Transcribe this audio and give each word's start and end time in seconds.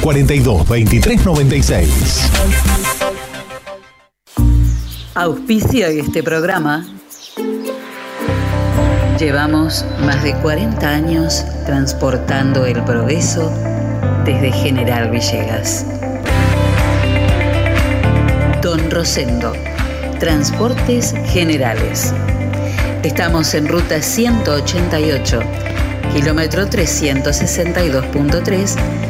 42 0.00 0.68
23 0.68 1.24
96. 1.24 2.30
Auspicia 5.14 5.88
este 5.88 6.22
programa. 6.22 6.86
Llevamos 9.18 9.84
más 10.04 10.22
de 10.22 10.36
40 10.36 10.88
años 10.88 11.44
transportando 11.66 12.64
el 12.64 12.84
progreso 12.84 13.52
desde 14.24 14.52
General 14.52 15.10
Villegas. 15.10 15.84
Don 18.62 18.88
Rosendo, 18.90 19.52
Transportes 20.20 21.12
Generales. 21.26 22.14
Estamos 23.02 23.52
en 23.54 23.66
ruta 23.68 24.00
188, 24.00 25.40
kilómetro 26.14 26.68
362.3 26.68 29.09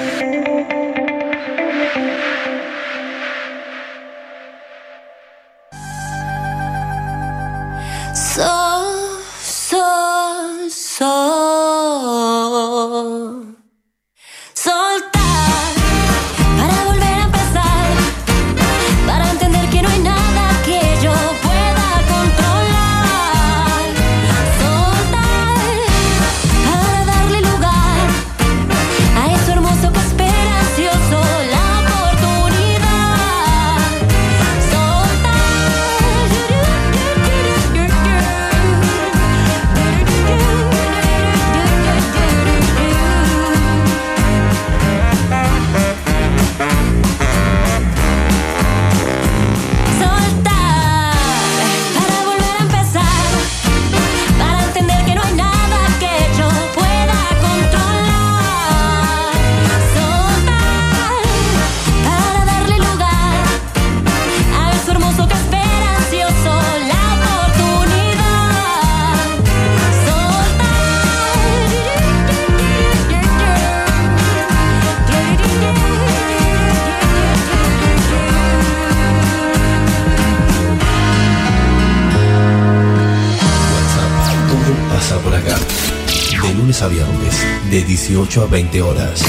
18 88.07 88.41
a 88.41 88.45
20 88.47 88.81
horas 88.81 89.21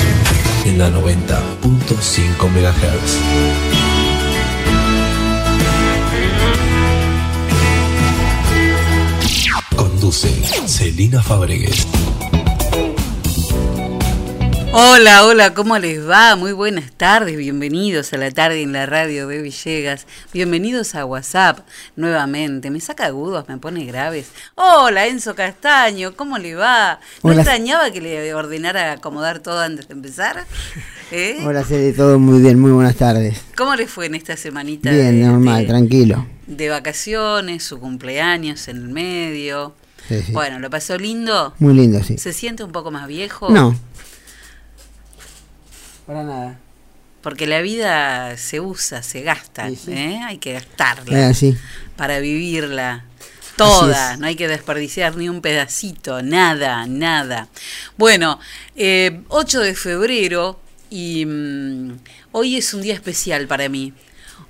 en 0.64 0.78
la 0.78 0.88
90.5 0.88 2.48
MHz. 2.48 3.18
Celina 10.66 11.22
Fabregues. 11.22 11.86
Hola, 14.74 15.26
hola, 15.26 15.52
¿cómo 15.52 15.78
les 15.78 16.08
va? 16.08 16.34
Muy 16.34 16.52
buenas 16.52 16.92
tardes, 16.92 17.36
bienvenidos 17.36 18.10
a 18.14 18.16
la 18.16 18.30
tarde 18.30 18.62
en 18.62 18.72
la 18.72 18.86
radio 18.86 19.28
de 19.28 19.42
Villegas, 19.42 20.06
bienvenidos 20.32 20.94
a 20.94 21.04
WhatsApp 21.04 21.58
nuevamente, 21.94 22.70
me 22.70 22.80
saca 22.80 23.04
agudos, 23.04 23.46
me 23.48 23.58
pone 23.58 23.84
graves. 23.84 24.28
Hola, 24.54 25.08
Enzo 25.08 25.34
Castaño, 25.34 26.16
¿cómo 26.16 26.38
le 26.38 26.54
va? 26.54 27.00
¿No 27.22 27.32
extrañaba 27.32 27.90
que 27.90 28.00
le 28.00 28.32
ordenara 28.32 28.92
acomodar 28.92 29.40
todo 29.40 29.60
antes 29.60 29.88
de 29.88 29.92
empezar? 29.92 30.46
¿Eh? 31.10 31.42
Hola, 31.44 31.64
Celi, 31.64 31.92
todo 31.92 32.18
muy 32.18 32.40
bien, 32.40 32.58
muy 32.58 32.70
buenas 32.70 32.96
tardes. 32.96 33.42
¿Cómo 33.54 33.76
le 33.76 33.86
fue 33.86 34.06
en 34.06 34.14
esta 34.14 34.38
semanita? 34.38 34.90
Bien, 34.90 35.20
normal, 35.20 35.66
tranquilo. 35.66 36.26
De 36.46 36.70
vacaciones, 36.70 37.62
su 37.62 37.78
cumpleaños 37.78 38.66
en 38.68 38.76
el 38.78 38.88
medio. 38.88 39.74
Bueno, 40.32 40.58
¿lo 40.58 40.68
pasó 40.68 40.98
lindo? 40.98 41.54
Muy 41.58 41.74
lindo, 41.74 42.02
sí. 42.02 42.18
¿Se 42.18 42.32
siente 42.32 42.64
un 42.64 42.72
poco 42.72 42.90
más 42.90 43.06
viejo? 43.06 43.50
No, 43.50 43.74
para 46.06 46.24
nada. 46.24 46.58
Porque 47.22 47.46
la 47.46 47.60
vida 47.60 48.36
se 48.36 48.60
usa, 48.60 49.02
se 49.02 49.22
gasta, 49.22 49.68
¿eh? 49.68 50.20
hay 50.24 50.38
que 50.38 50.54
gastarla 50.54 51.32
para 51.96 52.18
vivirla 52.18 53.04
toda, 53.56 54.16
no 54.16 54.26
hay 54.26 54.34
que 54.34 54.48
desperdiciar 54.48 55.16
ni 55.16 55.28
un 55.28 55.40
pedacito, 55.40 56.22
nada, 56.22 56.86
nada. 56.86 57.48
Bueno, 57.96 58.38
8 58.38 58.42
eh, 58.76 59.20
de 59.64 59.74
febrero 59.74 60.60
y 60.90 61.24
mm, 61.26 61.98
hoy 62.32 62.56
es 62.56 62.74
un 62.74 62.82
día 62.82 62.94
especial 62.94 63.46
para 63.46 63.68
mí. 63.68 63.92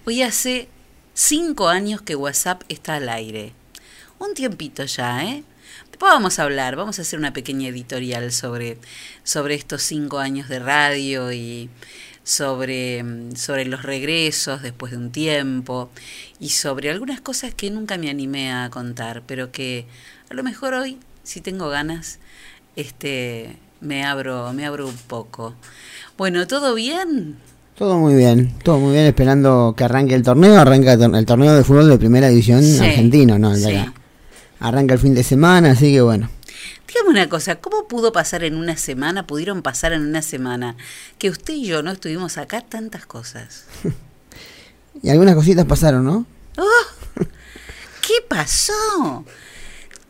Hoy 0.05 0.23
hace 0.23 0.69
cinco 1.15 1.69
años 1.69 2.03
que 2.03 2.17
WhatsApp 2.17 2.63
está 2.69 2.95
al 2.95 3.09
aire. 3.09 3.53
Un 4.19 4.35
tiempito 4.35 4.85
ya, 4.85 5.25
¿eh? 5.25 5.45
Vamos 6.03 6.39
a 6.39 6.43
hablar, 6.43 6.77
vamos 6.77 6.99
a 6.99 7.03
hacer 7.03 7.19
una 7.19 7.33
pequeña 7.33 7.69
editorial 7.69 8.33
sobre, 8.33 8.79
sobre 9.25 9.55
estos 9.55 9.83
cinco 9.83 10.19
años 10.19 10.49
de 10.49 10.59
radio 10.59 11.33
y 11.33 11.71
sobre, 12.25 13.05
sobre 13.35 13.65
los 13.65 13.83
regresos 13.83 14.63
después 14.63 14.93
de 14.93 14.99
un 14.99 15.11
tiempo 15.11 15.91
y 16.41 16.51
sobre 16.51 16.91
algunas 16.91 17.21
cosas 17.21 17.55
que 17.55 17.71
nunca 17.71 17.99
me 17.99 18.11
animé 18.11 18.53
a 18.53 18.69
contar, 18.71 19.23
pero 19.27 19.53
que 19.53 19.87
a 20.31 20.35
lo 20.35 20.43
mejor 20.43 20.75
hoy, 20.75 20.99
si 21.23 21.41
tengo 21.41 21.69
ganas, 21.69 22.19
este, 22.77 23.57
me 23.81 24.05
abro, 24.05 24.53
me 24.53 24.67
abro 24.67 24.89
un 24.89 24.97
poco. 24.97 25.55
Bueno, 26.19 26.47
¿todo 26.47 26.75
bien? 26.75 27.37
Todo 27.77 27.99
muy 27.99 28.15
bien, 28.15 28.53
todo 28.63 28.79
muy 28.79 28.93
bien, 28.93 29.07
esperando 29.07 29.75
que 29.77 29.85
arranque 29.85 30.15
el 30.15 30.23
torneo, 30.23 30.61
arranca 30.61 30.93
el 30.93 31.27
torneo 31.27 31.55
de 31.55 31.65
fútbol 31.65 31.89
de 31.89 31.99
primera 31.99 32.29
división 32.29 32.63
argentino, 32.81 33.39
¿no? 33.39 33.55
sí 33.55 33.77
arranca 34.63 34.95
el 34.95 35.01
fin 35.01 35.15
de 35.15 35.23
semana, 35.23 35.73
así 35.73 35.93
que 35.93 36.01
bueno. 36.01 36.31
Dígame 36.87 37.11
una 37.11 37.29
cosa, 37.29 37.57
¿cómo 37.57 37.89
pudo 37.89 38.13
pasar 38.13 38.45
en 38.45 38.55
una 38.55 38.77
semana, 38.77 39.27
pudieron 39.27 39.63
pasar 39.63 39.93
en 39.93 40.03
una 40.03 40.23
semana, 40.23 40.77
que 41.19 41.31
usted 41.31 41.55
y 41.55 41.67
yo 41.67 41.83
no 41.83 41.91
estuvimos 41.91 42.39
acá 42.39 42.61
tantas 42.61 43.05
cosas? 43.07 43.65
y 45.03 45.11
algunas 45.11 45.35
cositas 45.35 45.67
pasaron, 45.67 46.05
¿no? 46.05 46.27
¡Oh! 46.57 47.23
¿Qué 48.03 48.15
pasó? 48.29 49.25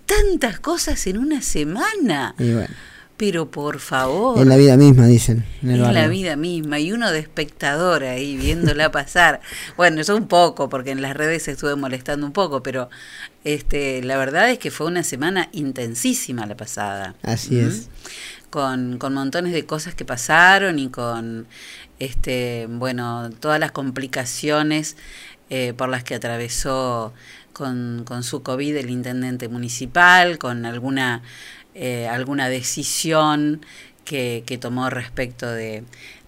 Tantas 0.06 0.60
cosas 0.60 1.06
en 1.06 1.18
una 1.18 1.40
semana. 1.40 2.34
Y 2.38 2.52
bueno. 2.52 2.74
Pero 3.22 3.48
por 3.48 3.78
favor. 3.78 4.36
En 4.36 4.48
la 4.48 4.56
vida 4.56 4.76
misma, 4.76 5.06
dicen. 5.06 5.44
En, 5.62 5.80
la 5.80 6.08
vida 6.08 6.34
misma. 6.34 6.80
Y 6.80 6.90
uno 6.90 7.12
de 7.12 7.20
espectador 7.20 8.02
ahí 8.02 8.36
viéndola 8.36 8.90
pasar. 8.90 9.40
bueno, 9.76 10.00
eso 10.00 10.16
un 10.16 10.26
poco, 10.26 10.68
porque 10.68 10.90
en 10.90 11.02
las 11.02 11.16
redes 11.16 11.46
estuve 11.46 11.76
molestando 11.76 12.26
un 12.26 12.32
poco, 12.32 12.64
pero 12.64 12.90
este, 13.44 14.02
la 14.02 14.16
verdad 14.16 14.50
es 14.50 14.58
que 14.58 14.72
fue 14.72 14.88
una 14.88 15.04
semana 15.04 15.50
intensísima 15.52 16.46
la 16.46 16.56
pasada. 16.56 17.14
Así 17.22 17.60
es. 17.60 17.90
Con, 18.50 18.98
con 18.98 19.14
montones 19.14 19.52
de 19.52 19.66
cosas 19.66 19.94
que 19.94 20.04
pasaron 20.04 20.80
y 20.80 20.88
con, 20.88 21.46
este, 22.00 22.66
bueno, 22.68 23.30
todas 23.38 23.60
las 23.60 23.70
complicaciones 23.70 24.96
eh, 25.48 25.74
por 25.76 25.88
las 25.88 26.02
que 26.02 26.16
atravesó 26.16 27.12
con, 27.52 28.02
con 28.04 28.24
su 28.24 28.42
COVID 28.42 28.78
el 28.78 28.90
intendente 28.90 29.48
municipal, 29.48 30.38
con 30.38 30.66
alguna 30.66 31.22
eh, 31.74 32.08
alguna 32.08 32.48
decisión 32.48 33.64
que, 34.04 34.42
que, 34.46 34.58
tomó 34.58 34.90
respecto 34.90 35.50
de, 35.50 35.84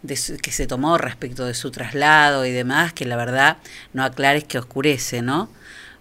que 0.07 0.53
se 0.53 0.67
tomó 0.67 0.99
respecto 0.99 1.45
de 1.45 1.55
su 1.55 1.71
traslado 1.71 2.47
y 2.47 2.53
demás, 2.53 2.93
que 2.93 3.05
la 3.05 3.17
verdad 3.17 3.59
no 3.93 4.05
aclares 4.05 4.45
que 4.45 4.59
oscurece, 4.59 5.23
¿no? 5.23 5.51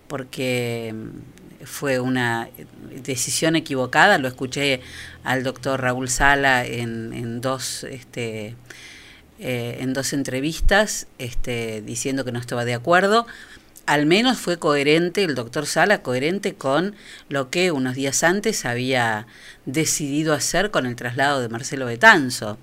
Porque 0.07 0.93
fue 1.65 1.99
una 1.99 2.49
decisión 3.03 3.55
equivocada, 3.55 4.17
lo 4.17 4.27
escuché 4.27 4.81
al 5.23 5.43
doctor 5.43 5.81
Raúl 5.81 6.09
Sala 6.09 6.65
en, 6.65 7.41
dos 7.41 7.83
este, 7.85 8.55
eh, 9.39 9.77
en 9.79 9.93
dos 9.93 10.13
entrevistas 10.13 11.07
este, 11.17 11.81
diciendo 11.81 12.25
que 12.25 12.31
no 12.31 12.39
estaba 12.39 12.65
de 12.65 12.73
acuerdo. 12.73 13.25
Al 13.85 14.05
menos 14.05 14.37
fue 14.37 14.59
coherente 14.59 15.23
el 15.23 15.35
doctor 15.35 15.65
Sala, 15.65 16.01
coherente 16.01 16.55
con 16.55 16.95
lo 17.27 17.49
que 17.49 17.71
unos 17.71 17.95
días 17.95 18.23
antes 18.23 18.65
había 18.65 19.27
decidido 19.65 20.33
hacer 20.33 20.71
con 20.71 20.85
el 20.85 20.95
traslado 20.95 21.41
de 21.41 21.49
Marcelo 21.49 21.85
Betanzo. 21.85 22.57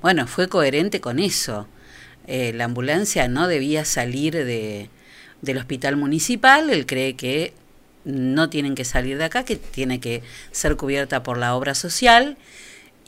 Bueno, 0.00 0.28
fue 0.28 0.48
coherente 0.48 1.00
con 1.00 1.18
eso. 1.18 1.66
Eh, 2.28 2.52
la 2.54 2.66
ambulancia 2.66 3.26
no 3.26 3.48
debía 3.48 3.84
salir 3.84 4.32
de, 4.34 4.90
del 5.42 5.58
hospital 5.58 5.96
municipal, 5.96 6.70
él 6.70 6.86
cree 6.86 7.16
que 7.16 7.52
no 8.04 8.48
tienen 8.48 8.74
que 8.74 8.84
salir 8.84 9.18
de 9.18 9.24
acá, 9.24 9.44
que 9.44 9.56
tiene 9.56 9.98
que 9.98 10.22
ser 10.52 10.76
cubierta 10.76 11.22
por 11.22 11.36
la 11.38 11.54
obra 11.54 11.74
social 11.74 12.36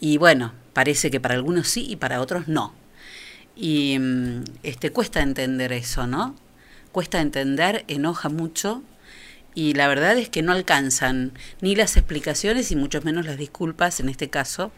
y 0.00 0.18
bueno, 0.18 0.52
parece 0.72 1.10
que 1.10 1.20
para 1.20 1.34
algunos 1.34 1.68
sí 1.68 1.86
y 1.88 1.96
para 1.96 2.20
otros 2.20 2.48
no. 2.48 2.74
Y 3.54 3.98
mm, 3.98 4.44
este 4.62 4.90
cuesta 4.90 5.22
entender 5.22 5.72
eso, 5.72 6.06
¿no? 6.06 6.34
Cuesta 6.96 7.20
entender, 7.20 7.84
enoja 7.88 8.30
mucho 8.30 8.82
y 9.54 9.74
la 9.74 9.86
verdad 9.86 10.16
es 10.16 10.30
que 10.30 10.40
no 10.40 10.52
alcanzan 10.52 11.34
ni 11.60 11.76
las 11.76 11.98
explicaciones 11.98 12.72
y 12.72 12.76
mucho 12.76 13.02
menos 13.02 13.26
las 13.26 13.36
disculpas 13.36 14.00
en 14.00 14.08
este 14.08 14.30
caso, 14.30 14.72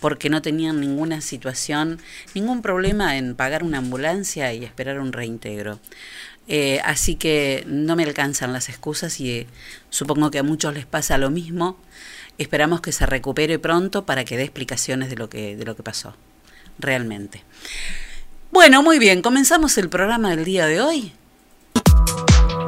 porque 0.00 0.30
no 0.30 0.42
tenían 0.42 0.80
ninguna 0.80 1.20
situación, 1.20 1.98
ningún 2.34 2.62
problema 2.62 3.16
en 3.16 3.34
pagar 3.34 3.64
una 3.64 3.78
ambulancia 3.78 4.54
y 4.54 4.64
esperar 4.64 5.00
un 5.00 5.12
reintegro. 5.12 5.80
Eh, 6.46 6.78
así 6.84 7.16
que 7.16 7.64
no 7.66 7.96
me 7.96 8.04
alcanzan 8.04 8.52
las 8.52 8.68
excusas 8.68 9.18
y 9.18 9.32
eh, 9.32 9.46
supongo 9.90 10.30
que 10.30 10.38
a 10.38 10.44
muchos 10.44 10.72
les 10.72 10.86
pasa 10.86 11.18
lo 11.18 11.30
mismo. 11.30 11.76
Esperamos 12.38 12.80
que 12.80 12.92
se 12.92 13.06
recupere 13.06 13.58
pronto 13.58 14.06
para 14.06 14.24
que 14.24 14.36
dé 14.36 14.44
explicaciones 14.44 15.10
de 15.10 15.16
lo 15.16 15.28
que, 15.28 15.56
de 15.56 15.64
lo 15.64 15.74
que 15.74 15.82
pasó, 15.82 16.14
realmente. 16.78 17.42
Bueno, 18.52 18.84
muy 18.84 19.00
bien, 19.00 19.20
comenzamos 19.20 19.76
el 19.78 19.88
programa 19.88 20.30
del 20.30 20.44
día 20.44 20.66
de 20.66 20.80
hoy. 20.80 21.12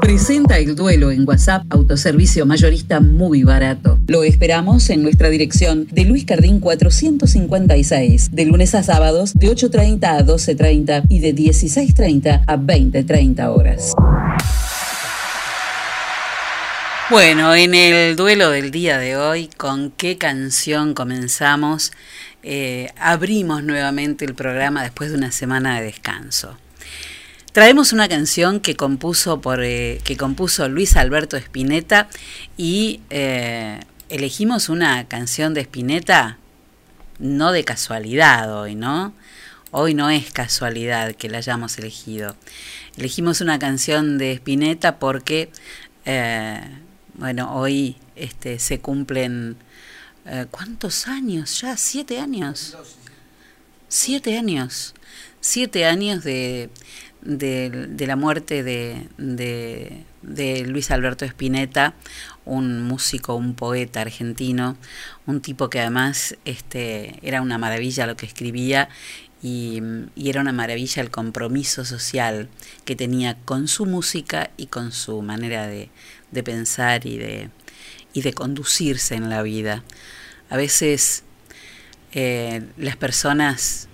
Presenta 0.00 0.58
el 0.58 0.75
duelo 0.75 1.10
en 1.10 1.28
WhatsApp, 1.28 1.64
autoservicio 1.70 2.46
mayorista 2.46 2.99
muy 2.99 3.43
barato. 3.43 3.99
Lo 4.06 4.25
esperamos 4.25 4.88
en 4.90 5.02
nuestra 5.02 5.28
dirección 5.28 5.87
de 5.90 6.05
Luis 6.05 6.25
Cardín 6.25 6.60
456, 6.60 8.31
de 8.32 8.44
lunes 8.46 8.75
a 8.75 8.82
sábados 8.82 9.34
de 9.34 9.49
8.30 9.49 10.05
a 10.05 10.25
12.30 10.25 11.05
y 11.08 11.20
de 11.20 11.34
16.30 11.34 12.43
a 12.46 12.56
20.30 12.56 13.55
horas. 13.55 13.94
Bueno, 17.10 17.55
en 17.55 17.75
el 17.75 18.16
duelo 18.16 18.50
del 18.50 18.70
día 18.70 18.99
de 18.99 19.16
hoy, 19.16 19.49
¿con 19.56 19.90
qué 19.90 20.19
canción 20.19 20.94
comenzamos? 20.94 21.93
Eh, 22.43 22.90
abrimos 22.99 23.62
nuevamente 23.62 24.25
el 24.25 24.34
programa 24.34 24.82
después 24.82 25.10
de 25.10 25.16
una 25.16 25.32
semana 25.32 25.78
de 25.78 25.87
descanso. 25.87 26.56
Traemos 27.58 27.93
una 27.93 28.08
canción 28.08 28.60
que 28.60 28.76
compuso, 28.76 29.40
por, 29.40 29.64
eh, 29.64 30.00
que 30.05 30.16
compuso 30.16 30.69
Luis 30.69 30.96
Alberto 30.96 31.37
Spinetta 31.37 32.08
y 32.56 33.00
eh, 33.10 33.81
elegimos 34.10 34.69
una 34.69 35.08
canción 35.08 35.55
de 35.55 35.62
Spinetta 35.62 36.38
no 37.19 37.50
de 37.50 37.64
casualidad 37.64 38.56
hoy, 38.56 38.76
¿no? 38.76 39.12
Hoy 39.72 39.94
no 39.94 40.08
es 40.08 40.31
casualidad 40.31 41.16
que 41.16 41.28
la 41.28 41.38
hayamos 41.38 41.76
elegido. 41.78 42.37
Elegimos 42.96 43.40
una 43.40 43.58
canción 43.58 44.19
de 44.19 44.34
Spinetta 44.34 45.00
porque, 45.00 45.50
eh, 46.05 46.60
bueno, 47.14 47.56
hoy 47.56 47.96
este, 48.14 48.60
se 48.60 48.78
cumplen, 48.78 49.56
¿cuántos 50.52 51.08
años 51.08 51.60
ya? 51.60 51.76
¿Siete 51.76 52.20
años? 52.20 52.76
Siete 53.88 54.38
años. 54.38 54.94
Siete 55.40 55.87
años 55.87 56.25
de, 56.25 56.69
de, 57.23 58.06
la 58.06 58.17
muerte 58.17 58.62
de, 58.62 59.09
de, 59.17 60.65
Luis 60.67 60.91
Alberto 60.91 61.25
Spinetta, 61.25 61.94
un 62.44 62.82
músico, 62.82 63.35
un 63.35 63.55
poeta 63.55 64.00
argentino, 64.00 64.76
un 65.26 65.41
tipo 65.41 65.69
que 65.69 65.81
además 65.81 66.37
este, 66.44 67.19
era 67.23 67.43
una 67.43 67.59
maravilla 67.59 68.06
lo 68.06 68.17
que 68.17 68.26
escribía 68.26 68.88
y, 69.43 69.82
era 70.17 70.41
una 70.41 70.53
maravilla 70.53 71.03
el 71.03 71.11
compromiso 71.11 71.85
social 71.85 72.49
que 72.85 72.97
tenía 72.97 73.37
con 73.44 73.69
su 73.69 73.87
música 73.87 74.50
y 74.56 74.67
con 74.67 74.93
su 74.93 75.23
manera 75.23 75.67
de, 75.67 75.91
de 76.31 76.43
pensar 76.43 77.06
y 77.06 77.19
de, 77.19 77.50
y 78.12 78.23
de 78.23 78.32
conducirse 78.32 79.15
en 79.15 79.29
la 79.29 79.43
vida. 79.43 79.85
A 80.50 80.56
veces 80.56 81.25
eh, 82.12 82.62
las 82.76 82.97
personas 82.97 83.88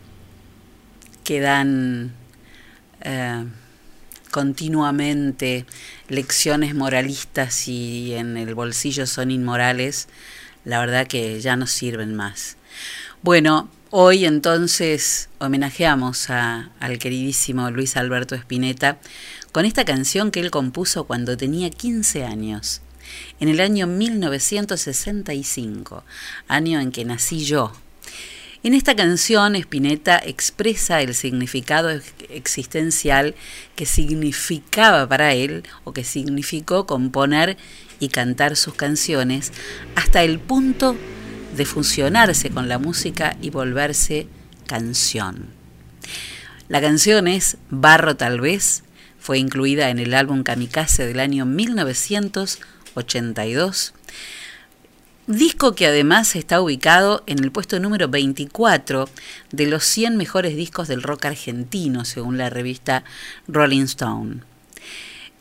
que 1.24 1.40
dan 1.40 2.12
eh, 3.04 3.44
continuamente 4.30 5.64
lecciones 6.08 6.74
moralistas 6.74 7.68
y 7.68 8.14
en 8.14 8.36
el 8.36 8.54
bolsillo 8.54 9.06
son 9.06 9.30
inmorales, 9.30 10.08
la 10.64 10.80
verdad 10.80 11.06
que 11.06 11.40
ya 11.40 11.56
no 11.56 11.68
sirven 11.68 12.16
más. 12.16 12.56
Bueno, 13.22 13.70
hoy 13.90 14.24
entonces 14.24 15.28
homenajeamos 15.38 16.30
a, 16.30 16.70
al 16.80 16.98
queridísimo 16.98 17.70
Luis 17.70 17.96
Alberto 17.96 18.34
Spinetta 18.34 18.98
con 19.52 19.66
esta 19.66 19.84
canción 19.84 20.32
que 20.32 20.40
él 20.40 20.50
compuso 20.50 21.04
cuando 21.04 21.36
tenía 21.36 21.70
15 21.70 22.24
años, 22.24 22.80
en 23.38 23.48
el 23.48 23.60
año 23.60 23.86
1965, 23.86 26.02
año 26.48 26.80
en 26.80 26.90
que 26.90 27.04
nací 27.04 27.44
yo, 27.44 27.72
en 28.64 28.72
esta 28.72 28.96
canción 28.96 29.54
Spinetta 29.56 30.18
expresa 30.24 31.02
el 31.02 31.14
significado 31.14 31.90
existencial 32.30 33.34
que 33.76 33.84
significaba 33.84 35.06
para 35.06 35.34
él 35.34 35.64
o 35.84 35.92
que 35.92 36.02
significó 36.02 36.86
componer 36.86 37.58
y 38.00 38.08
cantar 38.08 38.56
sus 38.56 38.72
canciones 38.72 39.52
hasta 39.96 40.22
el 40.22 40.38
punto 40.38 40.96
de 41.54 41.66
fusionarse 41.66 42.48
con 42.48 42.70
la 42.70 42.78
música 42.78 43.36
y 43.42 43.50
volverse 43.50 44.28
canción. 44.66 45.50
La 46.68 46.80
canción 46.80 47.28
es 47.28 47.58
Barro 47.68 48.16
tal 48.16 48.40
vez, 48.40 48.82
fue 49.18 49.38
incluida 49.38 49.90
en 49.90 49.98
el 49.98 50.14
álbum 50.14 50.42
Kamikaze 50.42 51.06
del 51.06 51.20
año 51.20 51.44
1982 51.44 53.92
Disco 55.26 55.74
que 55.74 55.86
además 55.86 56.36
está 56.36 56.60
ubicado 56.60 57.22
en 57.26 57.42
el 57.42 57.50
puesto 57.50 57.80
número 57.80 58.08
24 58.08 59.08
de 59.52 59.66
los 59.66 59.82
100 59.84 60.18
mejores 60.18 60.54
discos 60.54 60.86
del 60.86 61.02
rock 61.02 61.24
argentino, 61.24 62.04
según 62.04 62.36
la 62.36 62.50
revista 62.50 63.04
Rolling 63.48 63.84
Stone. 63.84 64.40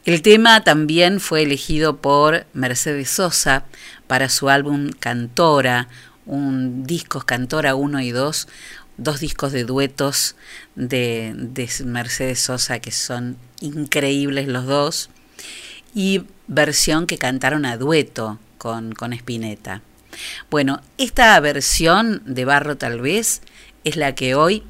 El 0.06 0.22
tema 0.22 0.64
también 0.64 1.20
fue 1.20 1.44
elegido 1.44 1.98
por 1.98 2.46
Mercedes 2.54 3.10
Sosa 3.10 3.66
para 4.08 4.30
su 4.30 4.48
álbum 4.48 4.90
Cantora, 4.98 5.90
un 6.26 6.86
disco 6.86 7.20
Cantora 7.20 7.76
1 7.76 8.00
y 8.00 8.12
2, 8.12 8.48
dos 8.96 9.20
discos 9.20 9.52
de 9.52 9.66
duetos 9.66 10.38
de, 10.76 11.34
de 11.36 11.70
Mercedes 11.84 12.40
Sosa 12.40 12.80
que 12.80 12.92
son 12.92 13.36
increíbles 13.60 14.48
los 14.48 14.66
dos, 14.66 15.10
y 15.94 16.24
versión 16.48 17.06
que 17.06 17.18
cantaron 17.18 17.66
a 17.66 17.76
dueto 17.76 18.40
con, 18.64 18.94
con 18.94 19.12
Spinetta. 19.12 19.82
Bueno, 20.50 20.80
esta 20.98 21.38
versión 21.42 22.22
de 22.26 22.46
Barro 22.46 22.78
tal 22.78 23.02
vez 23.02 23.42
es 23.84 23.98
la 23.98 24.16
que 24.16 24.36
hoy 24.36 24.64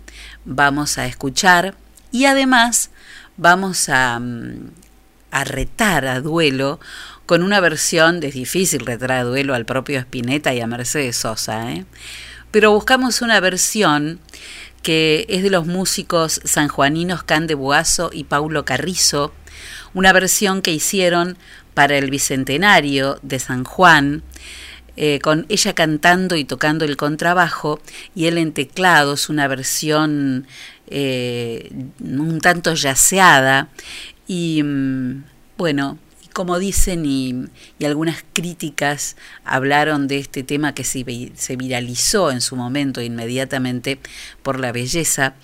vamos 0.46 0.98
a 0.98 1.06
escuchar 1.06 1.76
y 2.12 2.26
además 2.26 2.90
vamos 3.38 3.90
a, 3.90 4.18
mm, 4.20 4.72
a 5.30 5.44
retar 5.44 6.08
a 6.08 6.22
duelo 6.22 6.80
con 7.28 7.44
una 7.44 7.60
versión, 7.60 8.24
es 8.24 8.34
difícil 8.34 8.84
retar 8.84 9.12
a 9.12 9.24
duelo 9.24 9.54
al 9.54 9.66
propio 9.66 10.00
Spinetta 10.00 10.56
y 10.56 10.60
a 10.60 10.66
Mercedes 10.66 11.18
Sosa, 11.18 11.72
¿eh? 11.72 11.86
pero 12.50 12.72
buscamos 12.72 13.22
una 13.22 13.40
versión 13.40 14.20
que 14.82 15.28
es 15.30 15.44
de 15.44 15.52
los 15.52 15.68
músicos 15.68 16.42
sanjuaninos 16.46 17.22
Cande 17.22 17.54
Buazo 17.54 18.10
y 18.12 18.24
Paulo 18.24 18.66
Carrizo, 18.66 19.34
una 19.94 20.12
versión 20.14 20.64
que 20.64 20.72
hicieron 20.72 21.38
para 21.74 21.98
el 21.98 22.10
Bicentenario 22.10 23.20
de 23.22 23.40
San 23.40 23.64
Juan, 23.64 24.24
eh, 24.96 25.20
con 25.20 25.46
ella 25.50 25.74
cantando 25.74 26.36
y 26.36 26.46
tocando 26.46 26.86
el 26.86 26.98
contrabajo 26.98 27.82
y 28.14 28.28
él 28.28 28.38
en 28.38 28.54
teclados, 28.54 29.28
una 29.30 29.48
versión 29.48 30.46
eh, 30.88 31.72
un 32.00 32.40
tanto 32.42 32.76
yaceada 32.76 33.70
y 34.28 34.62
mm, 34.64 35.24
bueno, 35.58 35.98
como 36.34 36.60
dicen 36.60 37.06
y, 37.06 37.46
algunas 37.84 38.24
críticas 38.34 39.16
hablaron 39.46 40.08
de 40.08 40.18
este 40.18 40.44
tema 40.44 40.74
que 40.74 40.84
se, 40.84 41.32
se 41.36 41.56
viralizó 41.56 42.32
en 42.32 42.42
su 42.42 42.56
momento 42.56 43.02
inmediatamente 43.02 44.00
por 44.42 44.60
la 44.60 44.72
belleza 44.72 45.36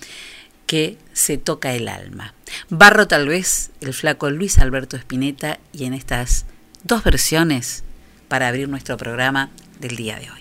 que 0.66 0.98
se 1.12 1.38
toca 1.38 1.74
el 1.74 1.88
alma. 1.88 2.34
Barro 2.68 3.06
tal 3.06 3.28
vez 3.28 3.70
el 3.80 3.94
flaco 3.94 4.30
Luis 4.30 4.58
Alberto 4.58 4.96
Spinetta 4.96 5.58
y 5.72 5.84
en 5.84 5.94
estas 5.94 6.46
dos 6.84 7.04
versiones 7.04 7.84
para 8.28 8.48
abrir 8.48 8.68
nuestro 8.68 8.96
programa 8.96 9.50
del 9.80 9.96
día 9.96 10.18
de 10.18 10.30
hoy. 10.30 10.40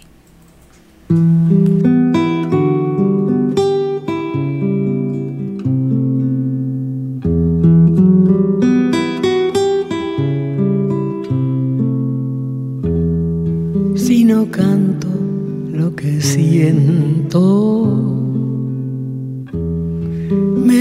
Si 13.97 14.23
no 14.23 14.49
canto 14.51 15.07
lo 15.71 15.95
que 15.95 16.21
siento, 16.21 17.58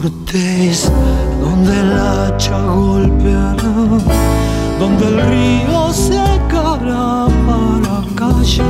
Corteza 0.00 0.90
donde 1.40 1.78
el 1.78 1.92
hacha 1.92 2.58
golpeará, 2.58 3.72
donde 4.78 5.06
el 5.06 5.20
río 5.28 5.92
secará 5.92 7.26
para 7.46 8.02
callar. 8.14 8.64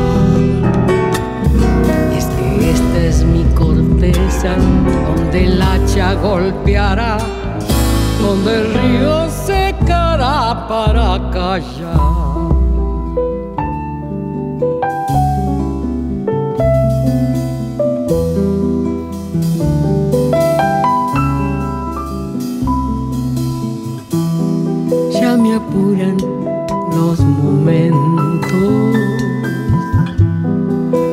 Es 2.17 2.25
que 2.27 2.71
esta 2.71 2.99
es 2.99 3.25
mi 3.25 3.45
corteza, 3.55 4.57
donde 5.07 5.45
el 5.45 5.63
hacha 5.63 6.15
golpeará, 6.15 7.19
donde 8.21 8.55
el 8.55 8.75
río 8.75 9.31
secará 9.31 10.67
para 10.67 11.31
callar. 11.31 12.60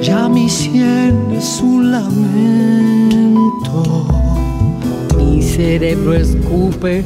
Ya 0.02 0.30
mi 0.30 0.50
sien 0.50 1.32
es 1.32 1.60
un 1.62 1.92
lamento. 1.92 3.84
Mi 5.18 5.42
cerebro 5.42 6.14
escupe 6.14 7.06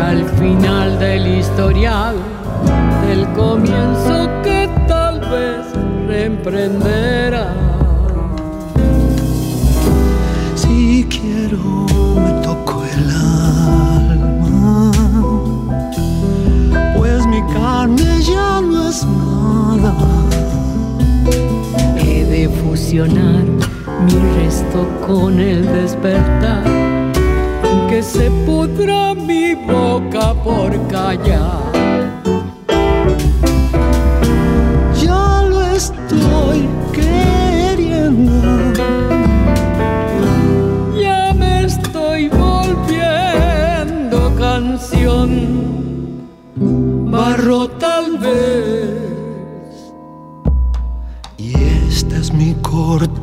al 0.00 0.24
final 0.40 0.98
del 0.98 1.26
historial, 1.38 2.16
del 3.06 3.26
comienzo 3.34 4.28
que 4.42 4.68
tal 4.88 5.20
vez 5.20 5.66
reemprenderá. 6.08 7.67
Mi 22.90 24.18
resto 24.40 24.88
con 25.06 25.38
el 25.38 25.62
despertar, 25.66 26.64
que 27.90 28.02
se 28.02 28.30
pudra 28.46 29.14
mi 29.14 29.54
boca 29.54 30.32
por 30.42 30.70
callar. 30.88 31.67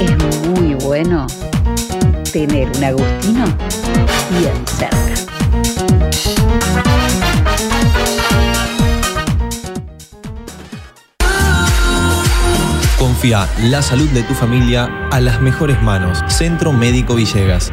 es 0.00 0.48
muy 0.48 0.74
bueno 0.74 1.26
tener 2.32 2.70
un 2.76 2.84
Agustino 2.84 3.44
bien 4.38 4.66
cerca. 4.66 4.96
Confía 12.98 13.48
la 13.62 13.82
salud 13.82 14.08
de 14.10 14.22
tu 14.22 14.34
familia 14.34 15.08
a 15.10 15.20
las 15.20 15.40
mejores 15.40 15.82
manos. 15.82 16.22
Centro 16.28 16.72
Médico 16.72 17.14
Villegas 17.14 17.72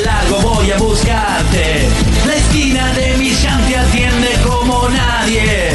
voy 0.71 0.73
a 0.73 0.77
buscarte. 0.77 1.87
La 2.27 2.35
esquina 2.35 2.93
de 2.93 3.17
Millán 3.17 3.61
te 3.67 3.77
atiende 3.77 4.29
como 4.45 4.87
nadie. 4.89 5.69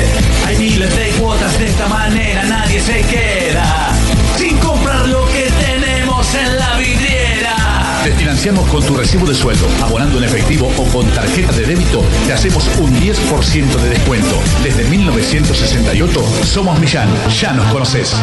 Hay 0.47 0.57
miles 0.57 0.95
de 0.97 1.09
cuotas 1.21 1.59
de 1.59 1.67
esta 1.67 1.87
manera, 1.89 2.45
nadie 2.45 2.81
se 2.81 3.01
queda 3.03 3.93
sin 4.37 4.57
comprar 4.59 5.07
lo 5.09 5.27
que 5.27 5.51
tenemos 5.65 6.35
en 6.35 6.59
la 6.59 6.77
vidriera. 6.77 8.03
Te 8.05 8.13
financiamos 8.13 8.69
con 8.69 8.85
tu 8.85 8.95
recibo 8.95 9.27
de 9.27 9.35
sueldo, 9.35 9.67
abonando 9.83 10.19
en 10.19 10.25
efectivo 10.25 10.71
o 10.77 10.85
con 10.93 11.07
tarjeta 11.11 11.53
de 11.53 11.67
débito, 11.67 12.05
te 12.27 12.33
hacemos 12.33 12.69
un 12.79 12.95
10% 13.01 13.83
de 13.83 13.89
descuento. 13.89 14.37
Desde 14.63 14.85
1968 14.85 16.23
somos 16.45 16.79
Millán, 16.79 17.09
ya 17.41 17.53
nos 17.53 17.67
conoces. 17.73 18.15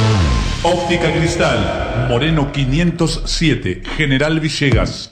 Óptica 0.62 1.12
Cristal, 1.12 2.08
Moreno 2.08 2.52
507, 2.54 3.84
General 3.98 4.40
Villegas, 4.40 5.12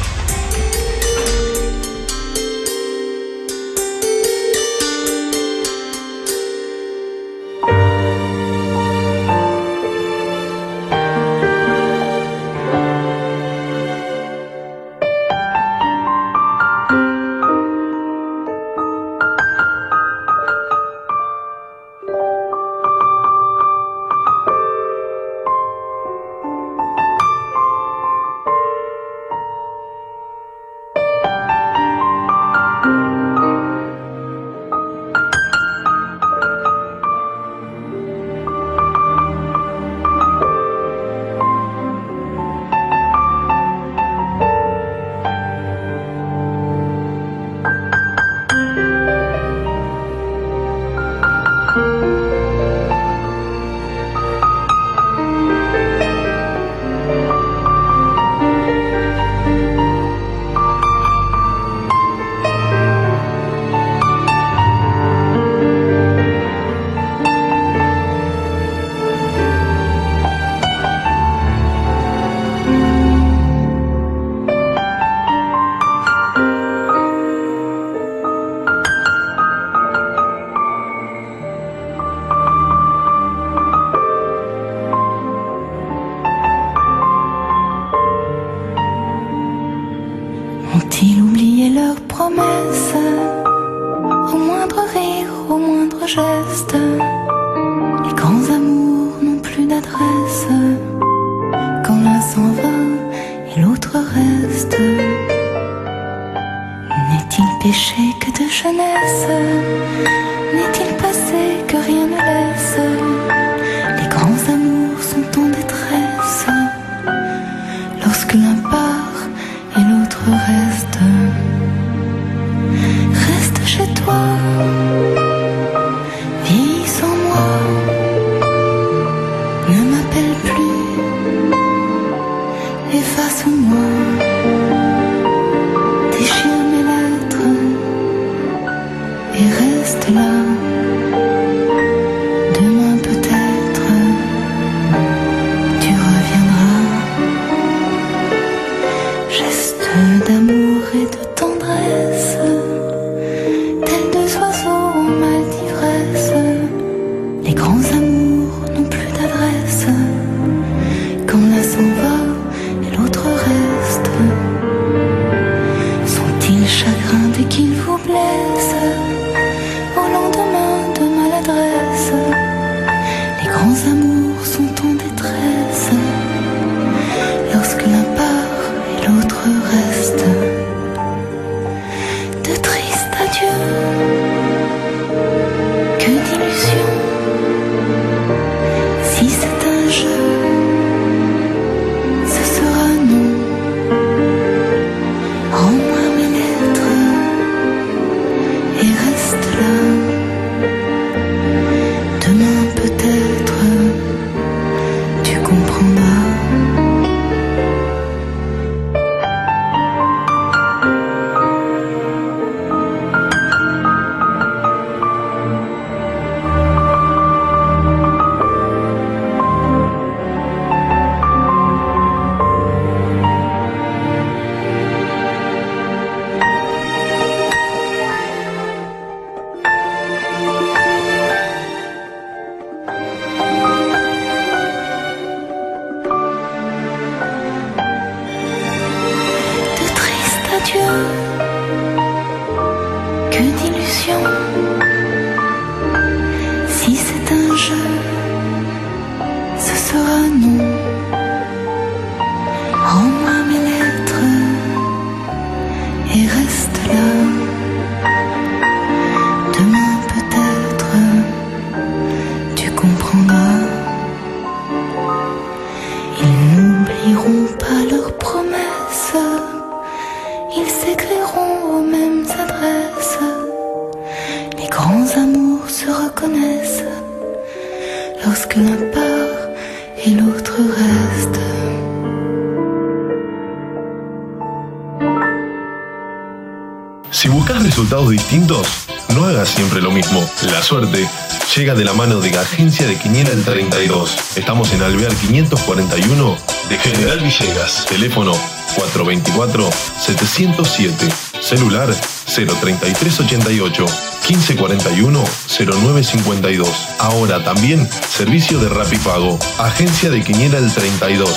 Llega 291.55 291.73
de 291.75 291.83
la 291.83 291.93
mano 291.93 292.21
de 292.21 292.37
Agencia 292.37 292.85
de 292.87 292.97
Quiniela 292.97 293.31
el 293.31 293.43
32. 293.43 294.37
Estamos 294.37 294.71
en 294.73 294.81
Alvear 294.81 295.13
541 295.13 296.37
de 296.69 296.77
General 296.77 297.19
Villegas. 297.19 297.85
Teléfono 297.87 298.31
424-707. 298.75 301.11
Celular 301.41 301.89
03388 301.89 303.85
1541 304.29 305.23
0952. 305.47 306.69
Ahora 306.99 307.43
también 307.43 307.89
servicio 308.09 308.59
de 308.59 308.69
Rapipago. 308.69 309.37
Agencia 309.57 310.09
de 310.09 310.23
Quiniela 310.23 310.57
el 310.57 310.71
32. 310.71 311.29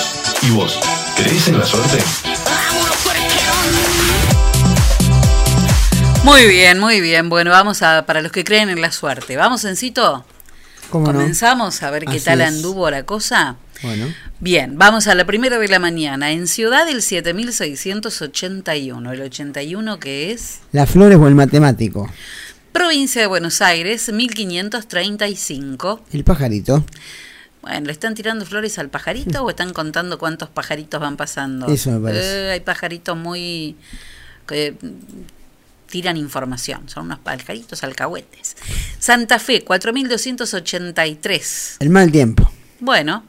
¿Y 0.43 0.51
vos? 0.51 0.79
¿Crees 1.17 1.49
en 1.49 1.59
la 1.59 1.65
suerte? 1.65 1.97
Muy 6.25 6.47
bien, 6.47 6.79
muy 6.79 7.01
bien. 7.01 7.29
Bueno, 7.29 7.51
vamos 7.51 7.83
a, 7.83 8.07
para 8.07 8.23
los 8.23 8.31
que 8.31 8.43
creen 8.43 8.69
en 8.69 8.81
la 8.81 8.91
suerte. 8.91 9.37
¿Vamos, 9.37 9.63
Encito? 9.63 10.25
¿Cómo 10.89 11.13
no? 11.13 11.19
Comenzamos 11.19 11.83
a 11.83 11.91
ver 11.91 12.05
qué 12.05 12.17
Así 12.17 12.25
tal 12.25 12.41
es. 12.41 12.47
anduvo 12.47 12.89
la 12.89 13.03
cosa. 13.03 13.57
Bueno, 13.83 14.07
Bien, 14.39 14.75
vamos 14.75 15.05
a 15.05 15.13
la 15.13 15.25
primera 15.25 15.59
de 15.59 15.67
la 15.67 15.77
mañana. 15.77 16.31
En 16.31 16.47
Ciudad 16.47 16.89
el 16.89 17.03
7681. 17.03 19.11
El 19.11 19.21
81 19.21 19.99
que 19.99 20.31
es 20.31 20.61
las 20.71 20.89
flores 20.89 21.19
o 21.19 21.27
el 21.27 21.35
matemático. 21.35 22.09
Provincia 22.71 23.21
de 23.21 23.27
Buenos 23.27 23.61
Aires 23.61 24.11
1535. 24.11 26.05
El 26.11 26.23
pajarito. 26.23 26.83
Bueno, 27.61 27.85
¿le 27.85 27.91
están 27.91 28.15
tirando 28.15 28.47
flores 28.47 28.79
al 28.79 28.89
pajarito 28.89 29.43
o 29.43 29.49
están 29.51 29.73
contando 29.73 30.17
cuántos 30.17 30.49
pajaritos 30.49 30.99
van 30.99 31.17
pasando? 31.17 31.67
Eso 31.67 31.91
me 31.91 31.99
parece. 31.99 32.47
Eh, 32.47 32.51
hay 32.53 32.61
pajaritos 32.61 33.15
muy... 33.15 33.75
que 34.47 34.73
tiran 35.95 36.17
información, 36.17 36.89
son 36.89 37.05
unos 37.05 37.19
pajaritos 37.19 37.81
alcahuetes. 37.85 38.57
Santa 38.99 39.39
Fe, 39.39 39.63
4283. 39.63 41.77
El 41.79 41.89
mal 41.89 42.11
tiempo. 42.11 42.51
Bueno, 42.81 43.23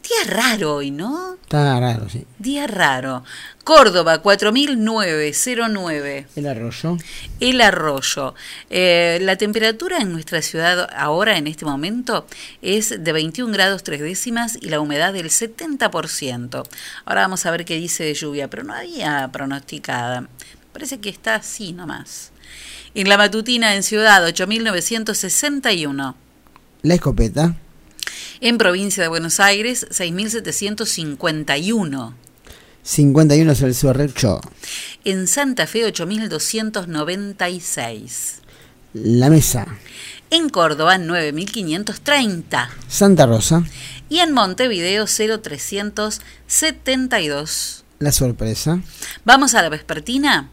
día 0.00 0.32
raro 0.32 0.76
hoy, 0.76 0.92
¿no? 0.92 1.36
Está 1.42 1.80
raro, 1.80 2.08
sí. 2.08 2.24
Día 2.38 2.68
raro. 2.68 3.24
Córdoba, 3.64 4.22
4909. 4.22 6.28
El 6.36 6.46
arroyo. 6.46 6.96
El 7.40 7.60
Arroyo. 7.60 8.36
Eh, 8.70 9.18
la 9.22 9.34
temperatura 9.34 9.98
en 9.98 10.12
nuestra 10.12 10.42
ciudad 10.42 10.88
ahora, 10.94 11.38
en 11.38 11.48
este 11.48 11.64
momento, 11.64 12.24
es 12.62 13.02
de 13.02 13.12
21 13.12 13.52
grados 13.52 13.82
3 13.82 14.00
décimas 14.00 14.56
y 14.60 14.68
la 14.68 14.78
humedad 14.78 15.12
del 15.12 15.26
70%. 15.26 16.68
Ahora 17.04 17.22
vamos 17.22 17.46
a 17.46 17.50
ver 17.50 17.64
qué 17.64 17.74
dice 17.74 18.04
de 18.04 18.14
lluvia, 18.14 18.48
pero 18.48 18.62
no 18.62 18.74
había 18.74 19.28
pronosticada. 19.32 20.28
Parece 20.72 21.00
que 21.00 21.08
está 21.08 21.36
así 21.36 21.72
nomás. 21.72 22.32
En 22.94 23.08
la 23.08 23.16
matutina 23.16 23.74
en 23.74 23.82
Ciudad, 23.82 24.22
8.961. 24.26 26.14
La 26.82 26.94
escopeta. 26.94 27.56
En 28.40 28.58
provincia 28.58 29.02
de 29.02 29.08
Buenos 29.08 29.40
Aires, 29.40 29.88
6.751. 29.90 32.12
51 32.82 33.52
es 33.52 33.62
el 33.62 33.74
Show. 34.14 34.40
En 35.04 35.28
Santa 35.28 35.66
Fe 35.66 35.84
8296. 35.84 38.40
La 38.94 39.28
Mesa. 39.28 39.66
En 40.30 40.48
Córdoba 40.48 40.96
9530. 40.98 42.70
Santa 42.88 43.26
Rosa. 43.26 43.62
Y 44.08 44.20
en 44.20 44.32
Montevideo 44.32 45.04
0372. 45.06 47.84
La 47.98 48.12
sorpresa. 48.12 48.80
Vamos 49.24 49.54
a 49.54 49.60
la 49.62 49.68
vespertina. 49.68 50.48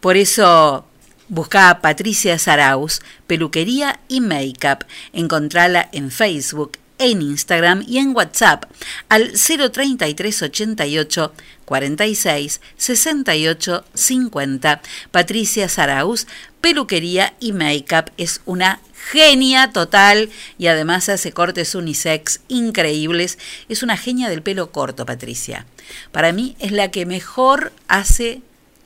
Por 0.00 0.18
eso 0.18 0.86
Busca 1.28 1.70
a 1.70 1.80
Patricia 1.80 2.38
Saraus, 2.38 3.00
peluquería 3.26 4.00
y 4.06 4.20
make-up. 4.20 4.84
Encontrala 5.14 5.88
en 5.92 6.10
Facebook, 6.10 6.72
en 7.04 7.22
Instagram 7.22 7.84
y 7.86 7.98
en 7.98 8.14
WhatsApp 8.14 8.64
al 9.08 9.32
033 9.32 10.42
88 10.42 11.32
46 11.64 12.60
68 12.76 13.84
50. 13.94 14.82
Patricia 15.10 15.68
Saraus, 15.68 16.26
peluquería 16.60 17.34
y 17.40 17.52
make-up 17.52 18.10
es 18.16 18.40
una 18.44 18.80
genia 19.10 19.72
total 19.72 20.30
y 20.58 20.68
además 20.68 21.08
hace 21.08 21.32
cortes 21.32 21.74
unisex 21.74 22.40
increíbles. 22.48 23.38
Es 23.68 23.82
una 23.82 23.96
genia 23.96 24.28
del 24.28 24.42
pelo 24.42 24.70
corto, 24.70 25.06
Patricia. 25.06 25.66
Para 26.12 26.32
mí 26.32 26.56
es 26.58 26.72
la 26.72 26.90
que 26.90 27.06
mejor 27.06 27.72
hace 27.88 28.42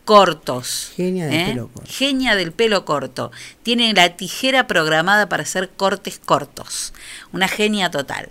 cortos. 0.06 0.92
Genia 0.96 1.26
del 1.26 1.34
¿eh? 1.34 1.46
pelo 1.48 1.68
corto. 1.68 1.90
Genia 1.92 2.36
del 2.36 2.52
pelo 2.52 2.84
corto. 2.86 3.32
Tiene 3.64 3.92
la 3.92 4.16
tijera 4.16 4.68
programada 4.68 5.28
para 5.28 5.42
hacer 5.42 5.68
cortes 5.68 6.20
cortos. 6.24 6.94
Una 7.32 7.48
genia 7.48 7.90
total. 7.90 8.28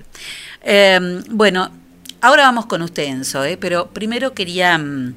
Em, 0.63 1.21
bueno, 1.29 1.69
ahora 2.21 2.43
vamos 2.43 2.65
con 2.65 2.81
usted, 2.81 3.03
Enzo, 3.03 3.43
¿eh? 3.43 3.57
pero 3.57 3.89
primero 3.89 4.33
quería, 4.33 4.77
mm, 4.77 5.15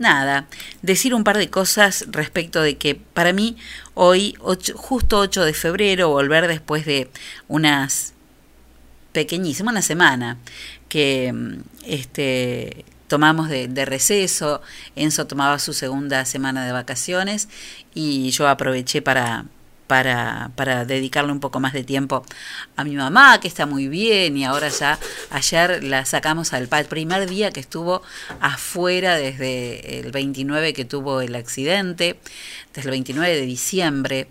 nada, 0.00 0.48
decir 0.82 1.14
un 1.14 1.22
par 1.22 1.38
de 1.38 1.48
cosas 1.48 2.06
respecto 2.08 2.60
de 2.60 2.76
que 2.76 2.96
para 2.96 3.32
mí 3.32 3.56
hoy, 3.94 4.36
justo 4.74 5.20
8 5.20 5.44
de 5.44 5.54
febrero, 5.54 6.08
volver 6.08 6.48
después 6.48 6.84
de 6.86 7.08
unas 7.46 8.14
pequeñísimas, 9.12 9.72
una 9.72 9.82
semana, 9.82 10.38
que 10.88 11.32
mm, 11.32 11.60
este, 11.86 12.84
tomamos 13.14 13.48
de, 13.48 13.84
receso, 13.84 14.60
Enzo 14.96 15.28
tomaba 15.28 15.60
su 15.60 15.72
segunda 15.72 16.24
semana 16.24 16.66
de 16.66 16.72
vacaciones 16.72 17.48
y 17.94 18.30
yo 18.30 18.48
aproveché 18.48 19.02
para, 19.02 19.44
para, 19.86 20.50
para, 20.56 20.84
dedicarle 20.84 21.30
un 21.30 21.38
poco 21.38 21.60
más 21.60 21.72
de 21.74 21.84
tiempo 21.84 22.24
a 22.74 22.82
mi 22.82 22.96
mamá, 22.96 23.38
que 23.38 23.46
está 23.46 23.66
muy 23.66 23.86
bien, 23.86 24.36
y 24.36 24.44
ahora 24.44 24.68
ya 24.68 24.98
ayer 25.30 25.84
la 25.84 26.04
sacamos 26.06 26.52
al 26.52 26.66
primer 26.66 27.28
día 27.30 27.52
que 27.52 27.60
estuvo 27.60 28.02
afuera 28.40 29.14
desde 29.14 30.00
el 30.00 30.10
29 30.10 30.72
que 30.72 30.84
tuvo 30.84 31.20
el 31.20 31.36
accidente, 31.36 32.18
desde 32.74 32.88
el 32.88 32.94
29 32.94 33.32
de 33.32 33.42
diciembre. 33.42 34.26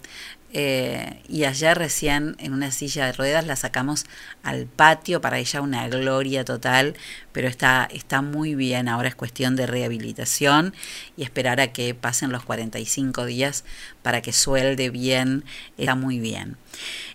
Eh, 0.56 1.20
y 1.28 1.46
ayer 1.46 1.76
recién 1.76 2.36
en 2.38 2.54
una 2.54 2.70
silla 2.70 3.08
de 3.08 3.14
ruedas 3.14 3.48
la 3.48 3.56
sacamos 3.56 4.06
al 4.44 4.68
patio, 4.68 5.20
para 5.20 5.40
ella 5.40 5.62
una 5.62 5.88
gloria 5.88 6.46
total, 6.46 6.96
pero 7.32 7.48
está, 7.48 7.90
está 7.92 8.22
muy 8.22 8.54
bien, 8.54 8.88
ahora 8.88 9.08
es 9.08 9.16
cuestión 9.16 9.56
de 9.56 9.66
rehabilitación 9.66 10.76
y 11.18 11.24
esperar 11.24 11.60
a 11.60 11.74
que 11.74 11.96
pasen 11.96 12.32
los 12.32 12.44
45 12.44 13.26
días 13.26 13.66
para 14.04 14.22
que 14.22 14.32
suelde 14.32 14.92
bien, 14.92 15.44
está 15.80 15.96
muy 15.96 16.20
bien. 16.20 16.56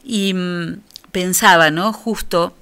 Y 0.02 0.34
mm, 0.34 0.80
pensaba, 1.12 1.70
¿no? 1.70 1.92
Justo, 1.92 2.56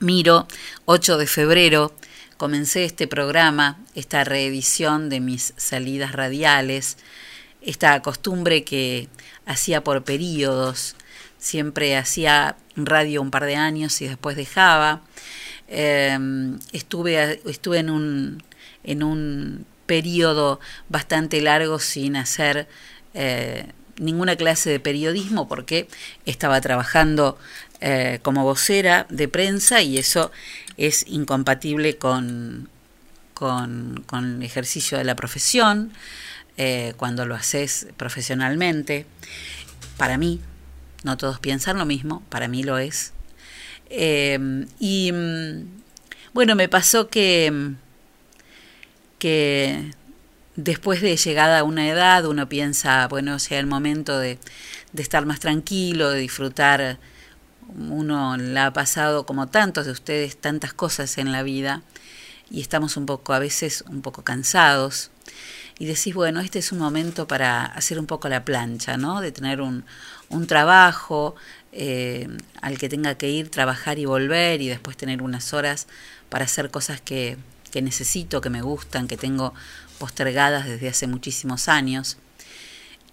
miro, 0.00 0.48
8 0.86 1.18
de 1.18 1.26
febrero, 1.28 1.94
comencé 2.36 2.84
este 2.84 3.06
programa, 3.06 3.78
esta 3.94 4.24
reedición 4.24 5.08
de 5.08 5.20
mis 5.20 5.54
salidas 5.56 6.10
radiales, 6.10 6.96
esta 7.60 8.00
costumbre 8.02 8.64
que 8.64 9.08
hacía 9.48 9.82
por 9.82 10.04
periodos, 10.04 10.94
siempre 11.38 11.96
hacía 11.96 12.56
radio 12.76 13.22
un 13.22 13.32
par 13.32 13.46
de 13.46 13.56
años 13.56 14.00
y 14.00 14.06
después 14.06 14.36
dejaba. 14.36 15.00
Em, 15.66 16.58
estuve, 16.72 17.40
estuve 17.46 17.78
en 17.78 17.90
un, 17.90 18.42
en 18.84 19.02
un 19.02 19.66
periodo 19.86 20.60
bastante 20.88 21.40
largo 21.40 21.78
sin 21.78 22.16
hacer 22.16 22.68
eh, 23.14 23.72
ninguna 23.96 24.36
clase 24.36 24.70
de 24.70 24.80
periodismo 24.80 25.48
porque 25.48 25.88
estaba 26.26 26.60
trabajando 26.60 27.38
eh, 27.80 28.20
como 28.22 28.44
vocera 28.44 29.06
de 29.08 29.28
prensa 29.28 29.80
y 29.82 29.98
eso 29.98 30.30
es 30.76 31.06
incompatible 31.08 31.96
con, 31.96 32.68
con, 33.32 34.04
el 34.12 34.42
ejercicio 34.42 34.98
de 34.98 35.04
la 35.04 35.16
profesión. 35.16 35.92
Eh, 36.60 36.94
cuando 36.96 37.24
lo 37.24 37.36
haces 37.36 37.86
profesionalmente. 37.96 39.06
Para 39.96 40.18
mí, 40.18 40.40
no 41.04 41.16
todos 41.16 41.38
piensan 41.38 41.78
lo 41.78 41.86
mismo, 41.86 42.24
para 42.30 42.48
mí 42.48 42.64
lo 42.64 42.78
es. 42.78 43.12
Eh, 43.90 44.66
y 44.80 45.12
mm, 45.12 45.82
bueno, 46.32 46.56
me 46.56 46.68
pasó 46.68 47.08
que, 47.08 47.74
que 49.20 49.92
después 50.56 51.00
de 51.00 51.16
llegada 51.16 51.60
a 51.60 51.62
una 51.62 51.88
edad 51.88 52.26
uno 52.26 52.48
piensa, 52.48 53.06
bueno, 53.06 53.38
sea 53.38 53.60
el 53.60 53.66
momento 53.66 54.18
de, 54.18 54.40
de 54.92 55.02
estar 55.02 55.26
más 55.26 55.38
tranquilo, 55.38 56.10
de 56.10 56.18
disfrutar. 56.18 56.98
Uno 57.88 58.36
la 58.36 58.66
ha 58.66 58.72
pasado 58.72 59.26
como 59.26 59.46
tantos 59.46 59.86
de 59.86 59.92
ustedes 59.92 60.36
tantas 60.36 60.72
cosas 60.72 61.18
en 61.18 61.30
la 61.30 61.44
vida 61.44 61.82
y 62.50 62.62
estamos 62.62 62.96
un 62.96 63.06
poco 63.06 63.32
a 63.32 63.38
veces 63.38 63.84
un 63.88 64.02
poco 64.02 64.24
cansados 64.24 65.12
y 65.78 65.86
decís, 65.86 66.14
bueno, 66.14 66.40
este 66.40 66.58
es 66.58 66.72
un 66.72 66.78
momento 66.78 67.28
para 67.28 67.64
hacer 67.64 68.00
un 68.00 68.06
poco 68.06 68.28
la 68.28 68.44
plancha, 68.44 68.96
¿no? 68.96 69.20
De 69.20 69.30
tener 69.30 69.60
un, 69.60 69.84
un 70.28 70.46
trabajo 70.46 71.36
eh, 71.72 72.28
al 72.60 72.78
que 72.78 72.88
tenga 72.88 73.14
que 73.16 73.30
ir, 73.30 73.50
trabajar 73.50 73.98
y 73.98 74.04
volver 74.04 74.60
y 74.60 74.68
después 74.68 74.96
tener 74.96 75.22
unas 75.22 75.54
horas 75.54 75.86
para 76.28 76.46
hacer 76.46 76.70
cosas 76.70 77.00
que, 77.00 77.36
que 77.70 77.80
necesito, 77.82 78.40
que 78.40 78.50
me 78.50 78.62
gustan, 78.62 79.06
que 79.06 79.16
tengo 79.16 79.54
postergadas 79.98 80.66
desde 80.66 80.88
hace 80.88 81.06
muchísimos 81.06 81.68
años. 81.68 82.18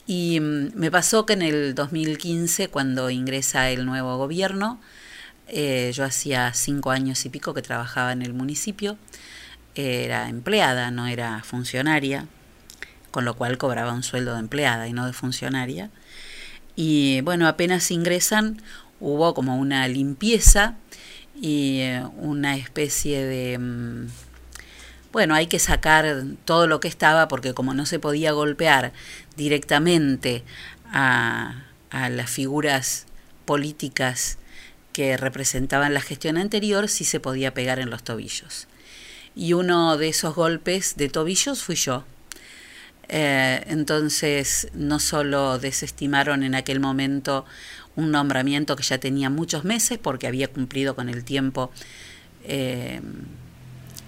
Y 0.08 0.40
mm, 0.40 0.72
me 0.76 0.90
pasó 0.90 1.26
que 1.26 1.34
en 1.34 1.44
el 1.44 1.76
2015, 1.76 2.70
cuando 2.70 3.12
ingresa 3.12 3.70
el 3.70 3.86
nuevo 3.86 4.18
gobierno, 4.18 4.80
eh, 5.48 5.92
yo 5.94 6.04
hacía 6.04 6.52
cinco 6.54 6.90
años 6.92 7.24
y 7.26 7.30
pico 7.30 7.54
que 7.54 7.62
trabajaba 7.62 8.12
en 8.12 8.24
el 8.24 8.34
municipio, 8.34 8.98
era 9.76 10.30
empleada, 10.30 10.90
no 10.90 11.06
era 11.06 11.44
funcionaria, 11.44 12.28
con 13.16 13.24
lo 13.24 13.38
cual 13.38 13.58
cobraba 13.58 13.94
un 13.94 14.04
sueldo 14.04 14.34
de 14.34 14.42
empleada 14.42 14.90
y 14.90 14.92
no 14.92 15.06
de 15.06 15.14
funcionaria. 15.14 15.90
Y 16.76 17.22
bueno, 17.22 17.48
apenas 17.48 17.90
ingresan, 17.90 18.62
hubo 19.00 19.34
como 19.34 19.58
una 19.58 19.88
limpieza 19.88 20.76
y 21.34 21.80
eh, 21.80 22.04
una 22.18 22.58
especie 22.58 23.24
de... 23.24 23.58
Mm, 23.58 24.08
bueno, 25.14 25.34
hay 25.34 25.48
que 25.48 25.60
sacar 25.60 26.26
todo 26.44 26.68
lo 26.68 26.82
que 26.82 26.90
estaba 26.90 27.30
porque 27.30 27.54
como 27.54 27.74
no 27.74 27.86
se 27.86 28.00
podía 28.00 28.34
golpear 28.34 28.92
directamente 29.38 30.44
a, 30.92 31.64
a 31.92 32.10
las 32.10 32.30
figuras 32.30 33.06
políticas 33.46 34.40
que 34.92 35.16
representaban 35.16 35.94
la 35.94 36.02
gestión 36.02 36.36
anterior, 36.36 36.90
sí 36.90 37.06
se 37.06 37.22
podía 37.22 37.54
pegar 37.54 37.80
en 37.80 37.90
los 37.90 38.04
tobillos. 38.04 38.68
Y 39.38 39.54
uno 39.54 39.96
de 39.96 40.10
esos 40.10 40.36
golpes 40.36 40.98
de 40.98 41.08
tobillos 41.08 41.64
fui 41.64 41.76
yo. 41.76 42.04
Eh, 43.08 43.64
entonces, 43.68 44.70
no 44.74 45.00
solo 45.00 45.60
desestimaron 45.60 46.44
en 46.44 46.56
aquel 46.56 46.80
momento 46.80 47.46
un 47.96 48.12
nombramiento 48.12 48.76
que 48.76 48.84
ya 48.84 48.98
tenía 48.98 49.30
muchos 49.30 49.64
meses 49.64 49.98
porque 49.98 50.28
había 50.28 50.48
cumplido 50.48 50.96
con 50.96 51.10
el 51.10 51.24
tiempo 51.24 51.72
eh, 52.44 53.02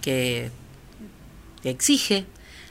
que, 0.01 0.51
exige 1.63 2.25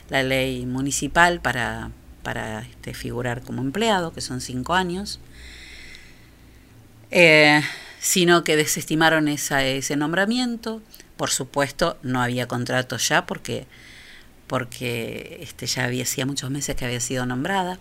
la 0.09 0.23
ley 0.23 0.65
municipal 0.65 1.39
para, 1.39 1.91
para 2.23 2.61
este, 2.61 2.95
figurar 2.95 3.43
como 3.43 3.61
empleado, 3.61 4.11
que 4.11 4.21
son 4.21 4.41
cinco 4.41 4.73
años, 4.73 5.19
eh, 7.11 7.61
sino 7.99 8.43
que 8.43 8.55
desestimaron 8.55 9.27
ese 9.27 9.95
nombramiento. 9.97 10.81
Por 11.15 11.29
supuesto, 11.29 11.99
no 12.01 12.23
había 12.23 12.47
contrato 12.47 12.97
ya 12.97 13.27
porque, 13.27 13.67
porque 14.47 15.39
este, 15.41 15.67
ya 15.67 15.85
había 15.85 16.03
hacía 16.03 16.25
muchos 16.25 16.49
meses 16.49 16.75
que 16.75 16.85
había 16.85 16.99
sido 16.99 17.25
nombrada. 17.25 17.77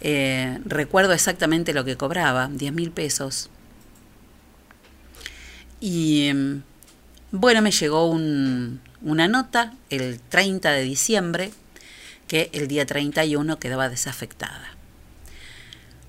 Eh, 0.00 0.58
recuerdo 0.64 1.12
exactamente 1.12 1.72
lo 1.72 1.84
que 1.84 1.96
cobraba, 1.96 2.48
10 2.48 2.72
mil 2.72 2.90
pesos. 2.90 3.50
Y 5.80 6.28
em, 6.28 6.62
bueno, 7.30 7.62
me 7.62 7.70
llegó 7.70 8.06
una 8.08 9.28
nota 9.28 9.74
el 9.90 10.20
30 10.20 10.70
de 10.72 10.82
diciembre 10.82 11.50
que 12.28 12.50
el 12.52 12.68
día 12.68 12.86
31 12.86 13.58
quedaba 13.58 13.88
desafectada. 13.88 14.74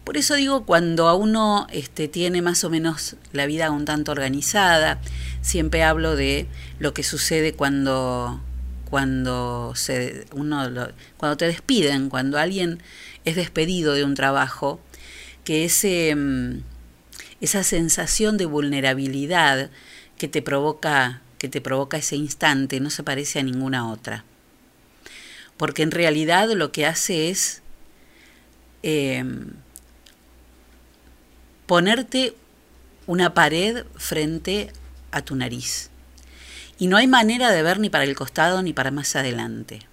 Por 0.06 0.18
eso 0.18 0.36
digo, 0.36 0.66
cuando 0.66 1.08
a 1.08 1.16
uno 1.16 1.66
este, 1.72 2.08
tiene 2.08 2.44
más 2.44 2.64
o 2.64 2.70
menos 2.70 3.16
la 3.34 3.48
vida 3.48 3.72
un 3.72 3.86
tanto 3.86 4.12
organizada, 4.12 5.00
siempre 5.42 5.84
hablo 5.84 6.16
de 6.16 6.48
lo 6.78 6.94
que 6.94 7.02
sucede 7.02 7.54
cuando, 7.54 8.40
cuando, 8.96 9.74
se, 9.76 10.26
uno 10.32 10.70
cuando 11.18 11.36
te 11.36 11.48
despiden, 11.48 12.08
cuando 12.08 12.40
alguien 12.40 12.82
es 13.26 13.36
despedido 13.36 13.94
de 13.94 14.06
un 14.06 14.16
trabajo, 14.16 14.80
que 15.44 15.66
ese, 15.66 16.16
mm, 16.16 16.62
esa 17.42 17.64
sensación 17.64 18.38
de 18.38 18.46
vulnerabilidad 18.46 19.70
que 20.18 20.30
te 20.30 20.42
provoca 20.42 21.22
que 21.38 21.50
te 21.50 21.60
provoca 21.60 21.98
ese 21.98 22.16
instante 22.16 22.80
no 22.80 22.90
se 22.90 23.04
parece 23.04 23.40
a 23.40 23.44
ninguna 23.44 23.92
otra. 23.92 24.24
Porque 25.58 25.84
en 25.84 25.92
realidad 25.92 26.50
lo 26.52 26.72
que 26.72 26.86
hace 26.86 27.30
es 27.30 27.64
em, 28.82 29.56
ponerte 31.66 32.34
una 33.08 33.34
pared 33.34 33.84
frente 33.98 34.72
a 35.12 35.22
tu 35.22 35.36
nariz. 35.36 35.90
Y 36.78 36.88
no 36.88 36.98
hay 36.98 37.08
manera 37.08 37.52
de 37.52 37.64
ver 37.64 37.80
ni 37.80 37.90
para 37.90 38.04
el 38.04 38.16
costado 38.16 38.62
ni 38.62 38.74
para 38.74 38.92
más 38.92 39.16
adelante. 39.16 39.88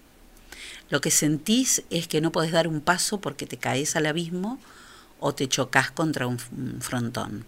Lo 0.91 1.01
que 1.01 1.11
sentís 1.11 1.85
es 1.91 2.09
que 2.09 2.21
no 2.21 2.33
podés 2.33 2.53
dar 2.53 2.69
un 2.69 2.81
paso 2.81 3.21
porque 3.21 3.47
te 3.47 3.57
caes 3.57 3.97
al 3.97 4.07
abismo 4.07 4.59
o 5.21 5.35
te 5.35 5.49
chocas 5.49 5.91
contra 5.91 6.27
un 6.27 6.39
frontón. 6.81 7.45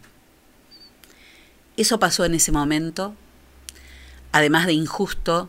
Eso 1.76 1.98
pasó 1.98 2.24
en 2.24 2.34
ese 2.34 2.52
momento. 2.52 3.14
Además 4.32 4.66
de 4.66 4.72
injusto, 4.72 5.48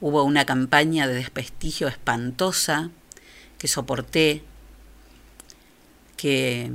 hubo 0.00 0.22
una 0.24 0.44
campaña 0.44 1.06
de 1.06 1.14
desprestigio 1.14 1.88
espantosa 1.88 2.90
que 3.56 3.68
soporté, 3.68 4.44
que, 6.16 6.70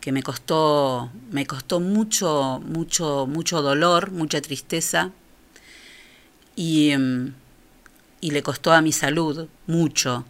que 0.00 0.12
me 0.12 0.22
costó, 0.22 1.10
me 1.30 1.46
costó 1.46 1.78
mucho, 1.78 2.60
mucho, 2.64 3.26
mucho 3.26 3.62
dolor, 3.62 4.10
mucha 4.10 4.40
tristeza 4.40 5.12
y, 6.56 6.92
y 8.20 8.30
le 8.30 8.42
costó 8.42 8.72
a 8.72 8.82
mi 8.82 8.92
salud 8.92 9.48
mucho, 9.66 10.24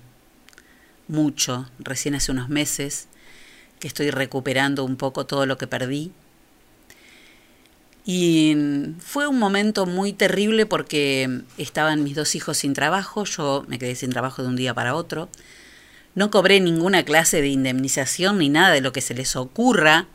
mucho, 1.09 1.69
recién 1.79 2.15
hace 2.15 2.33
unos 2.33 2.49
meses 2.49 3.09
que 3.79 3.89
estoy 3.89 4.11
recuperando 4.11 4.85
un 4.85 4.97
poco 4.97 5.27
todo 5.27 5.47
lo 5.47 5.59
que 5.59 5.67
perdí 5.67 6.13
y 8.05 8.57
fue 8.99 9.27
un 9.27 9.39
momento 9.39 9.87
muy 9.87 10.13
terrible 10.13 10.67
porque 10.67 11.43
estaban 11.59 12.03
mis 12.03 12.17
dos 12.17 12.35
hijos 12.35 12.59
sin 12.59 12.73
trabajo, 12.73 13.25
yo 13.25 13.65
me 13.69 13.79
quedé 13.79 13.95
sin 13.95 14.11
trabajo 14.11 14.43
de 14.43 14.49
un 14.49 14.57
día 14.57 14.75
para 14.75 14.95
otro. 14.95 15.29
No 16.15 16.31
cobré 16.31 16.61
ninguna 16.61 17.05
clase 17.05 17.41
de 17.41 17.49
indemnización 17.49 18.39
ni 18.39 18.49
nada 18.49 18.75
de 18.75 18.81
lo 18.81 18.93
que 18.93 19.01
se 19.01 19.15
les 19.15 19.37
ocurra 19.37 20.07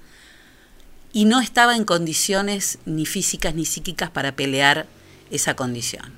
y 1.14 1.26
no 1.26 1.39
estaba 1.39 1.78
en 1.78 1.86
condiciones 1.86 2.80
ni 2.86 3.06
físicas 3.06 3.56
ni 3.56 3.66
psíquicas 3.66 4.10
para 4.10 4.36
pelear 4.36 4.88
esa 5.32 5.55
condición. 5.55 6.13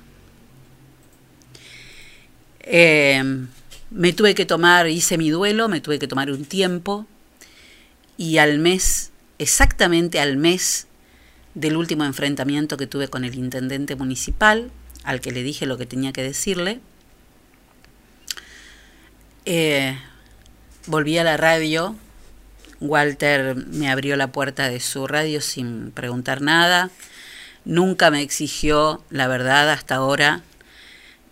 Eh, 2.60 3.22
me 3.90 4.12
tuve 4.12 4.34
que 4.34 4.44
tomar, 4.44 4.88
hice 4.88 5.16
mi 5.16 5.30
duelo, 5.30 5.68
me 5.68 5.80
tuve 5.80 5.98
que 5.98 6.06
tomar 6.06 6.30
un 6.30 6.44
tiempo 6.44 7.06
y 8.18 8.38
al 8.38 8.58
mes, 8.58 9.10
exactamente 9.38 10.20
al 10.20 10.36
mes, 10.36 10.86
del 11.54 11.76
último 11.76 12.04
enfrentamiento 12.04 12.76
que 12.76 12.86
tuve 12.86 13.08
con 13.08 13.24
el 13.24 13.34
intendente 13.34 13.96
municipal, 13.96 14.70
al 15.04 15.20
que 15.20 15.32
le 15.32 15.42
dije 15.42 15.66
lo 15.66 15.78
que 15.78 15.86
tenía 15.86 16.12
que 16.12 16.22
decirle. 16.22 16.80
Eh, 19.44 19.98
volví 20.86 21.16
a 21.16 21.24
la 21.24 21.36
radio, 21.36 21.96
Walter 22.80 23.56
me 23.56 23.90
abrió 23.90 24.16
la 24.16 24.30
puerta 24.30 24.68
de 24.68 24.78
su 24.78 25.06
radio 25.06 25.40
sin 25.40 25.90
preguntar 25.90 26.42
nada, 26.42 26.90
nunca 27.64 28.10
me 28.10 28.22
exigió 28.22 29.02
la 29.10 29.28
verdad 29.28 29.70
hasta 29.70 29.96
ahora, 29.96 30.42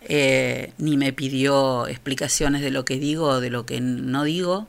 eh, 0.01 0.73
ni 0.77 0.97
me 0.97 1.13
pidió 1.13 1.87
explicaciones 1.87 2.61
de 2.61 2.71
lo 2.71 2.85
que 2.85 2.97
digo 2.99 3.25
o 3.25 3.39
de 3.41 3.49
lo 3.49 3.65
que 3.65 3.81
no 3.81 4.23
digo. 4.23 4.67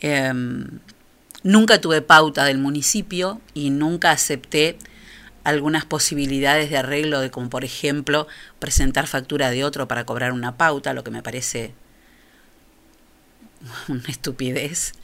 Em, 0.00 0.80
Nunca 1.46 1.80
tuve 1.80 2.02
pauta 2.02 2.44
del 2.44 2.58
municipio 2.58 3.40
y 3.54 3.70
nunca 3.70 4.10
acepté 4.10 4.78
algunas 5.44 5.84
posibilidades 5.84 6.70
de 6.70 6.76
arreglo 6.76 7.20
de 7.20 7.30
como 7.30 7.50
por 7.50 7.64
ejemplo 7.64 8.26
presentar 8.58 9.06
factura 9.06 9.50
de 9.50 9.62
otro 9.62 9.86
para 9.86 10.04
cobrar 10.04 10.32
una 10.32 10.56
pauta, 10.56 10.92
lo 10.92 11.04
que 11.04 11.12
me 11.12 11.22
parece 11.22 11.72
una 13.88 14.08
estupidez 14.08 14.94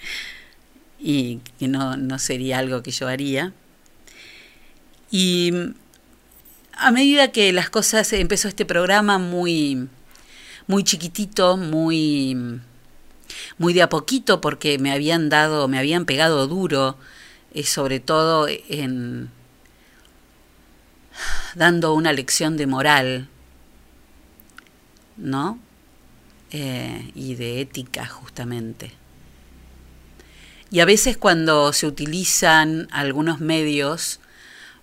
y 0.98 1.38
que 1.60 1.68
no, 1.68 1.96
no 1.96 2.18
sería 2.18 2.58
algo 2.58 2.82
que 2.82 2.90
yo 2.90 3.06
haría. 3.06 3.52
Y 5.12 5.52
a 6.72 6.90
medida 6.90 7.32
que 7.32 7.52
las 7.52 7.68
cosas 7.68 8.10
empezó 8.14 8.48
este 8.48 8.64
programa 8.64 9.18
muy 9.18 9.88
muy 10.66 10.84
chiquitito, 10.84 11.58
muy 11.58 12.60
muy 13.58 13.74
de 13.74 13.82
a 13.82 13.90
poquito 13.90 14.40
porque 14.40 14.78
me 14.78 14.90
habían 14.90 15.28
dado, 15.28 15.68
me 15.68 15.78
habían 15.78 16.06
pegado 16.06 16.46
duro, 16.48 16.96
eh, 17.52 17.62
sobre 17.64 18.00
todo 18.00 18.48
en 18.48 19.30
dando 21.54 21.92
una 21.92 22.14
lección 22.14 22.56
de 22.56 22.66
moral, 22.66 23.28
¿no? 25.18 25.58
Eh, 26.52 27.12
y 27.14 27.34
de 27.34 27.60
ética 27.60 28.06
justamente. 28.06 28.92
Y 30.70 30.80
a 30.80 30.86
veces 30.86 31.18
cuando 31.18 31.74
se 31.74 31.86
utilizan 31.86 32.88
algunos 32.92 33.40
medios 33.40 34.20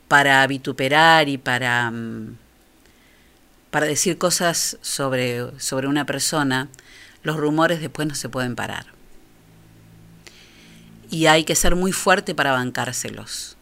para 0.09 0.45
vituperar 0.47 1.29
y 1.29 1.37
para, 1.37 1.89
mm, 1.91 2.35
para 3.71 3.85
decir 3.85 4.17
cosas 4.17 4.77
sobre, 4.81 5.57
sobre 5.59 5.87
una 5.87 6.05
persona, 6.05 6.67
los 7.23 7.37
rumores 7.37 7.79
después 7.79 8.07
no 8.07 8.15
se 8.15 8.27
pueden 8.27 8.55
parar. 8.55 8.87
Y 11.11 11.27
hay 11.27 11.43
que 11.43 11.55
ser 11.55 11.75
muy 11.75 11.91
fuerte 11.91 12.35
para 12.35 12.51
bancárselos. 12.51 13.55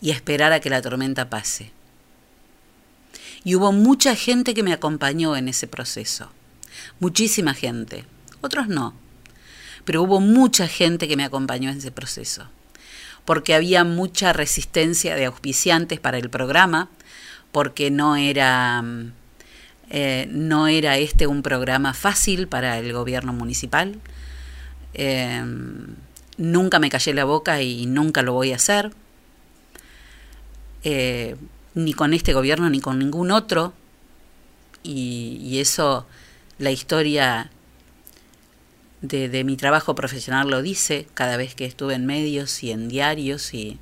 Y 0.00 0.10
esperar 0.10 0.52
a 0.52 0.60
que 0.60 0.70
la 0.70 0.82
tormenta 0.82 1.30
pase. 1.30 1.70
Y 3.44 3.54
hubo 3.54 3.70
mucha 3.70 4.16
gente 4.16 4.54
que 4.54 4.64
me 4.64 4.72
acompañó 4.72 5.36
en 5.36 5.48
ese 5.48 5.68
proceso. 5.68 6.30
Muchísima 6.98 7.54
gente. 7.54 8.04
Otros 8.40 8.66
no. 8.66 8.94
Pero 9.84 10.02
hubo 10.02 10.20
mucha 10.20 10.66
gente 10.66 11.06
que 11.06 11.16
me 11.16 11.24
acompañó 11.24 11.70
en 11.70 11.78
ese 11.78 11.92
proceso. 11.92 12.48
Porque 13.24 13.54
había 13.54 13.84
mucha 13.84 14.32
resistencia 14.32 15.14
de 15.14 15.26
auspiciantes 15.26 16.00
para 16.00 16.18
el 16.18 16.28
programa, 16.28 16.88
porque 17.52 17.90
no 17.90 18.16
era 18.16 18.82
mm, 18.82 19.12
eh, 19.94 20.26
no 20.30 20.68
era 20.68 20.96
este 20.96 21.26
un 21.26 21.42
programa 21.42 21.92
fácil 21.92 22.48
para 22.48 22.78
el 22.78 22.94
gobierno 22.94 23.34
municipal. 23.34 24.00
Eh, 24.94 25.44
nunca 26.38 26.78
me 26.78 26.88
callé 26.88 27.12
la 27.12 27.24
boca 27.24 27.60
y 27.60 27.84
nunca 27.84 28.22
lo 28.22 28.32
voy 28.32 28.52
a 28.52 28.56
hacer. 28.56 28.92
Eh, 30.82 31.36
ni 31.74 31.92
con 31.92 32.14
este 32.14 32.32
gobierno 32.32 32.70
ni 32.70 32.80
con 32.80 32.98
ningún 32.98 33.30
otro. 33.30 33.74
Y, 34.82 35.60
eso, 35.60 36.06
la 36.58 36.70
historia 36.70 37.50
de, 39.02 39.28
de, 39.28 39.44
mi 39.44 39.56
trabajo 39.56 39.94
profesional 39.94 40.48
lo 40.48 40.62
dice, 40.62 41.06
cada 41.14 41.36
vez 41.36 41.54
que 41.54 41.66
estuve 41.66 41.94
en 41.94 42.06
medios 42.06 42.62
y 42.62 42.70
en 42.70 42.88
diarios 42.88 43.52
y 43.52 43.78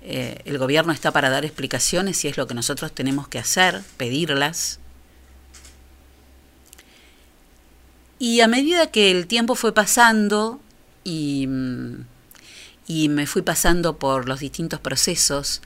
el 0.00 0.58
gobierno 0.58 0.92
está 0.92 1.10
para 1.10 1.28
dar 1.28 1.44
explicaciones 1.44 2.24
y 2.24 2.28
es 2.28 2.36
lo 2.36 2.46
que 2.46 2.54
nosotros 2.54 2.92
tenemos 2.92 3.28
que 3.28 3.38
hacer, 3.38 3.82
pedirlas. 3.96 4.78
Y 8.18 8.40
a 8.40 8.48
medida 8.48 8.88
que 8.88 9.10
el 9.10 9.26
tiempo 9.26 9.54
fue 9.54 9.72
pasando 9.72 10.60
y, 11.04 11.46
me 11.46 13.26
fui 13.26 13.42
pasando 13.42 13.98
por 13.98 14.28
los 14.28 14.40
distintos 14.40 14.80
procesos, 14.80 15.62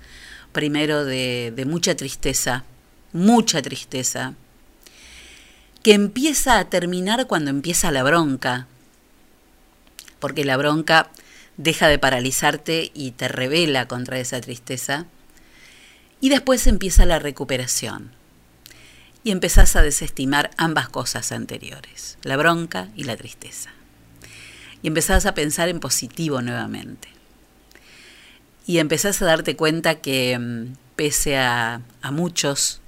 primero 0.53 1.05
de, 1.05 1.65
mucha 1.67 1.95
tristeza, 1.95 2.65
mucha 3.13 3.63
tristeza, 3.63 4.35
que 5.83 5.95
empieza 5.95 6.59
a 6.59 6.71
terminar 6.71 7.27
cuando 7.27 7.51
empieza 7.51 7.91
la 7.91 8.05
bronca, 8.05 8.67
porque 10.21 10.45
la 10.45 10.57
bronca 10.57 11.11
deja 11.57 11.89
de 11.89 11.99
paralizarte 11.99 12.93
y 12.95 13.11
te 13.11 13.29
revela 13.29 13.89
contra 13.89 14.19
esa 14.21 14.41
tristeza, 14.41 15.07
y 16.21 16.29
después 16.29 16.69
empieza 16.69 17.05
la 17.05 17.19
recuperación, 17.19 18.13
y 19.25 19.33
empezás 19.33 19.75
a 19.75 19.83
desestimar 19.83 20.51
ambas 20.57 20.89
cosas 20.89 21.33
anteriores, 21.33 22.17
la 22.23 22.37
bronca 22.37 22.89
y 22.95 23.05
la 23.05 23.17
tristeza, 23.17 23.71
y 24.83 24.89
empezás 24.89 25.27
a 25.27 25.35
pensar 25.35 25.69
en 25.69 25.81
positivo 25.81 26.43
nuevamente, 26.43 27.09
y 28.67 28.79
empezás 28.79 29.21
a 29.21 29.25
darte 29.25 29.57
cuenta 29.57 29.97
que 29.97 30.39
mm, 30.39 30.77
pese 30.95 31.37
a, 31.37 31.81
a 32.03 32.11
muchos 32.13 32.81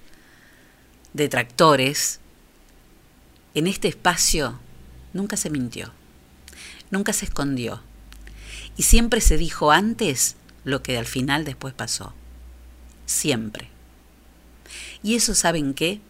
detractores, 1.12 2.20
en 3.55 3.66
este 3.66 3.88
espacio 3.88 4.59
nunca 5.12 5.36
se 5.36 5.50
mintió, 5.50 5.92
nunca 6.90 7.12
se 7.12 7.26
escondió. 7.26 7.80
Y 8.76 8.82
siempre 8.82 9.20
se 9.20 9.36
dijo 9.36 9.70
antes 9.70 10.36
lo 10.64 10.82
que 10.82 10.98
al 10.98 11.07
final 11.07 11.44
después 11.44 11.72
pasó. 11.72 12.12
Siempre. 13.07 13.68
Y 15.02 15.14
eso, 15.14 15.34
¿saben 15.34 15.74
qué? 15.74 16.00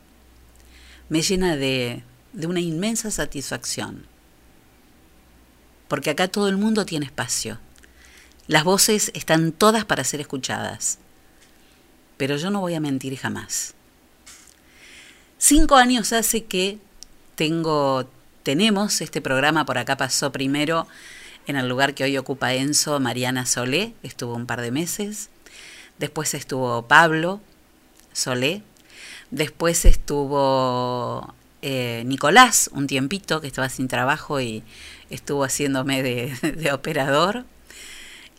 Me 1.09 1.21
llena 1.21 1.57
de, 1.57 2.03
de 2.33 2.47
una 2.47 2.61
inmensa 2.61 3.11
satisfacción. 3.11 4.07
Porque 5.89 6.11
acá 6.11 6.29
todo 6.29 6.49
el 6.49 6.57
mundo 6.57 6.87
tiene 6.87 7.05
espacio. 7.05 7.59
Las 8.47 8.65
voces 8.65 9.11
están 9.15 9.53
todas 9.53 9.85
para 9.85 10.05
ser 10.05 10.21
escuchadas. 10.21 10.99
Pero 12.17 12.37
yo 12.37 12.51
no 12.51 12.61
voy 12.61 12.75
a 12.75 12.81
mentir 12.81 13.17
jamás. 13.17 13.75
Cinco 15.39 15.77
años 15.77 16.13
hace 16.13 16.45
que 16.45 16.79
tengo, 17.35 18.09
tenemos 18.43 19.01
este 19.01 19.21
programa, 19.21 19.65
por 19.65 19.79
acá 19.79 19.97
pasó 19.97 20.33
primero 20.33 20.87
en 21.47 21.57
el 21.57 21.69
lugar 21.69 21.95
que 21.95 22.05
hoy 22.05 22.17
ocupa 22.17 22.55
Enzo, 22.55 23.01
Mariana 23.01 23.45
Solé, 23.47 23.95
estuvo 24.03 24.35
un 24.35 24.47
par 24.47 24.61
de 24.63 24.71
meses. 24.71 25.29
Después 25.99 26.35
estuvo 26.35 26.87
Pablo 26.89 27.41
Solé. 28.13 28.63
Después 29.31 29.85
estuvo 29.85 31.35
eh, 31.61 32.03
Nicolás, 32.07 32.71
un 32.73 32.87
tiempito 32.87 33.41
que 33.41 33.47
estaba 33.47 33.69
sin 33.69 33.89
trabajo 33.89 34.41
y 34.41 34.63
estuvo 35.11 35.45
haciéndome 35.45 36.03
de, 36.03 36.73
operador. 36.73 37.45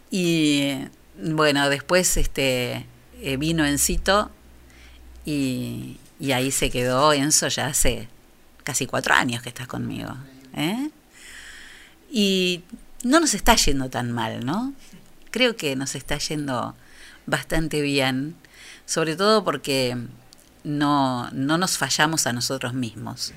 Y 0.09 0.73
bueno, 1.21 1.69
después 1.69 2.17
este, 2.17 2.87
eh, 3.21 3.37
vino 3.37 3.65
Encito 3.65 4.31
y, 5.25 5.97
y 6.19 6.31
ahí 6.31 6.51
se 6.51 6.71
quedó 6.71 7.13
Enzo 7.13 7.49
ya 7.49 7.67
hace 7.67 8.07
casi 8.65 8.87
cuatro 8.87 9.13
años 9.13 9.41
que 9.41 9.49
estás 9.49 9.67
conmigo. 9.67 10.13
¿eh? 10.53 10.89
Y 12.11 12.63
no 13.03 13.21
nos 13.21 13.33
está 13.33 13.55
yendo 13.55 13.89
tan 13.89 14.11
mal, 14.11 14.45
¿no? 14.45 14.73
Creo 15.31 15.55
que 15.55 15.77
nos 15.77 15.95
está 15.95 16.17
yendo 16.17 16.75
bastante 17.25 17.81
bien, 17.81 18.35
sobre 18.85 19.15
todo 19.15 19.45
porque 19.45 19.95
no, 20.63 21.29
no 21.31 21.57
nos 21.57 21.77
fallamos 21.77 22.27
a 22.27 22.33
nosotros 22.33 22.73
mismos 22.73 23.33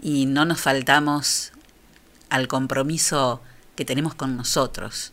y 0.00 0.26
no 0.26 0.44
nos 0.44 0.60
faltamos 0.60 1.52
al 2.28 2.48
compromiso 2.48 3.42
que 3.74 3.84
tenemos 3.84 4.14
con 4.14 4.36
nosotros, 4.36 5.12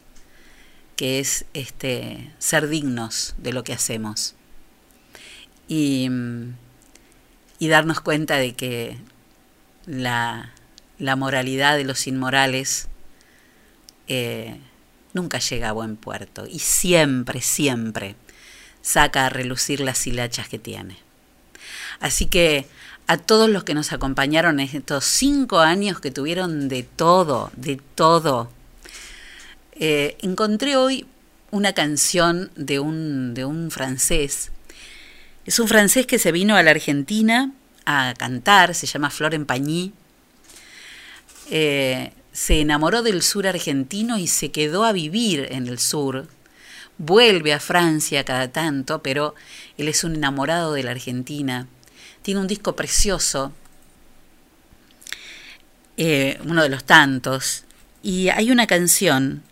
que 0.95 1.19
es 1.19 1.45
este 1.53 2.31
ser 2.39 2.67
dignos 2.67 3.35
de 3.37 3.53
lo 3.53 3.63
que 3.63 3.73
hacemos. 3.73 4.35
Y 5.67 6.09
y 7.63 7.69
darnos 7.69 8.01
cuenta 8.01 8.35
de 8.35 8.55
que 8.55 8.97
la, 9.85 10.51
moralidad 10.99 11.77
de 11.77 11.85
los 11.85 12.07
inmorales 12.07 12.89
eh, 14.09 14.59
nunca 15.13 15.39
llega 15.39 15.69
a 15.69 15.71
buen 15.71 15.95
puerto 15.95 16.45
y 16.45 16.59
siempre, 16.59 17.39
siempre 17.39 18.17
saca 18.81 19.27
a 19.27 19.29
relucir 19.29 19.79
las 19.79 20.05
hilachas 20.05 20.49
que 20.49 20.59
tiene. 20.59 20.97
Así 22.01 22.25
que 22.25 22.67
a 23.07 23.15
todos 23.15 23.49
los 23.49 23.63
que 23.63 23.75
nos 23.75 23.93
acompañaron 23.93 24.59
en 24.59 24.67
estos 24.67 25.05
cinco 25.05 25.59
años 25.59 26.01
que 26.01 26.11
tuvieron 26.11 26.67
de 26.67 26.83
todo, 26.83 27.49
de 27.55 27.79
todo, 27.95 28.51
eh, 29.71 30.17
encontré 30.19 30.75
hoy 30.75 31.05
una 31.49 31.71
canción 31.71 32.51
de 32.57 32.81
un, 32.81 33.33
de 33.33 33.45
un 33.45 33.71
francés 33.71 34.51
es 35.45 35.59
un 35.59 35.67
francés 35.67 36.05
que 36.05 36.19
se 36.19 36.31
vino 36.31 36.55
a 36.55 36.63
la 36.63 36.71
Argentina 36.71 37.51
a 37.85 38.13
cantar, 38.17 38.73
se 38.75 38.87
llama 38.87 39.09
Flor 39.09 39.45
Pañí. 39.45 39.93
Eh, 41.49 42.13
se 42.31 42.61
enamoró 42.61 43.03
del 43.03 43.21
sur 43.21 43.45
argentino 43.45 44.17
y 44.17 44.27
se 44.27 44.51
quedó 44.51 44.85
a 44.85 44.93
vivir 44.93 45.47
en 45.51 45.67
el 45.67 45.79
sur. 45.79 46.27
Vuelve 46.97 47.53
a 47.53 47.59
Francia 47.59 48.23
cada 48.23 48.51
tanto, 48.51 49.03
pero 49.03 49.35
él 49.77 49.87
es 49.87 50.03
un 50.03 50.15
enamorado 50.15 50.73
de 50.73 50.83
la 50.83 50.91
Argentina. 50.91 51.67
Tiene 52.21 52.39
un 52.39 52.47
disco 52.47 52.75
precioso, 52.75 53.51
eh, 55.97 56.39
uno 56.45 56.63
de 56.63 56.69
los 56.69 56.85
tantos, 56.85 57.65
y 58.01 58.29
hay 58.29 58.49
una 58.49 58.65
canción 58.65 59.43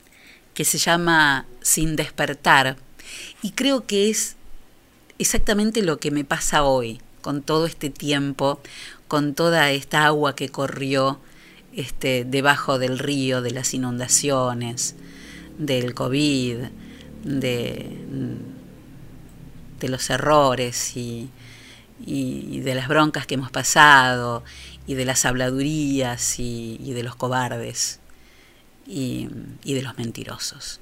que 0.53 0.63
se 0.63 0.77
llama 0.77 1.45
Sin 1.61 1.95
despertar, 1.95 2.77
y 3.41 3.51
creo 3.51 3.85
que 3.85 4.09
es 4.09 4.37
exactamente 5.21 5.81
lo 5.81 5.99
que 5.99 6.11
me 6.11 6.23
pasa 6.25 6.63
hoy, 6.63 6.99
con 7.21 7.43
todo 7.43 7.65
este 7.65 7.89
tiempo, 7.89 8.59
con 9.07 9.35
toda 9.35 9.71
esta 9.71 10.05
agua 10.05 10.35
que 10.35 10.49
corrió 10.49 11.19
este, 11.73 12.25
debajo 12.25 12.79
del 12.79 12.99
río, 12.99 13.41
de 13.41 13.51
las 13.51 13.73
inundaciones, 13.73 14.95
del 15.57 15.93
COVID, 15.93 16.57
de, 17.23 17.97
de 19.79 19.89
los 19.89 20.09
errores 20.09 20.97
y, 20.97 21.29
de 21.99 22.73
las 22.73 22.87
broncas 22.87 23.27
que 23.27 23.35
hemos 23.35 23.51
pasado 23.51 24.43
y 24.87 24.95
de 24.95 25.05
las 25.05 25.25
habladurías 25.25 26.39
y, 26.39 26.93
de 26.93 27.03
los 27.03 27.15
cobardes 27.15 27.99
y 28.87 29.27
de 29.63 29.81
los 29.83 29.97
mentirosos. 29.97 30.79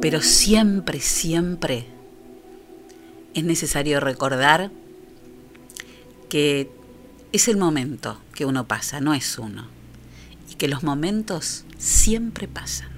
Pero 0.00 0.20
siempre, 0.20 1.00
siempre 1.00 1.86
es 3.34 3.44
necesario 3.44 4.00
recordar 4.00 4.70
que 6.28 6.70
es 7.32 7.48
el 7.48 7.56
momento 7.56 8.18
que 8.34 8.44
uno 8.44 8.66
pasa, 8.66 9.00
no 9.00 9.14
es 9.14 9.38
uno, 9.38 9.66
y 10.50 10.54
que 10.54 10.68
los 10.68 10.82
momentos 10.82 11.64
siempre 11.78 12.48
pasan. 12.48 12.90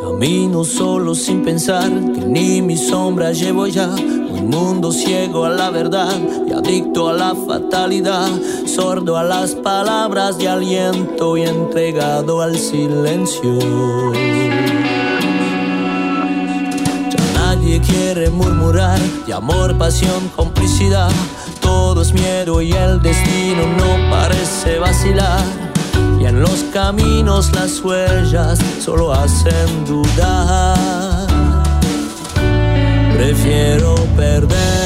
Camino 0.00 0.64
solo 0.64 1.14
sin 1.14 1.42
pensar 1.44 1.90
que 2.12 2.20
ni 2.20 2.62
mi 2.62 2.76
sombra 2.76 3.32
llevo 3.32 3.66
ya 3.66 3.94
un 4.40 4.50
mundo 4.50 4.92
ciego 4.92 5.44
a 5.44 5.50
la 5.50 5.70
verdad 5.70 6.16
y 6.46 6.52
adicto 6.52 7.08
a 7.08 7.12
la 7.12 7.34
fatalidad, 7.34 8.28
sordo 8.66 9.16
a 9.16 9.24
las 9.24 9.54
palabras 9.54 10.38
de 10.38 10.48
aliento 10.48 11.36
y 11.36 11.42
entregado 11.42 12.40
al 12.40 12.56
silencio. 12.56 13.58
Ya 17.10 17.32
nadie 17.34 17.80
quiere 17.80 18.30
murmurar 18.30 18.98
de 19.26 19.34
amor, 19.34 19.76
pasión, 19.76 20.28
complicidad. 20.36 21.10
Todo 21.60 22.02
es 22.02 22.12
miedo 22.12 22.62
y 22.62 22.72
el 22.72 23.02
destino 23.02 23.66
no 23.76 24.10
parece 24.10 24.78
vacilar. 24.78 25.42
Y 26.20 26.26
en 26.26 26.40
los 26.40 26.64
caminos 26.72 27.52
las 27.54 27.80
huellas 27.80 28.58
solo 28.80 29.12
hacen 29.12 29.84
dudar. 29.84 31.17
Prefiero 33.18 33.96
perder. 34.14 34.77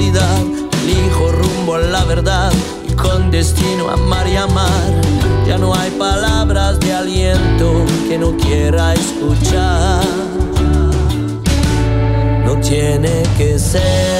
Ti, 0.00 0.10
fatalidad. 0.10 0.42
Elijo 0.82 1.32
rumbo 1.32 1.74
a 1.74 1.78
la 1.78 2.04
verdad 2.04 2.52
y 2.88 2.94
con 2.94 3.30
destino 3.30 3.90
a 3.90 3.94
amar 3.94 4.26
y 4.26 4.36
amar. 4.36 4.68
Ya 5.46 5.58
no 5.58 5.74
hay 5.74 5.90
palabras 5.92 6.80
de 6.80 6.92
aliento 6.92 7.84
que 8.08 8.18
no 8.18 8.36
quiera 8.36 8.94
escuchar. 8.94 10.02
No 12.44 12.56
tiene 12.60 13.22
que 13.36 13.58
ser 13.58 14.19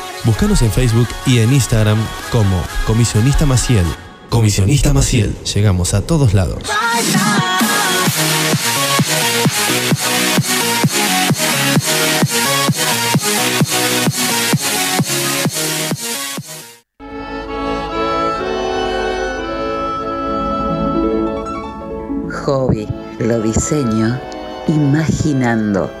Búscanos 0.23 0.61
en 0.61 0.71
Facebook 0.71 1.07
y 1.25 1.39
en 1.39 1.51
Instagram 1.51 1.97
como 2.31 2.61
Comisionista 2.85 3.47
Maciel. 3.47 3.85
Comisionista 4.29 4.93
Maciel. 4.93 5.35
Llegamos 5.53 5.95
a 5.95 6.01
todos 6.01 6.35
lados. 6.35 6.61
Hobby, 22.45 22.87
lo 23.19 23.41
diseño 23.41 24.19
Imaginando. 24.67 26.00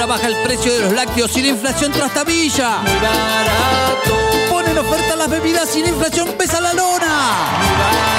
ahora 0.00 0.14
baja 0.14 0.28
el 0.28 0.36
precio 0.44 0.72
de 0.72 0.80
los 0.82 0.92
lácteos 0.92 1.32
sin 1.32 1.44
inflación 1.44 1.90
trastabilla. 1.90 2.82
Muy 2.82 2.94
barato. 3.00 4.14
Ponen 4.48 4.78
oferta 4.78 5.16
las 5.16 5.28
bebidas 5.28 5.68
sin 5.68 5.88
inflación 5.88 6.34
pesa 6.38 6.60
la 6.60 6.72
lona. 6.72 7.58
Muy 7.58 7.68
barato. 7.70 8.18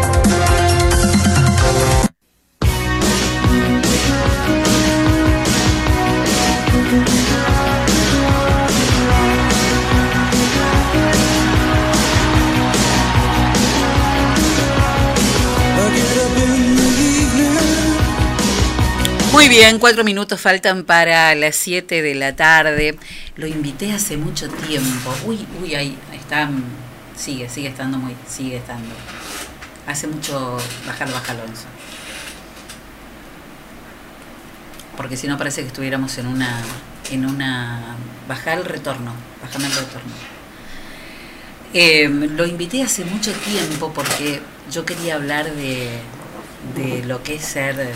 Muy 19.41 19.49
bien, 19.49 19.79
cuatro 19.79 20.03
minutos 20.03 20.39
faltan 20.39 20.83
para 20.83 21.33
las 21.33 21.55
siete 21.55 22.03
de 22.03 22.13
la 22.13 22.35
tarde. 22.35 22.95
Lo 23.37 23.47
invité 23.47 23.91
hace 23.91 24.15
mucho 24.15 24.47
tiempo. 24.47 25.11
Uy, 25.25 25.47
uy, 25.59 25.73
ahí 25.73 25.97
está. 26.13 26.47
Sigue, 27.17 27.49
sigue 27.49 27.69
estando 27.69 27.97
muy, 27.97 28.15
sigue 28.29 28.57
estando. 28.57 28.93
Hace 29.87 30.05
mucho. 30.05 30.59
Bájalo, 30.85 31.13
bájalo, 31.13 31.43
Enzo. 31.45 31.65
Porque 34.95 35.17
si 35.17 35.27
no 35.27 35.39
parece 35.39 35.61
que 35.61 35.67
estuviéramos 35.69 36.15
en 36.19 36.27
una. 36.27 36.61
En 37.09 37.25
una. 37.25 37.95
Bajar 38.27 38.59
el 38.59 38.65
retorno. 38.65 39.11
Bájame 39.41 39.65
el 39.65 39.73
retorno. 39.73 40.13
Em, 41.73 42.37
lo 42.37 42.45
invité 42.45 42.83
hace 42.83 43.05
mucho 43.05 43.31
tiempo 43.31 43.91
porque 43.91 44.39
yo 44.71 44.85
quería 44.85 45.15
hablar 45.15 45.51
de, 45.51 45.89
de 46.75 47.03
lo 47.05 47.23
que 47.23 47.37
es 47.37 47.43
ser 47.43 47.95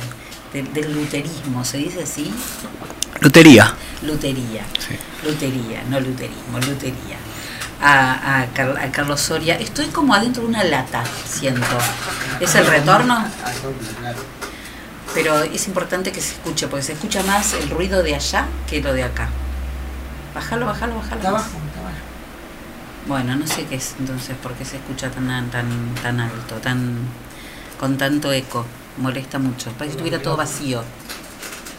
del 0.64 0.93
luterismo, 0.93 1.66
¿se 1.66 1.78
dice 1.78 2.03
así? 2.03 2.34
Lutería. 3.22 3.74
Lutería. 4.03 4.64
Lutería, 5.24 5.84
no 5.89 5.99
luterismo, 5.99 6.60
lutería. 6.60 7.18
A, 7.82 8.41
a, 8.41 8.91
Carlos 8.91 9.20
Soria. 9.20 9.56
Estoy 9.56 9.88
como 9.88 10.14
adentro 10.14 10.43
de 10.43 10.49
una 10.49 10.64
lata, 10.64 11.03
siento. 11.28 11.78
¿Es 12.39 12.56
el 12.56 12.66
retorno? 12.68 13.26
Pero 15.14 15.43
es 15.43 15.68
importante 15.68 16.12
que 16.12 16.22
se 16.22 16.34
escuche, 16.34 16.68
porque 16.68 16.84
se 16.84 16.93
escucha 16.93 17.24
más 17.24 17.53
el 17.53 17.70
ruido 17.70 18.01
de 18.01 18.16
allá 18.16 18.47
que 18.70 18.82
lo 18.82 18.93
de 18.93 19.03
acá. 19.03 19.30
Bájalo, 20.34 20.66
bájalo, 20.66 20.95
bájalo. 20.95 21.43
Bueno, 23.08 23.36
no 23.36 23.45
sé 23.45 23.66
qué 23.66 23.76
es 23.76 23.95
entonces, 23.99 24.36
por 24.41 24.53
qué 24.53 24.66
se 24.66 24.78
escucha 24.78 25.12
tan, 25.12 25.49
tan, 25.51 25.95
tan 26.01 26.20
alto, 26.20 26.56
tan 26.56 26.97
con 27.80 27.97
tanto 27.97 28.32
eco 28.32 28.66
molesta 28.97 29.39
mucho. 29.39 29.71
Parece 29.71 29.97
que 29.97 30.03
estuviera 30.03 30.21
todo 30.21 30.37
vacío. 30.37 30.83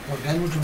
Porque 0.08 0.28
hay 0.28 0.38
muchos, 0.38 0.58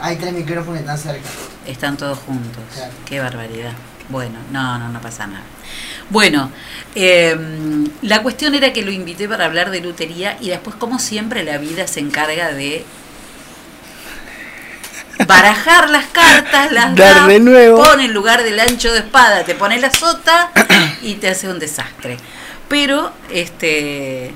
hay 0.00 0.16
tres 0.16 0.32
micrófonos 0.32 0.80
están 0.80 0.98
cerca. 0.98 1.28
Están 1.66 1.96
todos 1.96 2.18
juntos. 2.18 2.62
Qué 3.06 3.20
barbaridad. 3.20 3.72
Bueno, 4.08 4.38
no, 4.50 4.78
no, 4.78 4.88
no 4.88 5.00
pasa 5.00 5.26
nada. 5.26 5.44
Bueno, 6.10 6.50
em, 6.94 7.88
la 8.02 8.22
cuestión 8.22 8.54
era 8.54 8.72
que 8.72 8.82
lo 8.82 8.90
invité 8.90 9.28
para 9.28 9.46
hablar 9.46 9.70
de 9.70 9.80
lutería 9.80 10.36
y 10.40 10.50
después, 10.50 10.76
como 10.76 10.98
siempre, 10.98 11.44
la 11.44 11.58
vida 11.58 11.86
se 11.86 12.00
encarga 12.00 12.52
de 12.52 12.84
barajar 15.26 15.88
las 15.88 16.06
cartas, 16.06 16.72
las 16.72 16.94
Dar 16.96 17.28
de 17.28 17.40
nuevo. 17.40 17.82
pone 17.82 18.06
en 18.06 18.12
lugar 18.12 18.42
del 18.42 18.58
ancho 18.58 18.92
de 18.92 18.98
espada, 18.98 19.44
te 19.44 19.54
pone 19.54 19.78
la 19.80 19.90
sota 19.90 20.50
y 21.02 21.14
te 21.14 21.28
hace 21.28 21.48
un 21.48 21.58
desastre. 21.58 22.18
Pero, 22.68 23.12
este, 23.30 24.32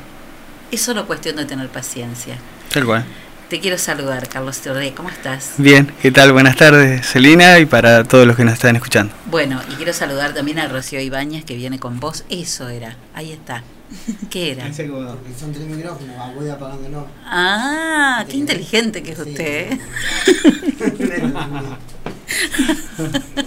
es 0.71 0.81
solo 0.81 1.07
cuestión 1.07 1.37
de 1.37 1.45
tener 1.45 1.69
paciencia. 1.69 2.37
Tal 2.73 2.85
cual. 2.85 3.05
Te 3.49 3.61
quiero 3.61 3.79
saludar, 3.79 4.29
Carlos 4.29 4.59
Teodé. 4.59 4.93
¿Cómo 4.93 5.09
estás? 5.09 5.55
Bien, 5.59 5.93
¿qué 6.03 6.11
tal? 6.11 6.33
Buenas 6.33 6.57
tardes, 6.57 7.07
Celina, 7.07 7.61
y 7.61 7.67
para 7.67 8.03
todos 8.03 8.27
los 8.27 8.35
que 8.37 8.45
nos 8.45 8.55
están 8.55 8.75
escuchando. 8.75 9.15
Bueno, 9.27 9.61
y 9.71 9.75
quiero 9.75 9.93
saludar 9.93 10.35
también 10.35 10.59
a 10.59 10.67
Rocío 10.67 11.01
Ibáñez, 11.01 11.45
que 11.45 11.55
viene 11.55 11.79
con 11.79 12.01
vos. 12.01 12.25
Eso 12.29 12.69
era, 12.69 12.97
ahí 13.15 13.31
está. 13.31 13.63
¿Qué 14.31 14.51
era? 14.51 14.65
Son 14.75 15.53
tres 15.53 15.67
micrófonos, 15.69 16.35
voy 16.35 16.49
apagándolo. 16.49 17.07
Ah, 17.25 18.25
qué 18.29 18.37
inteligente 18.37 19.05
que 19.05 19.13
es 19.13 19.19
usted. 19.21 19.73
¿eh? 19.73 19.81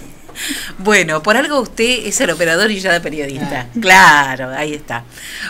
Bueno, 0.78 1.22
por 1.22 1.36
algo 1.36 1.60
usted 1.60 2.06
es 2.06 2.20
el 2.20 2.30
operador 2.30 2.70
y 2.70 2.80
ya 2.80 2.92
de 2.92 3.00
periodista. 3.00 3.66
Claro, 3.80 4.50
ahí 4.50 4.74
está. 4.74 5.04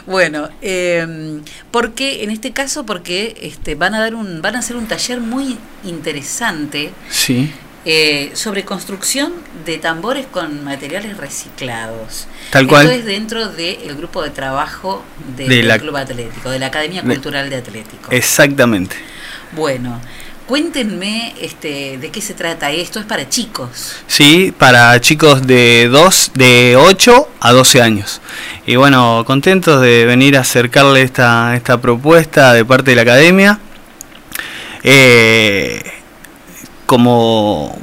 Bueno, 0.06 0.48
eh, 0.62 1.40
porque 1.70 2.24
en 2.24 2.30
este 2.30 2.52
caso 2.52 2.84
porque 2.84 3.36
este, 3.42 3.74
van 3.74 3.94
a 3.94 4.00
dar 4.00 4.14
un, 4.14 4.42
van 4.42 4.56
a 4.56 4.60
hacer 4.60 4.76
un 4.76 4.86
taller 4.86 5.20
muy 5.20 5.58
interesante. 5.84 6.90
Sí. 7.10 7.52
Eh, 7.86 8.32
sobre 8.34 8.66
construcción 8.66 9.32
de 9.64 9.78
tambores 9.78 10.26
con 10.26 10.62
materiales 10.64 11.16
reciclados. 11.16 12.26
Tal 12.50 12.66
cual. 12.66 12.84
Esto 12.84 12.98
es 12.98 13.04
dentro 13.06 13.48
del 13.48 13.96
grupo 13.96 14.22
de 14.22 14.28
trabajo 14.28 15.02
del 15.34 15.80
Club 15.80 15.96
Atlético, 15.96 16.50
de 16.50 16.58
la 16.58 16.66
Academia 16.66 17.02
Cultural 17.02 17.48
de 17.48 17.56
Atlético. 17.56 18.10
Exactamente. 18.10 18.96
Bueno, 19.52 19.98
Cuéntenme 20.50 21.32
este, 21.40 21.96
de 21.98 22.10
qué 22.10 22.20
se 22.20 22.34
trata 22.34 22.72
esto, 22.72 22.98
es 22.98 23.06
para 23.06 23.28
chicos. 23.28 23.94
Sí, 24.08 24.52
para 24.58 25.00
chicos 25.00 25.46
de 25.46 25.88
2, 25.88 26.32
de 26.34 26.74
8 26.76 27.28
a 27.38 27.52
12 27.52 27.80
años. 27.80 28.20
Y 28.66 28.74
bueno, 28.74 29.22
contentos 29.24 29.80
de 29.80 30.06
venir 30.06 30.36
a 30.36 30.40
acercarle 30.40 31.02
esta, 31.02 31.54
esta 31.54 31.80
propuesta 31.80 32.52
de 32.52 32.64
parte 32.64 32.90
de 32.90 32.96
la 32.96 33.02
academia. 33.02 33.60
Eh, 34.82 35.84
como 36.84 37.78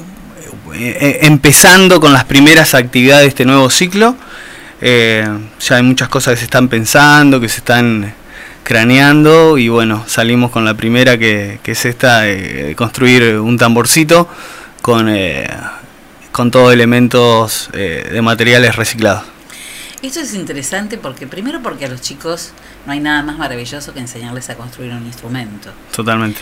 eh, 0.74 1.20
empezando 1.22 2.01
con 2.01 2.11
las 2.11 2.26
primeras 2.26 2.74
actividades 2.74 3.24
de 3.24 3.30
este 3.30 3.45
nuevo 3.45 3.70
ciclo. 3.70 4.18
Eh, 4.82 5.26
ya 5.61 5.78
hay 5.78 5.84
muchas 5.84 6.09
cosas 6.09 6.34
que 6.34 6.39
se 6.39 6.43
están 6.43 6.68
pensando, 6.68 7.39
que 7.39 7.47
se 7.47 7.59
están 7.59 8.13
craneando 8.68 9.57
y 9.57 9.70
bueno, 9.70 10.03
salimos 10.07 10.51
con 10.51 10.65
la 10.65 10.74
primera 10.74 11.18
que, 11.18 11.61
es 11.63 11.86
esta, 11.86 12.24
de 12.24 12.76
construir 12.76 13.39
un 13.39 13.57
tamborcito 13.57 14.28
con, 14.82 15.07
eh, 15.07 15.47
con 16.34 16.51
todos 16.51 16.74
elementos 16.74 17.70
eh, 17.72 18.09
de 18.11 18.22
materiales 18.22 18.76
reciclados. 18.76 19.24
Esto 20.01 20.20
es 20.20 20.34
interesante 20.34 20.97
porque 20.97 21.28
primero 21.28 21.61
porque 21.63 21.86
a 21.86 21.88
los 21.88 22.01
chicos 22.01 22.51
no 22.86 22.91
hay 22.91 22.99
nada 22.99 23.24
más 23.24 23.38
maravilloso 23.38 23.93
que 23.93 24.01
enseñarles 24.01 24.49
a 24.49 24.55
construir 24.55 24.91
un 24.91 25.05
instrumento. 25.05 25.72
Totalmente. 25.95 26.41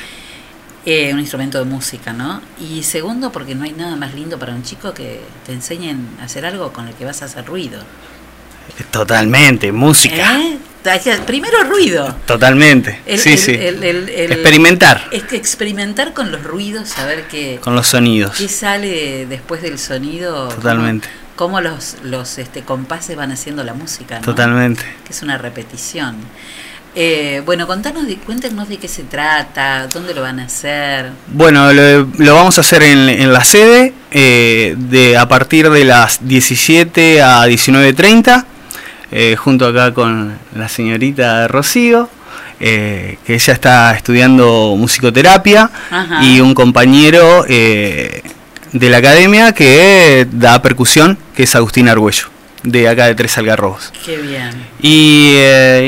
Eh, 0.84 1.13
un 1.13 1.19
instrumento 1.19 1.59
de 1.59 1.65
música, 1.65 2.11
¿no? 2.11 2.41
Y 2.59 2.82
segundo 2.82 3.32
porque 3.32 3.53
no 3.53 3.65
hay 3.65 3.73
nada 3.73 3.95
más 3.97 4.15
lindo 4.15 4.39
para 4.39 4.55
un 4.55 4.63
chico 4.63 4.95
que 4.95 5.21
te 5.45 5.53
enseñen 5.53 6.09
a 6.19 6.23
hacer 6.23 6.43
algo 6.47 6.73
con 6.73 6.88
el 6.88 6.95
que 6.95 7.05
vas 7.05 7.21
a 7.21 7.26
hacer 7.26 7.45
ruido. 7.45 7.84
Totalmente, 8.91 9.72
música. 9.72 10.39
¿Eh? 10.39 10.57
Primero 11.26 11.63
ruido. 11.63 12.16
Totalmente. 12.26 13.01
sí, 13.18 13.38
sí. 13.38 13.51
experimentar. 13.53 15.09
Experimentar 15.11 16.13
con 16.13 16.32
los 16.32 16.43
ruidos, 16.43 16.89
saber 16.89 17.26
qué. 17.28 17.59
Con 17.61 17.76
los 17.76 17.88
sonidos. 17.88 18.38
¿Qué 18.38 18.47
sale 18.47 19.26
después 19.26 19.61
del 19.63 19.80
sonido? 19.80 20.49
Totalmente. 20.49 21.07
Cómo, 21.36 21.59
los, 21.59 21.97
los 22.03 22.38
este, 22.38 22.61
compases 22.61 23.18
van 23.18 23.32
haciendo 23.32 23.63
la 23.63 23.74
música. 23.74 24.22
Totalmente. 24.22 24.84
Que 25.05 25.11
es 25.11 25.22
una 25.22 25.38
repetición. 25.38 26.18
Eh, 26.97 27.41
bueno, 27.45 27.68
contanos, 27.68 28.07
de, 28.07 28.16
cuéntenos 28.18 28.70
de 28.70 28.78
qué 28.78 28.88
se 28.88 29.03
trata, 29.03 29.88
dónde 29.88 30.13
lo 30.13 30.22
van 30.22 30.39
a 30.39 30.45
hacer. 30.45 31.11
Bueno, 31.28 31.74
lo, 31.74 32.36
vamos 32.36 32.57
a 32.57 32.61
hacer 32.61 32.84
en, 32.84 33.09
en 33.09 33.34
la 33.34 33.43
sede 33.43 33.93
eh, 34.11 34.76
de 34.78 35.18
a 35.18 35.28
partir 35.28 35.70
de 35.70 35.84
las 35.84 36.26
17 36.26 37.22
a 37.22 37.45
19.30 37.47 38.45
eh, 39.12 39.36
junto 39.36 39.68
acá 39.68 39.93
con 39.93 40.38
la 40.56 40.68
señorita 40.68 41.47
Rocío, 41.47 42.10
eh, 42.60 43.18
que 43.26 43.36
ella 43.36 43.53
está 43.53 43.95
estudiando 43.95 44.76
musicoterapia, 44.78 45.70
y 46.22 46.39
un 46.39 46.53
compañero 46.53 47.45
eh, 47.47 48.22
de 48.72 48.89
la 48.89 48.97
academia 48.97 49.53
que 49.53 50.28
da 50.32 50.62
percusión, 50.62 51.18
que 51.36 51.43
es 51.43 51.56
Agustín 51.56 51.89
Argüello, 51.89 52.28
de 52.66 52.89
acá 52.89 53.05
de 53.05 53.16
Tres 53.16 53.38
Algarrobos. 53.38 53.93
Qué 54.05 54.18
bien. 54.18 54.51
Y, 54.82 55.36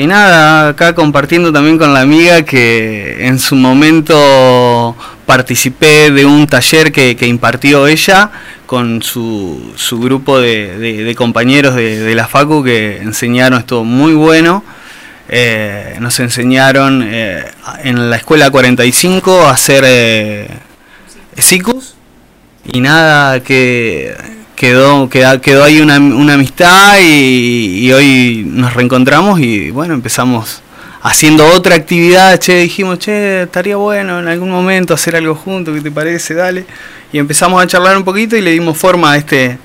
y 0.02 0.06
nada, 0.06 0.68
acá 0.68 0.94
compartiendo 0.94 1.52
también 1.52 1.78
con 1.78 1.92
la 1.92 2.00
amiga 2.00 2.42
que 2.42 3.26
en 3.26 3.38
su 3.38 3.54
momento 3.54 4.96
participé 5.26 6.10
de 6.10 6.24
un 6.24 6.46
taller 6.46 6.90
que, 6.90 7.14
que 7.16 7.26
impartió 7.26 7.86
ella 7.86 8.30
con 8.64 9.02
su, 9.02 9.72
su 9.76 9.98
grupo 9.98 10.38
de, 10.40 11.14
compañeros 11.16 11.74
de, 11.74 12.14
la 12.14 12.26
FACU 12.28 12.62
que 12.62 12.98
enseñaron 12.98 13.58
esto 13.58 13.82
muy 13.84 14.12
bueno. 14.14 14.62
eh, 15.28 15.96
nos 16.00 16.18
enseñaron 16.20 17.02
eh, 17.04 17.44
en 17.84 18.08
la 18.10 18.16
escuela 18.16 18.50
45 18.50 19.42
a 19.42 19.50
hacer 19.50 19.84
eh, 19.86 20.48
SICUS 21.36 21.94
y 22.72 22.80
nada 22.80 23.40
que 23.40 24.14
quedó 24.58 25.08
quedó, 25.08 25.40
quedó 25.40 25.62
ahí 25.62 25.80
una, 25.80 25.98
una 25.98 26.34
amistad 26.34 26.98
y, 27.00 27.86
y, 27.86 27.92
hoy 27.92 28.42
nos 28.44 28.74
reencontramos 28.74 29.38
y 29.38 29.70
bueno 29.70 29.94
empezamos 29.94 30.62
haciendo 31.00 31.46
otra 31.46 31.76
actividad. 31.76 32.40
Che 32.40 32.56
dijimos 32.56 32.98
che 32.98 33.42
estaría 33.42 33.76
bueno 33.76 34.18
en 34.18 34.26
algún 34.26 34.50
momento 34.50 34.94
hacer 34.94 35.14
algo 35.14 35.36
juntos 35.36 35.76
qué 35.76 35.80
te 35.80 35.92
parece 35.92 36.34
dale 36.34 36.66
y 37.12 37.18
empezamos 37.18 37.62
a 37.62 37.68
charlar 37.68 37.96
un 37.96 38.02
poquito 38.04 38.36
y 38.36 38.40
le 38.40 38.50
dimos 38.50 38.76
forma 38.76 39.12
a 39.12 39.16
este 39.16 39.58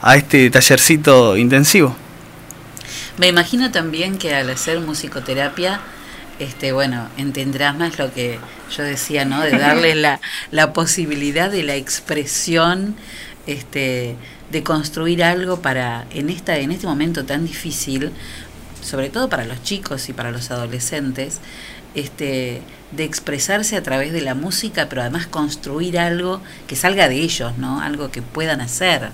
a 0.00 0.16
este 0.16 0.48
tallercito 0.48 1.36
intensivo. 1.36 1.94
Me 3.18 3.28
imagino 3.28 3.70
también 3.70 4.16
que 4.16 4.34
al 4.34 4.48
hacer 4.48 4.80
musicoterapia, 4.80 5.80
este, 6.38 6.72
bueno, 6.72 7.08
entenderás 7.18 7.76
más 7.76 7.98
lo 7.98 8.14
que 8.14 8.38
yo 8.74 8.82
decía, 8.84 9.26
¿no? 9.26 9.42
De 9.42 9.58
darles 9.58 9.96
la, 10.06 10.20
la 10.52 10.72
posibilidad 10.72 11.50
de 11.50 11.64
la 11.64 11.74
expresión, 11.74 12.94
este, 13.46 14.14
de 14.50 14.62
construir 14.62 15.22
algo 15.22 15.60
para, 15.60 16.06
en 16.12 16.30
esta, 16.30 16.58
en 16.58 16.72
este 16.72 16.86
momento 16.86 17.24
tan 17.24 17.46
difícil, 17.46 18.12
sobre 18.82 19.10
todo 19.10 19.28
para 19.28 19.44
los 19.44 19.62
chicos 19.62 20.08
y 20.08 20.12
para 20.12 20.30
los 20.30 20.50
adolescentes, 20.50 21.40
este, 21.94 22.62
de 22.92 23.04
expresarse 23.04 23.76
a 23.76 23.82
través 23.82 24.12
de 24.12 24.20
la 24.20 24.34
música, 24.34 24.88
pero 24.88 25.02
además 25.02 25.26
construir 25.26 25.98
algo 25.98 26.40
que 26.66 26.76
salga 26.76 27.08
de 27.08 27.16
ellos, 27.16 27.58
¿no? 27.58 27.80
Algo 27.80 28.10
que 28.10 28.22
puedan 28.22 28.60
hacer. 28.60 29.10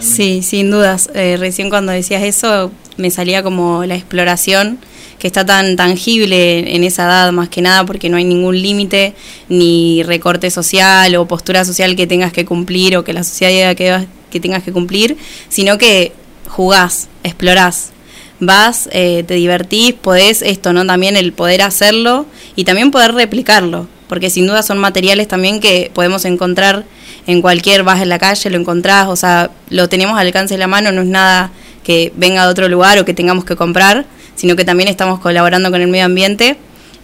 Sí, 0.00 0.42
sin 0.42 0.70
dudas. 0.70 1.10
Eh, 1.14 1.36
recién 1.38 1.68
cuando 1.68 1.92
decías 1.92 2.22
eso 2.22 2.72
me 2.96 3.10
salía 3.10 3.42
como 3.42 3.84
la 3.84 3.94
exploración 3.94 4.78
que 5.18 5.26
está 5.26 5.44
tan 5.44 5.76
tangible 5.76 6.74
en 6.74 6.84
esa 6.84 7.04
edad 7.04 7.32
más 7.32 7.48
que 7.48 7.60
nada 7.60 7.84
porque 7.84 8.08
no 8.08 8.16
hay 8.16 8.24
ningún 8.24 8.60
límite 8.60 9.14
ni 9.48 10.02
recorte 10.02 10.50
social 10.50 11.14
o 11.16 11.26
postura 11.26 11.64
social 11.64 11.96
que 11.96 12.06
tengas 12.06 12.32
que 12.32 12.44
cumplir 12.44 12.96
o 12.96 13.04
que 13.04 13.12
la 13.12 13.24
sociedad 13.24 13.52
diga 13.52 13.74
que, 13.74 14.06
que 14.34 14.40
tengas 14.40 14.64
que 14.64 14.72
cumplir, 14.72 15.16
sino 15.48 15.78
que 15.78 16.12
jugás, 16.48 17.08
explorás, 17.22 17.92
vas, 18.40 18.88
eh, 18.90 19.22
te 19.26 19.34
divertís, 19.34 19.94
podés 19.94 20.42
esto, 20.42 20.72
¿no? 20.72 20.84
También 20.84 21.16
el 21.16 21.32
poder 21.32 21.62
hacerlo 21.62 22.26
y 22.56 22.64
también 22.64 22.90
poder 22.90 23.14
replicarlo, 23.14 23.86
porque 24.08 24.28
sin 24.28 24.48
duda 24.48 24.64
son 24.64 24.78
materiales 24.78 25.28
también 25.28 25.60
que 25.60 25.92
podemos 25.94 26.24
encontrar 26.24 26.84
en 27.28 27.42
cualquier, 27.42 27.84
vas 27.84 28.02
en 28.02 28.08
la 28.08 28.18
calle, 28.18 28.50
lo 28.50 28.58
encontrás, 28.58 29.06
o 29.06 29.14
sea, 29.14 29.52
lo 29.70 29.88
tenemos 29.88 30.18
al 30.18 30.26
alcance 30.26 30.54
de 30.54 30.58
la 30.58 30.66
mano, 30.66 30.90
no 30.90 31.02
es 31.02 31.08
nada 31.08 31.52
que 31.84 32.12
venga 32.16 32.44
de 32.44 32.50
otro 32.50 32.68
lugar 32.68 32.98
o 32.98 33.04
que 33.04 33.14
tengamos 33.14 33.44
que 33.44 33.54
comprar, 33.54 34.04
sino 34.34 34.56
que 34.56 34.64
también 34.64 34.88
estamos 34.88 35.20
colaborando 35.20 35.70
con 35.70 35.80
el 35.80 35.86
medio 35.86 36.06
ambiente. 36.06 36.56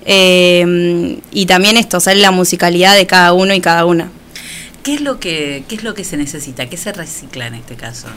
Eh, 0.04 1.16
y 1.30 1.46
también 1.46 1.76
esto, 1.76 2.00
sale 2.00 2.20
la 2.20 2.32
musicalidad 2.32 2.96
de 2.96 3.06
cada 3.06 3.32
uno 3.32 3.54
y 3.54 3.60
cada 3.60 3.84
una. 3.84 4.10
¿Qué 4.82 4.94
es 4.94 5.00
lo 5.00 5.20
que 5.20 5.64
qué 5.68 5.74
es 5.74 5.84
lo 5.84 5.94
que 5.94 6.04
se 6.04 6.16
necesita? 6.16 6.66
¿Qué 6.66 6.76
se 6.76 6.92
recicla 6.92 7.46
en 7.46 7.54
este 7.54 7.74
caso? 7.76 8.08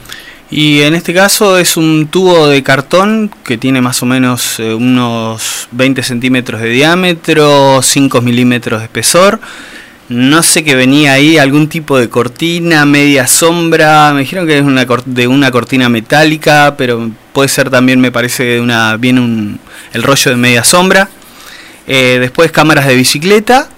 Y 0.50 0.80
en 0.82 0.94
este 0.94 1.12
caso 1.12 1.58
es 1.58 1.76
un 1.76 2.08
tubo 2.10 2.48
de 2.48 2.62
cartón 2.62 3.30
que 3.44 3.58
tiene 3.58 3.80
más 3.80 4.02
o 4.02 4.06
menos 4.06 4.58
eh, 4.60 4.72
unos 4.74 5.68
20 5.72 6.02
centímetros 6.02 6.60
de 6.60 6.68
diámetro, 6.68 7.82
5 7.82 8.20
milímetros 8.20 8.80
de 8.80 8.84
espesor 8.84 9.40
no 10.08 10.42
sé 10.42 10.64
que 10.64 10.74
venía 10.74 11.14
ahí, 11.14 11.38
algún 11.38 11.68
tipo 11.68 11.98
de 11.98 12.10
cortina, 12.10 12.84
media 12.84 13.26
sombra. 13.26 14.12
Me 14.12 14.20
dijeron 14.20 14.46
que 14.46 14.58
es 14.58 14.62
una 14.62 14.86
de 15.06 15.26
una 15.26 15.50
cortina 15.50 15.88
metálica, 15.88 16.74
pero 16.76 17.10
puede 17.32 17.48
ser 17.48 17.70
también, 17.70 18.00
me 18.00 18.12
parece, 18.12 18.60
una 18.60 18.96
bien 18.98 19.18
un, 19.18 19.58
el 19.94 20.02
rollo 20.02 20.30
de 20.30 20.36
media 20.36 20.62
sombra. 20.62 21.08
Eh, 21.86 22.18
después 22.20 22.52
cámaras 22.52 22.86
de 22.86 22.96
bicicleta 22.96 23.68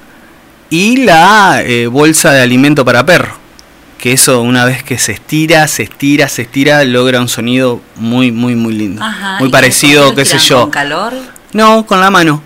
y 0.71 0.99
la 0.99 1.63
eh, 1.63 1.87
bolsa 1.87 2.33
de 2.33 2.43
alimento 2.43 2.85
para 2.85 3.05
perro. 3.07 3.35
Que 3.99 4.13
eso 4.13 4.43
una 4.43 4.65
vez 4.65 4.83
que 4.83 4.99
se 4.99 5.13
estira, 5.13 5.67
se 5.69 5.85
estira, 5.85 6.29
se 6.29 6.43
estira, 6.43 6.85
logra 6.85 7.21
un 7.21 7.29
sonido 7.29 7.81
muy, 7.97 8.31
muy, 8.31 8.55
muy 8.55 8.75
lindo. 8.75 9.03
muy 9.41 9.49
parecido, 9.49 10.15
qué 10.15 10.25
sé 10.25 10.39
yo. 10.39 10.63
¿Con 10.63 10.71
calor? 10.71 11.15
No, 11.53 11.87
con 11.87 12.01
la 12.01 12.11
mano. 12.11 12.43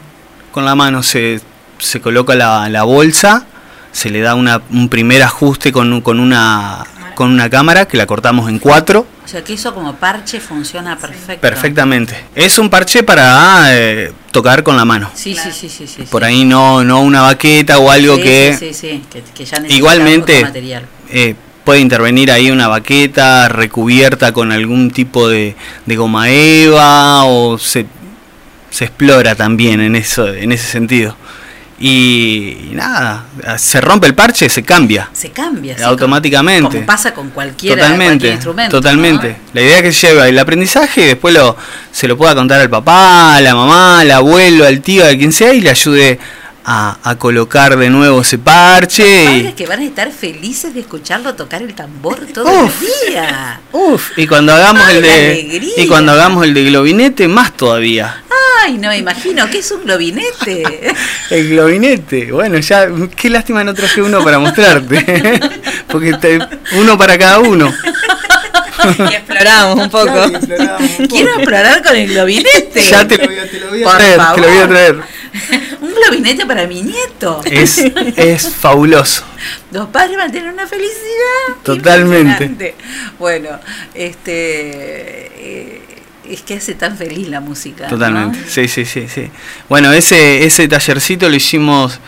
Con 0.53 0.65
la 0.65 0.75
mano 0.75 1.03
se, 1.03 1.41
se 1.79 2.01
coloca 2.01 2.35
la, 2.35 2.69
la 2.69 2.85
bolsa 2.85 3.47
se 3.93 4.11
le 4.11 4.21
da 4.21 4.35
una, 4.35 4.63
un 4.71 4.89
primer 4.89 5.23
ajuste 5.23 5.73
con, 5.73 6.01
con, 6.01 6.21
una, 6.21 6.85
con 7.15 7.31
una 7.31 7.51
cámara 7.51 7.87
que 7.87 7.97
la 7.97 8.07
cortamos 8.07 8.49
en 8.49 8.59
cuatro. 8.59 9.07
O 9.31 9.33
sea 9.33 9.45
que 9.45 9.53
eso 9.53 9.73
como 9.73 9.95
parche 9.95 10.41
funciona 10.41 10.99
perfecto. 10.99 11.41
Perfectamente. 11.41 12.17
Es 12.35 12.59
un 12.59 12.69
parche 12.69 13.05
para 13.05 13.63
eh, 13.69 14.13
tocar 14.33 14.65
con 14.65 14.77
la 14.77 14.85
mano. 14.85 15.09
Sí, 15.15 15.37
sí, 15.37 15.53
sí, 15.53 15.69
sí, 15.69 15.87
sí, 15.87 16.03
Por 16.11 16.25
ahí 16.25 16.45
no, 16.45 16.83
no 16.83 17.01
una 17.01 17.23
baqueta 17.23 17.79
o 17.79 17.93
algo 17.93 18.17
que... 18.17 18.57
Sí, 18.59 18.75
sí, 18.75 19.05
que, 19.09 19.23
que 19.23 19.45
ya 19.45 19.63
Igualmente 19.69 20.45
eh, 21.11 21.37
puede 21.63 21.79
intervenir 21.79 22.33
ahí 22.33 22.51
una 22.51 22.67
baqueta 22.67 23.49
recubierta 23.49 24.33
con 24.33 24.51
algún 24.51 24.91
tipo 24.91 25.29
de, 25.29 25.55
de 25.87 25.97
goma 25.97 26.29
eva 26.29 27.23
o 27.23 27.57
se, 27.57 27.87
se 28.71 28.87
explora 28.87 29.37
también 29.37 29.81
en, 29.81 29.95
eso, 29.95 30.27
en 30.27 30.51
ese 30.51 30.67
sentido. 30.67 31.15
Y, 31.83 32.73
nada, 32.73 33.25
se 33.57 33.81
rompe 33.81 34.07
el 34.07 34.15
parche, 34.15 34.51
se 34.51 34.63
cambia. 34.63 35.09
Se 35.15 35.31
cambia. 35.31 35.77
automáticamente. 35.87 36.71
Como, 36.71 36.87
pasa 36.87 37.15
con 37.15 37.31
cualquier 37.31 37.79
instrumento. 37.79 38.77
Totalmente. 38.77 39.37
La 39.55 39.63
idea 39.63 39.79
es 39.79 39.83
que 39.83 40.07
lleva 40.07 40.29
el 40.29 40.39
aprendizaje 40.39 41.01
y 41.01 41.07
después 41.07 41.33
lo, 41.33 41.57
se 41.91 42.07
lo 42.07 42.19
pueda 42.19 42.35
contar 42.35 42.61
al 42.61 42.69
papá, 42.69 43.37
a 43.37 43.41
la 43.41 43.55
mamá, 43.55 44.01
al 44.01 44.11
abuelo, 44.11 44.67
al 44.67 44.83
tío, 44.83 45.07
a 45.07 45.17
quien 45.17 45.33
sea 45.33 45.55
y 45.55 45.63
le 45.63 45.71
ayude 45.71 46.19
a, 46.65 47.17
colocar 47.19 47.77
de 47.77 47.91
nuevo 47.91 48.21
ese 48.21 48.39
parche. 48.39 49.25
Los 49.25 49.35
padres 49.35 49.55
que 49.55 49.67
van 49.67 49.81
a 49.81 49.85
estar 49.85 50.11
felices 50.13 50.75
de 50.75 50.81
escucharlo 50.81 51.35
tocar 51.35 51.63
el 51.63 51.75
tambor 51.75 52.19
todo 52.35 52.49
el 52.49 53.09
día. 53.09 53.61
Uf, 53.73 54.17
y 54.17 54.27
cuando 54.27 54.53
hagamos 54.53 54.89
el 54.91 55.03
de 55.03 55.73
y 55.77 55.87
cuando 55.87 56.13
hagamos 56.13 56.45
el 56.45 56.55
de 56.55 56.65
globinete 56.65 57.29
más 57.29 57.57
todavía. 57.57 58.23
Ay, 58.63 58.77
no 58.77 58.89
me 58.89 58.99
imagino, 58.99 59.49
¿qué 59.51 59.59
es 59.59 59.71
un 59.71 59.85
globinete? 59.85 60.93
el 61.31 61.49
globinete, 61.49 62.31
bueno, 62.31 62.59
ya 62.59 62.89
qué 63.17 63.31
lástima 63.31 63.65
no 63.65 63.75
traje 63.75 64.03
uno 64.03 64.23
para 64.23 64.39
mostrarte. 64.39 65.41
Porque 65.89 66.15
uno 66.73 66.97
para 66.97 67.19
cada 67.19 67.41
uno. 67.41 67.73
y 68.99 69.15
exploramos 69.15 69.85
un 69.85 69.91
poco. 69.91 70.31
Quiero 71.09 71.35
explorar 71.37 71.83
con 71.83 71.97
el 71.97 72.09
globinete. 72.09 72.83
Ya 72.83 73.09
te, 73.09 73.19
te 73.19 73.59
lo 73.59 73.71
voy 73.71 73.83
a 73.83 73.97
traer, 73.97 74.21
te 74.35 74.41
lo 74.41 74.49
voy 74.49 74.59
a 74.59 74.69
traer. 74.69 75.01
Un 76.09 76.09
globinete 76.09 76.47
para 76.47 76.67
mi 76.67 76.83
nieto. 76.83 77.41
Es, 77.45 77.79
es 77.79 78.49
fabuloso. 78.61 79.25
Los 79.73 79.89
padres 79.89 80.17
van 80.17 80.31
a 80.31 80.33
tener 80.33 80.53
una 80.53 80.67
felicidad. 80.67 81.57
Totalmente. 81.63 82.75
Bueno, 83.19 83.51
este. 83.95 84.21
Eh, 85.43 85.83
es 86.29 86.43
que 86.43 86.55
hace 86.55 86.75
tan 86.75 86.97
feliz 86.97 87.29
la 87.29 87.41
música. 87.41 87.89
Totalmente, 87.89 88.39
sí, 88.47 88.69
sí, 88.69 88.85
sí, 88.85 89.09
sí. 89.09 89.29
Bueno, 89.69 89.93
ese, 89.93 90.45
ese 90.45 90.69
tallercito 90.69 91.29
lo 91.29 91.35
hicimos 91.35 91.99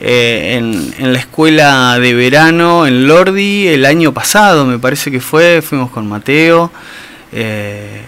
eh, 0.00 0.54
en, 0.56 0.94
en, 0.98 1.12
la 1.12 1.18
escuela 1.18 1.98
de 1.98 2.14
verano 2.14 2.86
en 2.86 3.06
Lordi 3.06 3.68
el 3.68 3.84
año 3.84 4.14
pasado, 4.14 4.64
me 4.64 4.78
parece 4.78 5.10
que 5.10 5.20
fue, 5.20 5.60
fuimos 5.60 5.90
con 5.90 6.08
Mateo. 6.08 6.72
Eh, 7.32 8.00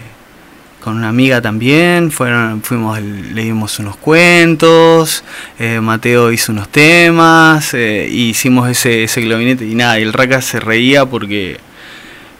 con 0.81 0.97
una 0.97 1.09
amiga 1.09 1.41
también, 1.41 2.11
fueron, 2.11 2.63
fuimos, 2.63 3.01
leímos 3.01 3.79
unos 3.79 3.97
cuentos, 3.97 5.25
eh, 5.59 5.81
Mateo 5.81 6.31
hizo 6.33 6.53
unos 6.53 6.69
temas, 6.69 7.75
eh, 7.75 8.09
hicimos 8.11 8.69
ese, 8.69 9.05
ese 9.05 9.21
y 9.21 9.75
nada, 9.75 9.99
y 9.99 10.03
el 10.03 10.13
Raca 10.13 10.41
se 10.41 10.61
reía 10.61 11.07
porque 11.07 11.59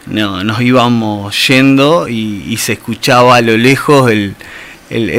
no, 0.07 0.43
nos 0.43 0.61
íbamos 0.61 1.47
yendo 1.47 2.07
y, 2.07 2.57
se 2.57 2.73
escuchaba 2.73 3.35
a 3.35 3.41
lo 3.41 3.57
lejos 3.57 4.09
el, 4.09 4.35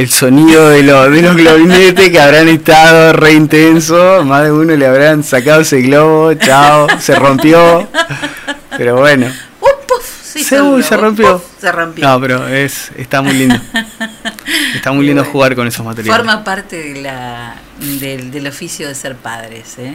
sonido 0.09 0.71
de, 0.71 0.83
lo, 0.83 1.11
de 1.11 1.23
los 1.23 1.37
globinetes 1.37 2.11
que 2.11 2.21
habrán 2.21 2.49
estado 2.49 3.13
re 3.13 3.35
intenso, 3.35 4.25
más 4.25 4.45
de 4.45 4.53
uno 4.53 4.75
le 4.75 4.87
habrán 4.87 5.23
sacado 5.23 5.61
ese 5.61 5.83
globo, 5.83 6.35
chao, 6.35 6.89
se 6.99 7.15
rompió, 7.15 7.87
pero 8.77 8.97
bueno 8.97 9.27
se, 10.31 10.97
rompió. 10.97 11.43
se 11.59 11.73
rompió. 11.73 12.07
No, 12.07 12.21
pero 12.21 12.47
es, 12.47 12.91
está 12.97 13.21
muy 13.23 13.33
lindo. 13.33 13.57
está 14.75 14.93
muy 14.93 15.07
lindo 15.07 15.25
jugar 15.25 15.55
con 15.55 15.67
esos 15.67 15.85
materiales. 15.85 16.17
Forma 16.17 16.45
parte 16.45 16.77
de 16.77 17.03
la, 17.03 17.57
del, 17.79 18.31
del 18.31 18.47
oficio 18.47 18.87
de 18.89 18.95
ser 18.95 19.17
padres, 19.17 19.77
¿eh? 19.79 19.95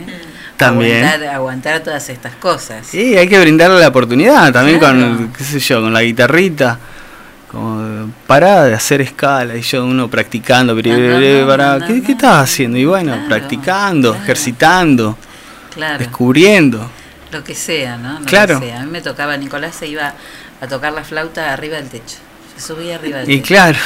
También. 0.58 1.06
Aguantar, 1.06 1.82
todas 1.82 2.10
estas 2.10 2.36
cosas. 2.36 2.86
Sí, 2.86 3.16
hay 3.18 3.28
que 3.28 3.40
brindarle 3.40 3.80
la 3.80 3.88
oportunidad 3.88 4.52
también 4.52 4.80
con, 4.80 5.32
qué 5.38 5.44
sé 5.44 5.60
yo, 5.60 5.82
con 5.82 5.94
la 5.94 6.02
guitarrita. 6.02 6.80
Como 7.50 8.12
parada 8.28 8.66
de 8.66 8.74
hacer 8.74 9.00
escala 9.00 9.56
y 9.56 9.62
yo 9.62 9.86
uno 9.86 10.10
practicando, 10.10 10.76
para, 10.76 11.80
¿qué, 11.88 12.04
¿qué, 12.04 12.12
estás 12.12 12.44
haciendo? 12.44 12.78
Y 12.78 12.84
bueno, 12.84 13.18
practicando, 13.30 14.14
ejercitando, 14.14 15.18
descubriendo 15.98 16.90
lo 17.36 17.44
que 17.44 17.54
sea, 17.54 17.98
¿no? 17.98 18.22
claro. 18.26 18.58
A 18.58 18.60
mí 18.60 18.90
me 18.90 19.02
tocaba, 19.02 19.36
Nicolás 19.36 19.76
se 19.76 19.88
iba 19.88 20.14
a 20.62 20.68
tocar 20.68 20.94
la 20.94 21.04
flauta 21.04 21.52
arriba 21.52 21.76
del 21.76 21.90
techo. 21.90 22.16
Se 22.56 22.66
subía 22.66 22.96
arriba 22.96 23.18
del 23.18 23.28
techo. 23.28 23.40
Y 23.40 23.42
claro. 23.42 23.78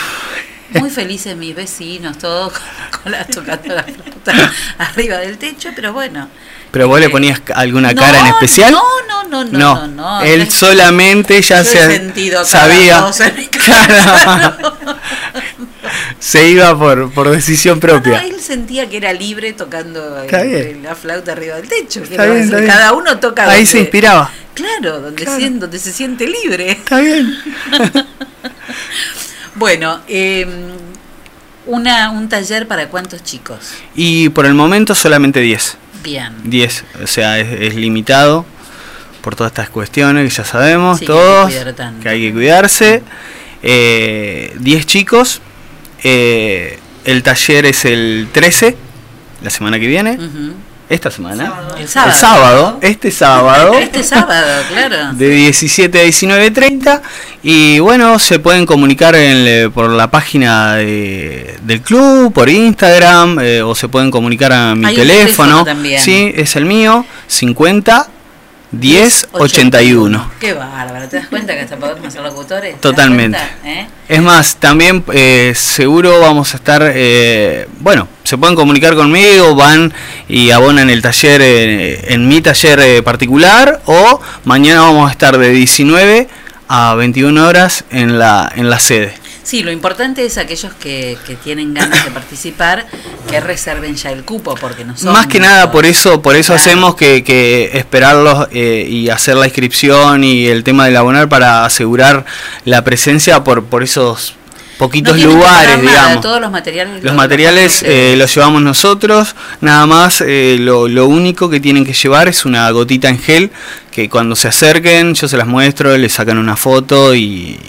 Muy 0.71 0.91
felices 0.91 1.35
mis 1.35 1.55
vecinos, 1.55 2.19
todos 2.19 2.53
con, 3.01 3.11
la, 3.11 3.25
tocando 3.25 3.73
la 3.73 3.83
flauta 3.83 4.53
arriba 4.77 5.17
del 5.17 5.39
techo, 5.39 5.71
pero 5.75 5.93
bueno. 5.93 6.29
¿Pero 6.69 6.87
vos 6.87 6.99
le 6.99 7.07
eh, 7.07 7.09
ponías 7.09 7.41
alguna 7.55 7.95
cara 7.95 8.19
en 8.19 8.27
especial? 8.27 8.71
No, 8.71 8.83
no, 9.07 9.23
no, 9.23 9.43
no, 9.45 9.87
no. 9.87 10.21
él 10.21 10.47
solamente 10.51 11.41
ya 11.41 11.63
se 11.63 12.13
sabía. 12.45 13.09
se 16.19 16.49
iba 16.49 16.77
por, 16.77 17.11
por 17.11 17.29
decisión 17.29 17.79
propia. 17.79 18.23
él 18.23 18.39
sentía 18.39 18.89
que 18.89 18.97
era 18.97 19.13
libre 19.13 19.53
tocando 19.53 20.25
la 20.81 20.95
flauta 20.95 21.33
arriba 21.33 21.55
del 21.57 21.67
techo. 21.67 22.01
Cada 22.15 22.93
uno 22.93 23.19
toca. 23.19 23.49
Ahí 23.49 23.65
se 23.65 23.79
inspiraba. 23.79 24.31
Claro, 24.53 24.99
donde, 24.99 25.25
donde 25.51 25.79
se 25.79 25.93
siente 25.93 26.27
libre. 26.27 26.71
Está 26.71 26.99
bien. 26.99 27.33
bueno, 29.55 30.01
eh, 30.07 30.45
una, 31.65 32.09
un 32.09 32.27
taller 32.27 32.67
para 32.67 32.89
cuántos 32.89 33.23
chicos? 33.23 33.71
Y 33.95 34.29
por 34.29 34.45
el 34.45 34.53
momento 34.53 34.95
solamente 34.95 35.39
10. 35.39 35.77
Bien. 36.03 36.33
10, 36.43 36.83
o 37.03 37.07
sea, 37.07 37.39
es, 37.39 37.75
limitado 37.75 38.45
por 39.21 39.35
todas 39.35 39.51
estas 39.51 39.69
cuestiones 39.69 40.29
que 40.29 40.35
ya 40.35 40.45
sabemos 40.45 40.99
todos, 41.01 41.53
que, 42.01 42.09
hay 42.09 42.21
que 42.21 42.33
cuidarse. 42.33 43.03
10 43.61 43.63
eh, 43.63 44.83
chicos, 44.85 45.41
eh, 46.03 46.79
el 47.05 47.23
taller 47.23 47.65
es 47.65 47.85
el 47.85 48.29
13, 48.31 48.75
la 49.41 49.49
semana 49.49 49.79
que 49.79 49.87
viene. 49.87 50.17
Esta 50.89 51.11
semana. 51.11 51.53
El 51.77 51.87
sábado. 51.87 52.11
El 52.11 52.17
sábado. 52.17 52.79
Este 52.81 53.11
sábado. 53.11 53.73
Este 53.79 54.03
sábado, 54.03 54.63
claro. 54.69 55.13
De 55.13 55.29
17 55.29 55.99
a 55.99 56.03
19.30. 56.03 57.01
Y 57.43 57.77
bueno, 57.77 58.17
se 58.17 58.39
pueden 58.39 58.65
comunicar 58.65 59.15
en, 59.15 59.71
por 59.71 59.91
la 59.91 60.09
página 60.09 60.75
del 60.75 61.81
club, 61.83 62.33
por 62.33 62.49
Instagram, 62.49 63.39
eh, 63.39 63.61
o 63.61 63.75
se 63.75 63.87
pueden 63.87 64.09
comunicar 64.09 64.51
a 64.51 64.73
mi 64.73 64.93
teléfono. 64.95 65.63
también. 65.63 66.01
Sí, 66.01 66.33
es 66.35 66.55
el 66.55 66.65
mío, 66.65 67.05
50 67.27 68.09
1081. 68.71 70.31
Qué 70.39 70.53
bárbaro, 70.53 71.07
¿te 71.07 71.17
das 71.17 71.27
cuenta 71.27 71.53
que 71.53 71.61
hasta 71.61 71.77
podemos 71.77 72.13
ser 72.13 72.21
locutores? 72.21 72.79
Totalmente. 72.79 73.39
¿Eh? 73.63 73.87
Es 74.07 74.21
más, 74.21 74.57
también 74.57 75.03
eh, 75.11 75.53
seguro 75.55 76.19
vamos 76.19 76.53
a 76.53 76.57
estar, 76.57 76.83
eh, 76.85 77.67
bueno, 77.79 78.07
se 78.23 78.37
pueden 78.37 78.55
comunicar 78.55 78.95
conmigo, 78.95 79.55
van 79.55 79.93
y 80.27 80.51
abonan 80.51 80.89
el 80.89 81.01
taller 81.01 81.41
en 81.41 82.27
mi 82.27 82.41
taller 82.41 83.03
particular 83.03 83.81
o 83.85 84.21
mañana 84.45 84.81
vamos 84.81 85.09
a 85.09 85.11
estar 85.11 85.37
de 85.37 85.49
19 85.49 86.27
a 86.67 86.93
21 86.93 87.47
horas 87.47 87.85
en 87.89 88.19
la, 88.19 88.51
en 88.55 88.69
la 88.69 88.79
sede. 88.79 89.13
Sí, 89.49 89.63
lo 89.63 89.71
importante 89.71 90.23
es 90.23 90.37
aquellos 90.37 90.75
que, 90.75 91.17
que 91.25 91.35
tienen 91.35 91.73
ganas 91.73 92.05
de 92.05 92.11
participar 92.11 92.85
que 93.27 93.39
reserven 93.39 93.95
ya 93.95 94.11
el 94.11 94.23
cupo 94.23 94.53
porque 94.53 94.85
no 94.85 94.95
son 94.95 95.11
más 95.11 95.25
que 95.25 95.39
nada 95.39 95.71
por 95.71 95.87
eso 95.87 96.21
por 96.21 96.35
eso 96.35 96.53
hacemos 96.53 96.93
que, 96.93 97.23
que 97.23 97.71
esperarlos 97.73 98.47
eh, 98.51 98.85
y 98.87 99.09
hacer 99.09 99.37
la 99.37 99.47
inscripción 99.47 100.23
y 100.23 100.45
el 100.45 100.63
tema 100.63 100.85
del 100.85 100.97
abonar 100.97 101.29
para 101.29 101.65
asegurar 101.65 102.25
la 102.63 102.83
presencia 102.83 103.43
por 103.43 103.63
por 103.63 103.81
esos 103.81 104.35
poquitos 104.77 105.19
lugares, 105.19 105.81
digamos. 105.81 106.21
todos 106.21 106.39
los 106.39 106.51
materiales. 106.51 107.03
Los 107.03 107.15
materiales 107.15 107.81
eh, 107.81 108.13
los 108.19 108.33
llevamos 108.35 108.61
nosotros, 108.61 109.35
nada 109.61 109.87
más 109.87 110.21
eh, 110.21 110.57
lo, 110.59 110.87
lo, 110.87 111.07
único 111.07 111.49
que 111.49 111.59
tienen 111.59 111.85
que 111.85 111.93
llevar 111.93 112.27
es 112.27 112.45
una 112.45 112.69
gotita 112.69 113.09
en 113.09 113.17
gel 113.17 113.49
que 113.91 114.09
cuando 114.09 114.35
se 114.35 114.47
acerquen 114.47 115.15
yo 115.15 115.27
se 115.27 115.37
las 115.37 115.47
muestro, 115.47 115.97
les 115.97 116.13
sacan 116.13 116.37
una 116.37 116.55
foto 116.55 117.15
y 117.15 117.59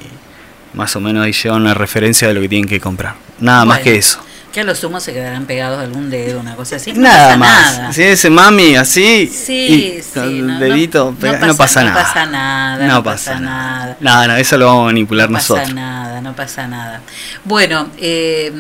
más 0.75 0.95
o 0.97 1.01
menos 1.01 1.25
ahí 1.25 1.33
llevan 1.33 1.63
una 1.63 1.75
referencia 1.75 2.29
de 2.29 2.35
lo 2.35 2.41
que 2.41 2.49
tienen 2.49 2.69
que 2.69 2.81
comprar. 2.81 3.15
Nada 3.41 3.65
más 3.65 3.81
que 3.81 3.97
eso. 3.97 4.21
Que 4.53 4.61
a 4.61 4.65
lo 4.65 4.75
sumo 4.75 4.99
se 4.99 5.13
quedarán 5.13 5.47
pegados 5.47 5.79
algún 5.79 6.11
dedo, 6.11 6.41
una 6.41 6.57
cosa 6.57 6.77
así. 6.77 6.93
nada 6.93 7.37
más. 7.37 7.95
Si 7.95 8.03
ese 8.03 8.31
mami 8.31 8.75
así, 8.75 9.29
sí, 9.29 10.01
sí, 10.03 10.43
no, 10.43 10.59
dedito, 10.59 11.15
no, 11.21 11.57
pasa, 11.57 11.85
nada. 11.85 12.03
No 12.03 12.05
pasa 12.05 12.27
nada. 12.27 12.87
No, 12.89 13.05
pasa, 13.05 13.41
nada. 13.41 13.97
nada. 14.01 14.27
No, 14.27 14.37
eso 14.37 14.59
lo 14.59 14.67
vamos 14.67 14.83
a 14.83 14.87
manipular 14.87 15.31
nosotros. 15.31 15.69
No 15.69 15.75
pasa 15.75 15.81
nada, 15.81 16.21
no 16.21 16.35
pasa 16.35 16.67
nada. 16.67 17.01
Bueno, 17.45 17.91
eh, 17.99 18.53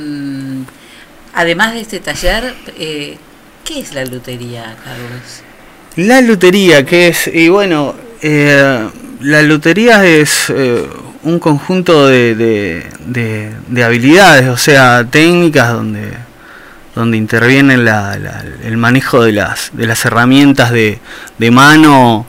además 1.35 1.75
de 1.75 1.81
este 1.81 1.99
taller, 1.99 2.55
eh, 2.79 3.19
¿qué 3.65 3.81
es 3.81 3.93
la 3.93 4.05
lutería, 4.05 4.77
Carlos? 4.85 5.43
La 5.97 6.21
lutería, 6.21 6.87
¿qué 6.87 7.09
es? 7.09 7.27
Y 7.27 7.49
bueno, 7.49 7.97
eh, 8.23 8.89
la 9.23 9.43
lutería 9.43 10.05
es 10.05 10.53
un 11.23 11.39
conjunto 11.39 12.07
de, 12.07 12.85
de, 13.07 13.85
habilidades, 13.85 14.49
o 14.49 14.57
sea, 14.57 15.07
técnicas 15.11 15.73
donde, 15.73 16.13
donde 16.95 17.17
interviene 17.17 17.77
la, 17.77 18.19
el 18.65 18.77
manejo 18.77 19.23
de 19.23 19.33
las, 19.33 19.71
de 19.73 19.87
las 19.87 20.05
herramientas 20.05 20.71
de, 20.71 20.99
de 21.39 21.51
mano, 21.51 22.27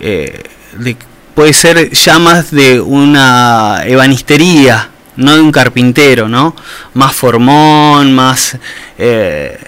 eh, 0.00 0.42
de, 0.78 0.96
puede 1.34 1.52
ser 1.52 1.90
ya 1.90 2.18
más 2.18 2.50
de 2.50 2.80
una 2.80 3.82
ebanistería, 3.84 4.90
no 5.16 5.34
de 5.34 5.40
un 5.40 5.52
carpintero, 5.52 6.28
¿no? 6.28 6.54
Más 6.94 7.14
formón, 7.14 8.14
más, 8.14 8.56
eh, 8.98 9.58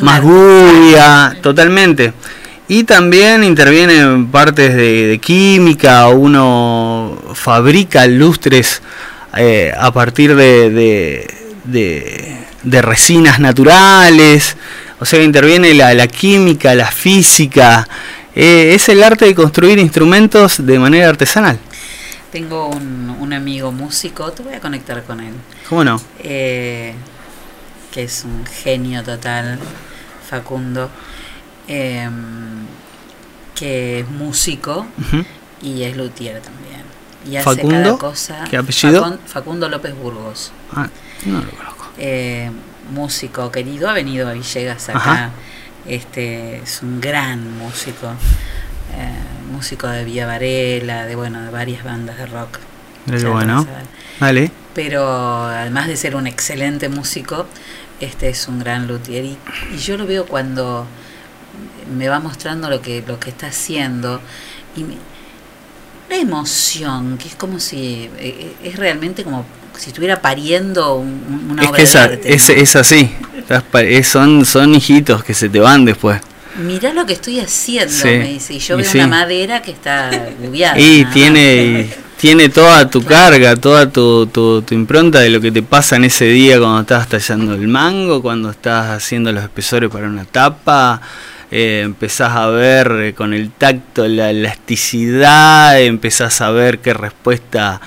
más 0.00 0.22
bulla, 0.22 1.36
totalmente. 1.42 2.12
Y 2.70 2.84
también 2.84 3.44
intervienen 3.44 4.26
partes 4.30 4.76
de, 4.76 5.18
química, 5.22 6.08
uno 6.08 7.07
fabrica 7.38 8.06
lustres 8.06 8.82
eh, 9.36 9.72
a 9.76 9.92
partir 9.92 10.34
de, 10.34 11.26
de, 11.64 12.82
resinas 12.82 13.40
naturales, 13.40 14.56
o 15.00 15.04
sea, 15.04 15.22
interviene 15.22 15.74
la, 15.74 16.06
química, 16.08 16.74
la 16.74 16.90
física, 16.90 17.88
eh, 18.34 18.72
es 18.74 18.88
el 18.88 19.02
arte 19.02 19.26
de 19.26 19.34
construir 19.34 19.78
instrumentos 19.78 20.64
de 20.64 20.78
manera 20.78 21.08
artesanal. 21.08 21.58
Tengo 22.32 22.68
un, 22.68 23.32
amigo 23.32 23.70
músico, 23.72 24.32
te 24.32 24.42
voy 24.42 24.54
a 24.54 24.60
conectar 24.60 25.02
con 25.04 25.20
él. 25.20 25.34
¿Cómo 25.68 25.84
no? 25.84 26.00
Eh, 26.20 26.94
que 27.92 28.04
es 28.04 28.24
un 28.24 28.44
genio 28.46 29.02
total, 29.02 29.58
Facundo. 30.28 30.90
Em, 31.68 32.66
que 33.54 34.00
es 34.00 34.08
músico 34.08 34.86
y 35.60 35.82
es 35.82 35.96
luthier 35.96 36.40
también. 36.40 36.67
Y 37.26 37.36
hace 37.36 37.56
Facundo, 37.56 37.82
cada 37.82 37.98
cosa. 37.98 38.44
¿Qué 38.48 38.56
apellido? 38.56 39.18
Facundo 39.26 39.68
López 39.68 39.94
Burgos. 39.94 40.52
Ah, 40.72 40.88
no 41.26 41.40
lo 41.40 41.50
conozco. 41.50 41.86
Eh, 41.98 42.50
músico 42.92 43.50
querido, 43.50 43.88
ha 43.88 43.92
venido 43.92 44.28
a 44.28 44.32
Villegas 44.32 44.88
acá. 44.88 45.30
Este 45.86 46.58
es 46.58 46.82
un 46.82 47.00
gran 47.00 47.58
músico. 47.58 48.08
Eh, 48.96 49.52
músico 49.52 49.88
de 49.88 50.04
Vía 50.04 50.26
Varela, 50.26 51.06
de 51.06 51.16
bueno, 51.16 51.42
de 51.42 51.50
varias 51.50 51.84
bandas 51.84 52.18
de 52.18 52.26
rock. 52.26 52.58
Pero 53.06 53.32
bueno. 53.32 53.66
Vale. 54.20 54.50
Pero 54.74 55.44
además 55.44 55.88
de 55.88 55.96
ser 55.96 56.14
un 56.14 56.26
excelente 56.26 56.88
músico, 56.88 57.46
este 58.00 58.28
es 58.28 58.48
un 58.48 58.58
gran 58.58 58.86
luthier. 58.86 59.24
y 59.24 59.38
yo 59.78 59.96
lo 59.96 60.06
veo 60.06 60.26
cuando 60.26 60.86
me 61.96 62.08
va 62.08 62.20
mostrando 62.20 62.68
lo 62.68 62.80
que, 62.82 63.02
lo 63.06 63.18
que 63.18 63.30
está 63.30 63.48
haciendo 63.48 64.20
y 64.76 64.84
una 66.08 66.16
emoción 66.16 67.18
que 67.18 67.28
es 67.28 67.34
como 67.34 67.60
si 67.60 67.76
eh, 67.76 68.10
eh, 68.18 68.52
es 68.64 68.76
realmente 68.76 69.24
como 69.24 69.44
si 69.76 69.90
estuviera 69.90 70.20
pariendo 70.20 70.96
una 70.96 71.62
es 71.62 71.68
obra 71.68 71.84
de 71.84 71.98
arte, 71.98 72.34
es, 72.34 72.50
es, 72.50 72.76
así. 72.76 73.12
Son 74.02 74.44
son 74.44 74.74
hijitos 74.74 75.22
que 75.22 75.34
se 75.34 75.48
te 75.48 75.60
van 75.60 75.84
después. 75.84 76.20
Mirá 76.56 76.92
lo 76.92 77.06
que 77.06 77.12
estoy 77.12 77.38
haciendo, 77.38 77.94
me 78.04 78.32
dice. 78.32 78.54
Y 78.54 78.58
yo 78.58 78.76
veo 78.76 78.90
una 78.92 79.06
madera 79.06 79.62
que 79.62 79.70
está 79.70 80.10
gubiada. 80.42 80.78
Y 80.78 81.04
tiene, 81.06 81.88
tiene 82.16 82.48
toda 82.48 82.90
tu 82.90 83.04
carga, 83.04 83.54
toda 83.54 83.88
tu, 83.88 84.26
tu, 84.26 84.62
tu, 84.62 84.74
impronta 84.74 85.20
de 85.20 85.30
lo 85.30 85.40
que 85.40 85.52
te 85.52 85.62
pasa 85.62 85.94
en 85.94 86.04
ese 86.04 86.24
día 86.24 86.58
cuando 86.58 86.80
estás 86.80 87.06
tallando 87.06 87.54
el 87.54 87.68
mango, 87.68 88.20
cuando 88.20 88.50
estás 88.50 88.88
haciendo 88.88 89.32
los 89.32 89.44
espesores 89.44 89.88
para 89.88 90.08
una 90.08 90.24
tapa, 90.24 91.00
eh, 91.50 91.82
empezás 91.84 92.32
a 92.32 92.46
ver 92.48 92.90
eh, 93.00 93.14
con 93.14 93.32
el 93.32 93.50
tacto 93.50 94.06
la 94.06 94.30
elasticidad, 94.30 95.80
empezás 95.80 96.40
a 96.40 96.50
ver 96.50 96.80
qué 96.80 96.92
respuesta 96.92 97.80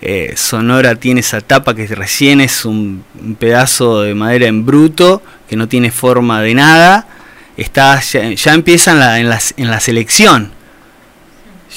eh, 0.00 0.34
sonora 0.36 0.94
tiene 0.94 1.20
esa 1.20 1.40
tapa 1.40 1.74
que 1.74 1.86
recién 1.88 2.40
es 2.40 2.64
un, 2.64 3.04
pedazo 3.38 4.02
de 4.02 4.14
madera 4.14 4.46
en 4.46 4.64
bruto, 4.64 5.22
que 5.48 5.56
no 5.56 5.68
tiene 5.68 5.90
forma 5.90 6.40
de 6.40 6.54
nada, 6.54 7.08
está, 7.56 8.00
ya, 8.00 8.54
empieza 8.54 8.92
en 8.92 8.98
la, 8.98 9.18
en, 9.18 9.30
en 9.56 9.70
la 9.70 9.80
selección 9.80 10.52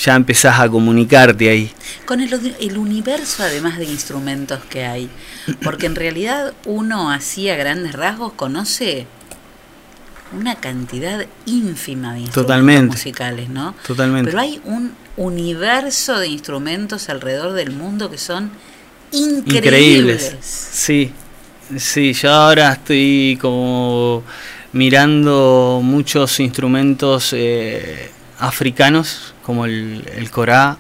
ya 0.01 0.15
empezás 0.15 0.59
a 0.59 0.69
comunicarte 0.69 1.49
ahí. 1.49 1.71
Con 2.05 2.19
el, 2.19 2.55
el, 2.59 2.77
universo 2.77 3.43
además 3.43 3.77
de 3.77 3.85
instrumentos 3.85 4.59
que 4.69 4.85
hay, 4.85 5.09
porque 5.63 5.85
en 5.85 5.95
realidad 5.95 6.53
uno 6.65 7.11
así 7.11 7.49
a 7.49 7.55
grandes 7.55 7.93
rasgos 7.93 8.33
conoce 8.33 9.05
una 10.33 10.55
cantidad 10.55 11.25
ínfima 11.45 12.13
de 12.13 12.21
instrumentos 12.21 12.97
musicales, 12.97 13.49
¿no? 13.49 13.75
Totalmente. 13.85 14.29
Pero 14.31 14.41
hay 14.41 14.61
un 14.65 14.93
universo 15.17 16.19
de 16.19 16.27
instrumentos 16.27 17.09
alrededor 17.09 17.53
del 17.53 17.71
mundo 17.71 18.09
que 18.09 18.17
son 18.17 18.51
increíbles. 19.11 20.35
Sí, 20.41 21.11
sí, 21.77 22.13
yo 22.13 22.31
ahora 22.31 22.73
estoy 22.73 23.37
como 23.39 24.23
mirando 24.71 25.81
muchos 25.83 26.39
instrumentos 26.39 27.31
eh, 27.33 28.11
africanos, 28.39 29.33
como 29.43 29.65
el, 29.65 30.03
el 30.15 30.31
corá, 30.31 30.77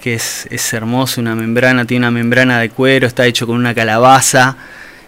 que 0.00 0.14
es, 0.14 0.46
es, 0.50 0.72
hermoso, 0.72 1.20
una 1.20 1.34
membrana, 1.34 1.84
tiene 1.84 2.06
una 2.06 2.10
membrana 2.10 2.58
de 2.60 2.70
cuero, 2.70 3.06
está 3.06 3.26
hecho 3.26 3.46
con 3.46 3.56
una 3.56 3.74
calabaza. 3.74 4.56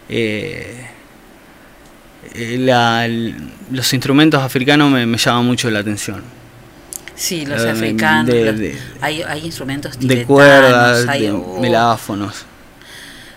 Eh, 0.08 0.91
eh, 2.34 3.34
los 3.70 3.92
instrumentos 3.92 4.42
africanos 4.42 4.90
me, 4.90 5.06
me 5.06 5.18
llaman 5.18 5.44
mucho 5.46 5.70
la 5.70 5.80
atención. 5.80 6.22
Sí, 7.14 7.46
los 7.46 7.62
africanos. 7.64 8.34
hay, 9.00 9.22
hay, 9.22 9.44
instrumentos 9.44 9.98
de 9.98 10.24
cuerdas, 10.24 11.06
hay, 11.08 11.22
de 11.22 11.30
oh, 11.30 11.58
meláfonos. 11.60 12.46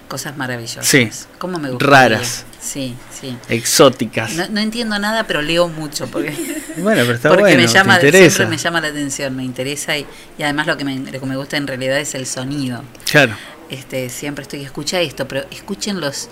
Cosas 0.08 0.38
maravillosas. 0.38 0.88
Sí. 0.88 1.10
¿Cómo 1.38 1.60
me 1.60 1.70
Raras. 1.78 2.46
Sí, 2.62 2.96
sí. 3.12 3.38
Exóticas. 3.50 4.50
No, 4.50 4.60
entiendo 4.60 4.98
nada, 4.98 5.26
pero 5.26 5.42
leo 5.42 5.68
mucho 5.68 6.08
porque, 6.08 6.32
bueno, 6.78 7.02
pero 7.02 7.14
está 7.14 7.30
porque 7.30 7.44
bueno, 7.44 7.62
me 7.62 7.68
llama, 7.68 8.00
siempre 8.00 8.46
me 8.48 8.58
llama 8.58 8.82
la 8.82 8.88
atención, 8.88 9.36
me 9.36 9.44
interesa 9.44 9.98
y, 9.98 10.06
y 10.38 10.44
además 10.44 10.66
lo 10.66 10.78
que, 10.78 10.84
me, 10.84 10.98
lo 10.98 11.20
que 11.20 11.26
me 11.26 11.36
gusta 11.36 11.58
en 11.58 11.68
realidad 11.68 12.00
es 12.00 12.16
el 12.16 12.26
sonido. 12.26 12.84
Claro. 13.10 13.36
Este, 13.70 14.10
siempre 14.10 14.44
estoy, 14.44 14.64
escucha 14.64 15.00
esto, 15.00 15.28
pero 15.28 15.46
escuchen 15.52 16.00
los, 16.00 16.30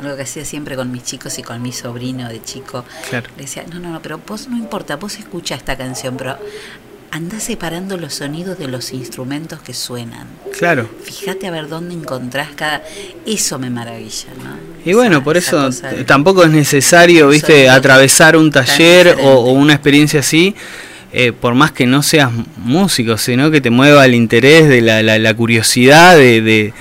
algo 0.00 0.16
que 0.16 0.22
hacía 0.22 0.44
siempre 0.44 0.76
con 0.76 0.90
mis 0.90 1.04
chicos 1.04 1.38
y 1.38 1.42
con 1.42 1.62
mi 1.62 1.72
sobrino 1.72 2.28
de 2.28 2.42
chico. 2.42 2.84
Claro. 3.08 3.28
Le 3.36 3.42
decía, 3.42 3.64
no, 3.72 3.78
no, 3.78 3.90
no, 3.90 4.02
pero 4.02 4.20
vos 4.26 4.48
no 4.48 4.56
importa, 4.56 4.96
vos 4.96 5.18
escucha 5.18 5.54
esta 5.54 5.76
canción, 5.76 6.16
pero 6.16 6.36
anda 7.10 7.40
separando 7.40 7.96
los 7.96 8.14
sonidos 8.14 8.58
de 8.58 8.68
los 8.68 8.92
instrumentos 8.92 9.60
que 9.60 9.72
suenan. 9.72 10.26
Claro. 10.58 10.88
Fíjate 11.02 11.46
a 11.46 11.50
ver 11.50 11.68
dónde 11.68 11.94
encontrás 11.94 12.50
cada... 12.54 12.82
Eso 13.24 13.58
me 13.58 13.70
maravilla, 13.70 14.28
¿no? 14.42 14.56
Y 14.84 14.92
bueno, 14.92 15.24
por 15.24 15.36
eso 15.36 15.70
tampoco 16.04 16.44
es 16.44 16.50
necesario, 16.50 17.28
viste, 17.28 17.68
atravesar 17.68 18.36
un 18.36 18.50
taller 18.50 19.16
o, 19.22 19.52
una 19.52 19.72
experiencia 19.74 20.20
así. 20.20 20.54
Eh, 21.12 21.32
por 21.32 21.54
más 21.54 21.72
que 21.72 21.86
no 21.86 22.02
seas 22.02 22.30
músico, 22.58 23.16
sino 23.16 23.50
que 23.50 23.62
te 23.62 23.70
mueva 23.70 24.04
el 24.04 24.14
interés 24.14 24.68
de 24.68 24.82
la, 24.82 25.02
la, 25.02 25.34
curiosidad 25.34 26.16
de, 26.16 26.42
de, 26.42 26.74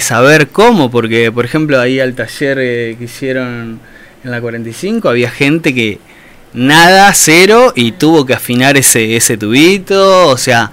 saber 0.00 0.48
cómo, 0.48 0.90
porque 0.90 1.30
por 1.32 1.44
ejemplo 1.44 1.80
ahí 1.80 2.00
al 2.00 2.14
taller 2.14 2.58
eh, 2.60 2.96
que 2.98 3.04
hicieron 3.04 3.80
en 4.24 4.30
la 4.30 4.40
45 4.40 5.08
había 5.08 5.30
gente 5.30 5.74
que 5.74 5.98
nada, 6.52 7.12
cero, 7.14 7.72
y 7.76 7.92
tuvo 7.92 8.26
que 8.26 8.34
afinar 8.34 8.76
ese, 8.76 9.16
ese 9.16 9.36
tubito, 9.36 10.28
o 10.28 10.36
sea, 10.36 10.70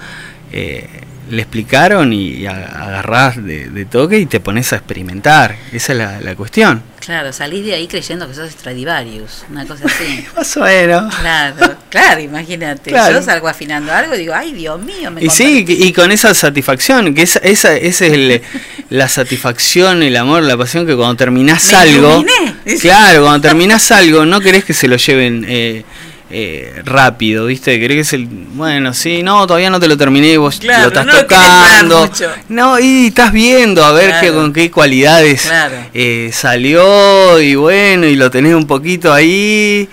eh, 0.52 0.88
le 1.30 1.42
explicaron 1.42 2.14
y 2.14 2.46
agarrás 2.46 3.44
de, 3.44 3.86
toque 3.90 4.20
y 4.20 4.26
te 4.26 4.40
pones 4.40 4.72
a 4.74 4.78
experimentar. 4.78 5.56
Esa 5.74 5.92
es 5.94 6.24
la, 6.24 6.36
cuestión. 6.36 6.82
Claro, 7.00 7.34
salís 7.34 7.66
de 7.66 7.74
ahí 7.74 7.88
creyendo 7.88 8.28
que 8.28 8.34
sos 8.34 8.50
Stradivarius, 8.52 9.46
una 9.50 9.66
cosa 9.66 9.86
así. 9.86 10.26
Más 10.36 10.58
o 10.58 10.62
menos. 10.62 11.14
Claro, 11.16 11.76
claro, 11.90 12.22
imagínate. 12.22 12.92
Yo 12.92 13.22
salgo 13.22 13.48
afinando 13.48 13.92
algo 13.92 14.16
y 14.16 14.20
digo, 14.20 14.34
ay, 14.34 14.54
Dios 14.54 14.82
mío, 14.82 15.12
me 15.12 15.24
Y 15.24 15.30
sí, 15.30 15.66
y 15.68 15.92
con 15.94 16.12
esa 16.12 16.34
satisfacción, 16.34 17.14
que 17.14 17.24
esa, 17.24 17.40
esa, 17.40 17.76
es 17.76 18.02
el, 18.02 18.42
la 18.90 19.08
satisfacción, 19.08 20.04
el 20.04 20.16
amor, 20.16 20.44
la 20.44 20.58
pasión, 20.58 20.86
que 20.86 20.96
cuando 20.96 21.16
terminás 21.16 21.74
algo. 21.74 22.24
Claro, 22.82 23.24
cuando 23.24 23.48
terminás 23.48 23.92
algo, 23.92 24.26
no 24.26 24.42
querés 24.42 24.66
que 24.66 24.74
se 24.74 24.88
lo 24.90 24.98
lleven. 24.98 25.46
Eh, 25.48 25.84
eh, 26.30 26.82
rápido, 26.84 27.46
¿viste? 27.46 27.80
Querés 27.80 27.96
que 27.96 28.02
es 28.02 28.14
el. 28.14 28.26
Bueno, 28.26 28.94
sí, 28.94 29.24
no, 29.24 29.48
todavía 29.48 29.70
no 29.70 29.80
te 29.80 29.88
lo 29.88 29.96
terminé, 29.96 30.38
vos 30.38 30.62
lo 30.62 30.74
estás 30.74 31.08
tocando. 31.08 32.10
No, 32.50 32.78
y 32.80 33.08
estás 33.08 33.32
viendo 33.32 33.86
a 33.86 33.94
ver 33.94 34.16
qué, 34.20 34.34
con 34.34 34.52
qué 34.52 34.70
cualidades 34.70 35.50
eh, 35.94 36.30
salió 36.34 37.40
y 37.40 37.56
bueno, 37.56 38.06
y 38.08 38.16
lo 38.18 38.30
tenés 38.30 38.56
un 38.56 38.68
poquito 38.68 39.14
ahí. 39.14 39.88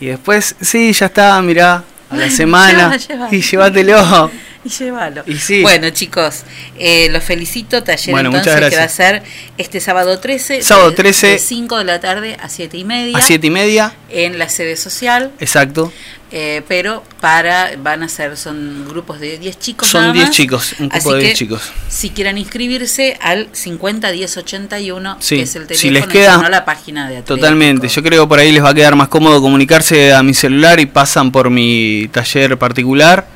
Y 0.00 0.06
después, 0.06 0.54
sí, 0.60 0.92
ya 0.92 1.06
está, 1.06 1.42
mirá, 1.42 1.82
a 2.08 2.16
la 2.16 2.30
semana. 2.30 2.96
Y 3.32 3.40
llévatelo. 3.40 4.30
y 4.64 4.68
llévalo. 4.68 5.24
Bueno, 5.62 5.90
chicos, 5.90 6.42
eh, 6.78 7.08
los 7.10 7.24
felicito. 7.24 7.82
Taller 7.82 8.26
entonces 8.26 8.70
que 8.70 8.76
va 8.76 8.84
a 8.84 8.88
ser 8.88 9.22
este 9.58 9.80
sábado 9.80 10.18
13. 10.18 10.62
Sábado 10.62 10.92
13. 10.92 11.26
De 11.28 11.38
5 11.38 11.78
de 11.78 11.84
la 11.84 12.00
tarde 12.00 12.36
a 12.40 12.48
7 12.48 12.76
y 12.76 12.84
media. 12.84 13.16
A 13.16 13.20
7 13.20 13.46
y 13.46 13.50
media. 13.50 13.94
En 14.10 14.38
la 14.38 14.48
sede 14.48 14.76
social. 14.76 15.32
Exacto. 15.40 15.92
Eh, 16.32 16.62
pero 16.68 17.02
para 17.20 17.72
van 17.82 18.04
a 18.04 18.08
ser 18.08 18.36
son 18.36 18.86
grupos 18.88 19.18
de 19.18 19.36
10 19.36 19.58
chicos 19.58 19.88
son 19.88 20.12
10 20.12 20.30
chicos 20.30 20.76
un 20.78 20.88
grupo 20.88 21.14
de 21.14 21.24
10 21.24 21.34
chicos 21.36 21.72
si 21.88 22.10
quieren 22.10 22.38
inscribirse 22.38 23.18
al 23.20 23.48
50 23.50 24.12
10 24.12 24.36
81 24.36 25.18
que 25.28 25.42
es 25.42 25.56
el 25.56 25.66
teléfono 25.66 25.76
si 25.80 25.90
les 25.90 26.06
queda 26.06 26.38
no 26.38 26.48
la 26.48 26.64
página 26.64 27.10
de 27.10 27.22
totalmente 27.22 27.88
yo 27.88 28.00
creo 28.04 28.22
que 28.22 28.28
por 28.28 28.38
ahí 28.38 28.52
les 28.52 28.62
va 28.62 28.68
a 28.68 28.74
quedar 28.74 28.94
más 28.94 29.08
cómodo 29.08 29.42
comunicarse 29.42 30.12
a 30.12 30.22
mi 30.22 30.32
celular 30.32 30.78
y 30.78 30.86
pasan 30.86 31.32
por 31.32 31.50
mi 31.50 32.08
taller 32.12 32.56
particular 32.56 33.26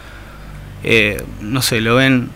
eh, 0.85 1.23
no 1.41 1.63
sé, 1.63 1.81
lo 1.81 1.97
ven 1.97 2.31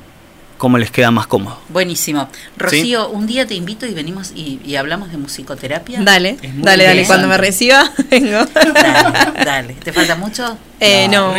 como 0.58 0.76
les 0.76 0.90
queda 0.90 1.10
más 1.10 1.26
cómodo. 1.26 1.58
Buenísimo. 1.68 2.28
Rocío, 2.56 3.08
un 3.08 3.26
día 3.26 3.46
te 3.46 3.54
invito 3.54 3.86
y 3.86 3.94
venimos 3.94 4.32
y, 4.34 4.74
hablamos 4.76 5.10
de 5.10 5.16
musicoterapia. 5.16 6.00
Dale, 6.02 6.36
dale, 6.56 6.84
dale. 6.84 7.06
Cuando 7.06 7.28
me 7.28 7.38
reciba, 7.38 7.90
vengo. 8.10 8.44
Dale, 8.44 9.44
dale. 9.44 9.74
¿Te 9.74 9.92
falta 9.92 10.16
mucho? 10.16 10.58
Eh, 10.80 11.08
no, 11.08 11.32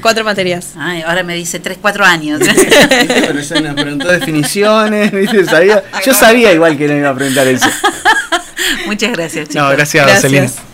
cuatro 0.00 0.24
materias. 0.24 0.72
Ay, 0.76 1.02
ahora 1.02 1.22
me 1.22 1.34
dice 1.34 1.60
tres, 1.60 1.78
cuatro 1.80 2.04
años. 2.04 2.40
Pero 2.88 3.40
ya 3.40 3.60
me 3.60 3.74
preguntó 3.74 4.08
definiciones, 4.10 5.12
Yo 6.04 6.14
sabía 6.14 6.52
igual 6.52 6.76
que 6.78 6.88
no 6.88 6.96
iba 6.96 7.10
a 7.10 7.14
preguntar 7.14 7.46
eso. 7.46 7.68
Muchas 8.86 9.12
gracias, 9.12 9.48
chicos. 9.48 9.62
No, 9.62 9.70
gracias, 9.70 10.06
gracias. 10.06 10.32
estar 10.32 10.71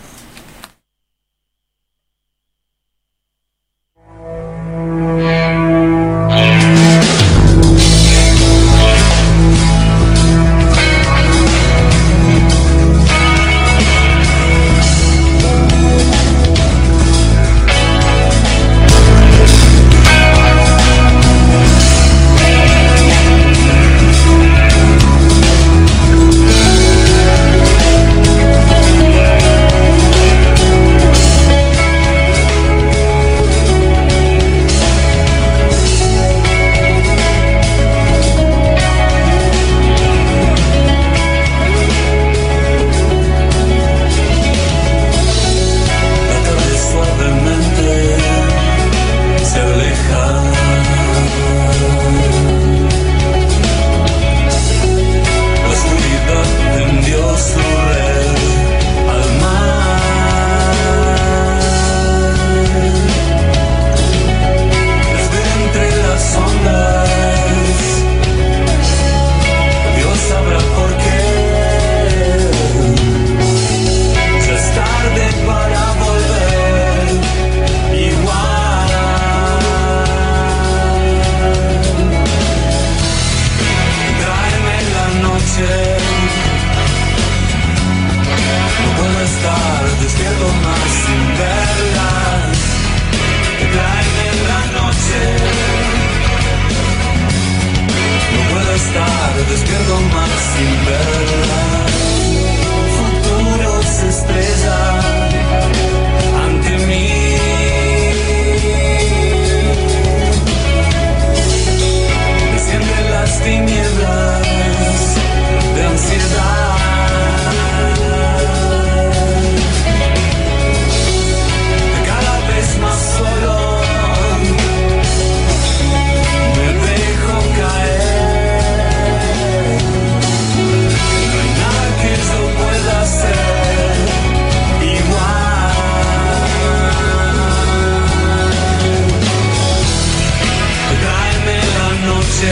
No 142.41 142.45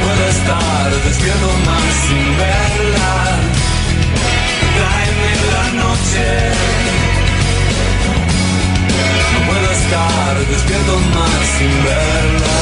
puedo 0.00 0.28
estar 0.28 0.90
despierto 1.04 1.48
más 1.66 1.92
sin 2.06 2.36
verla. 2.38 3.12
Tráeme 4.76 5.30
la 5.54 5.66
noche. 5.82 6.26
No 9.32 9.38
puedo 9.50 9.68
estar 9.72 10.32
despierto 10.46 10.94
más 11.14 11.42
sin 11.58 11.74
verla. 11.82 12.61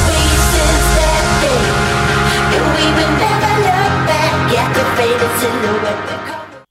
we 2.81 2.87
will 2.97 3.13
never 3.25 3.53
look 3.67 3.95
back 4.09 4.49
at 4.61 4.69
your 4.75 4.89
faded 4.97 5.33
silhouette. 5.39 6.20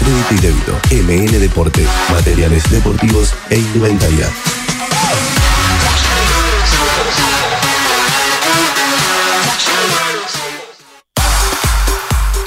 crédito 0.00 0.34
y 0.34 0.38
débito. 0.38 0.72
MN 0.90 1.40
Deportes, 1.40 1.88
materiales 2.10 2.68
deportivos 2.70 3.34
e 3.50 3.58
indumentaria. 3.58 4.28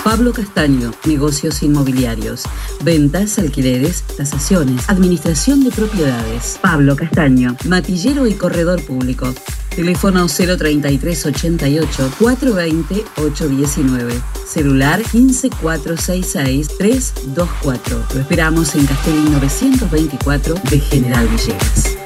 Pablo 0.04 0.34
Castaño, 0.34 0.92
negocios 1.06 1.64
inmobiliarios, 1.64 2.44
ventas, 2.84 3.40
alquileres, 3.40 4.04
tasaciones, 4.04 4.90
administración 4.90 5.64
de 5.64 5.72
propiedades. 5.72 6.60
Pablo 6.62 6.96
Castaño, 6.96 7.56
matillero 7.66 8.28
y 8.28 8.34
corredor 8.34 8.84
público. 8.84 9.34
Teléfono 9.76 10.28
033 10.28 11.26
88 11.26 12.12
420 12.20 13.06
819. 13.18 14.22
Celular 14.46 15.02
15466 15.02 16.78
324. 16.78 18.06
Lo 18.14 18.20
esperamos 18.20 18.76
en 18.76 18.86
Castellín 18.86 19.32
924 19.32 20.56
de 20.70 20.80
General 20.80 21.28
Villegas. 21.28 21.98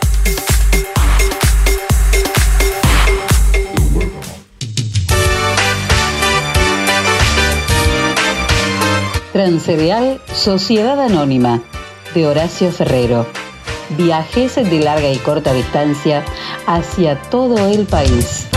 Transcereal 9.33 10.21
Sociedad 10.33 10.99
Anónima 10.99 11.61
de 12.15 12.27
Horacio 12.27 12.71
Ferrero. 12.71 13.27
Viajes 13.91 14.55
de 14.55 14.79
larga 14.79 15.09
y 15.09 15.17
corta 15.17 15.53
distancia 15.53 16.23
hacia 16.65 17.21
todo 17.29 17.67
el 17.67 17.85
país. 17.85 18.47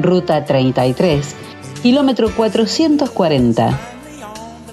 Ruta 0.00 0.44
33, 0.44 1.34
kilómetro 1.82 2.30
440. 2.34 3.78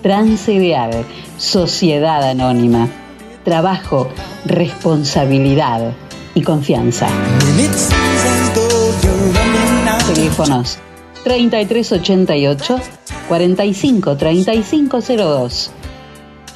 Transcereal 0.02 1.06
Sociedad 1.38 2.24
Anónima. 2.24 2.88
Trabajo, 3.44 4.10
responsabilidad 4.46 5.94
y 6.34 6.42
confianza. 6.42 7.08
Teléfonos 10.08 10.80
3388 11.24 12.80
45 13.28 14.18
3502 14.18 15.72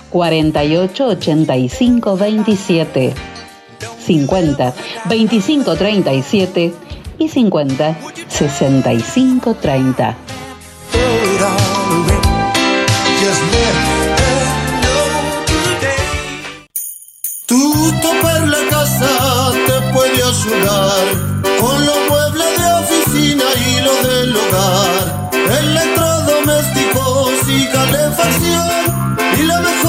48 0.09 1.07
85 1.07 2.17
27 2.17 3.13
50 4.05 4.73
25 5.05 5.75
37 5.75 6.73
y 7.19 7.29
50 7.29 7.97
65 8.27 9.55
30. 9.55 10.17
Tu 17.45 17.91
topar 18.01 18.47
la 18.47 18.69
casa 18.69 19.51
te 19.65 19.81
puede 19.93 20.23
ayudar 20.23 21.05
con 21.59 21.85
los 21.85 21.97
muebles 22.09 22.57
de 22.61 22.67
oficina 22.73 23.43
y 23.67 23.81
lo 23.81 23.93
del 24.07 24.35
hogar, 24.35 25.31
electrodomésticos 25.59 27.47
y 27.47 27.67
calefacción. 27.67 29.17
Y 29.39 29.41
lo 29.43 29.61
mejor 29.61 29.88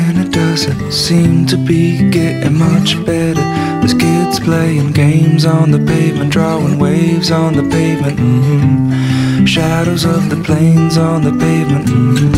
Doesn't 0.31 0.91
seem 0.91 1.45
to 1.47 1.57
be 1.57 2.09
getting 2.09 2.57
much 2.57 2.95
better. 3.05 3.41
There's 3.79 3.93
kids 3.93 4.39
playing 4.39 4.93
games 4.93 5.45
on 5.45 5.71
the 5.71 5.79
pavement, 5.79 6.31
drawing 6.31 6.79
waves 6.79 7.31
on 7.31 7.55
the 7.55 7.63
pavement. 7.63 8.19
hmm 8.19 9.45
Shadows 9.45 10.05
of 10.05 10.29
the 10.29 10.41
planes 10.43 10.97
on 10.97 11.23
the 11.23 11.31
pavement. 11.31 11.89
hmm 11.89 12.31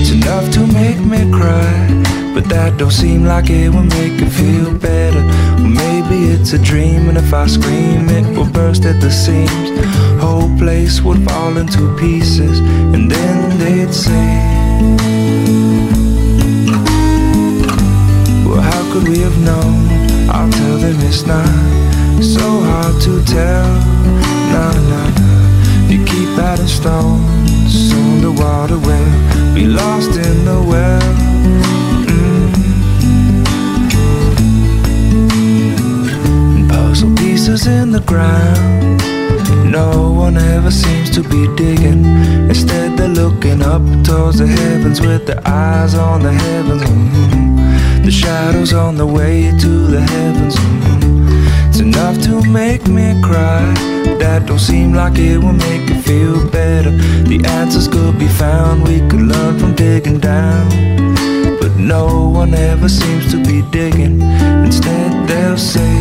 It's 0.00 0.10
enough 0.10 0.50
to 0.52 0.60
make 0.66 1.00
me 1.00 1.30
cry, 1.30 1.76
but 2.34 2.44
that 2.48 2.78
don't 2.78 2.90
seem 2.90 3.24
like 3.24 3.50
it 3.50 3.68
will 3.70 3.90
make 3.98 4.20
it 4.22 4.30
feel 4.30 4.72
better. 4.72 5.22
Well, 5.60 5.74
maybe 5.84 6.32
it's 6.32 6.52
a 6.52 6.58
dream, 6.58 7.08
and 7.08 7.18
if 7.18 7.34
I 7.34 7.46
scream, 7.46 8.08
it 8.08 8.36
will 8.36 8.50
burst 8.50 8.84
at 8.84 9.00
the 9.00 9.10
seams. 9.10 9.68
Whole 10.22 10.50
place 10.58 11.00
would 11.02 11.22
fall 11.24 11.56
into 11.56 11.94
pieces, 11.98 12.60
and 12.94 13.10
then 13.10 13.58
they'd 13.58 13.92
say. 13.92 15.17
Could 18.98 19.08
we 19.08 19.18
have 19.20 19.38
known? 19.38 19.88
I'll 20.28 20.50
tell 20.50 20.78
them 20.78 20.96
it's 21.00 21.24
not 21.26 21.46
so 22.22 22.60
hard 22.68 23.00
to 23.02 23.22
tell. 23.24 23.68
Nah, 24.52 24.72
nah, 24.90 25.10
nah. 25.18 25.88
You 25.88 26.04
keep 26.04 26.28
adding 26.38 26.66
stones, 26.66 27.72
soon 27.90 28.20
the 28.20 28.32
water 28.32 28.78
will 28.78 29.12
be 29.54 29.66
lost 29.66 30.16
in 30.16 30.44
the 30.44 30.60
well. 30.70 31.00
Mm. 32.10 32.48
Puzzle 36.68 37.14
pieces 37.16 37.66
in 37.66 37.92
the 37.92 38.00
ground. 38.00 39.02
No 39.70 40.12
one 40.12 40.36
ever 40.36 40.70
seems 40.70 41.10
to 41.10 41.22
be 41.22 41.46
digging. 41.56 42.04
Instead, 42.48 42.96
they're 42.96 43.08
looking 43.08 43.62
up 43.62 43.82
towards 44.04 44.38
the 44.38 44.46
heavens 44.46 45.00
with 45.00 45.26
their 45.26 45.40
eyes 45.46 45.94
on 45.94 46.22
the 46.22 46.32
heavens. 46.32 46.82
Mhm. 46.82 47.47
The 48.08 48.12
shadows 48.12 48.72
on 48.72 48.96
the 48.96 49.06
way 49.06 49.50
to 49.60 49.68
the 49.68 50.00
heavens. 50.00 50.54
It's 51.68 51.80
enough 51.80 52.18
to 52.22 52.40
make 52.50 52.88
me 52.88 53.20
cry. 53.22 53.60
That 54.16 54.46
don't 54.46 54.58
seem 54.58 54.94
like 54.94 55.18
it 55.18 55.36
will 55.36 55.52
make 55.52 55.90
it 55.90 56.00
feel 56.00 56.48
better. 56.48 56.90
The 56.90 57.44
answers 57.44 57.86
could 57.86 58.18
be 58.18 58.26
found. 58.26 58.88
We 58.88 59.00
could 59.10 59.20
learn 59.20 59.58
from 59.58 59.74
digging 59.74 60.20
down. 60.20 60.70
But 61.60 61.76
no 61.76 62.30
one 62.30 62.54
ever 62.54 62.88
seems 62.88 63.30
to 63.30 63.44
be 63.44 63.60
digging. 63.70 64.22
Instead, 64.64 65.28
they'll 65.28 65.58
say. 65.58 65.92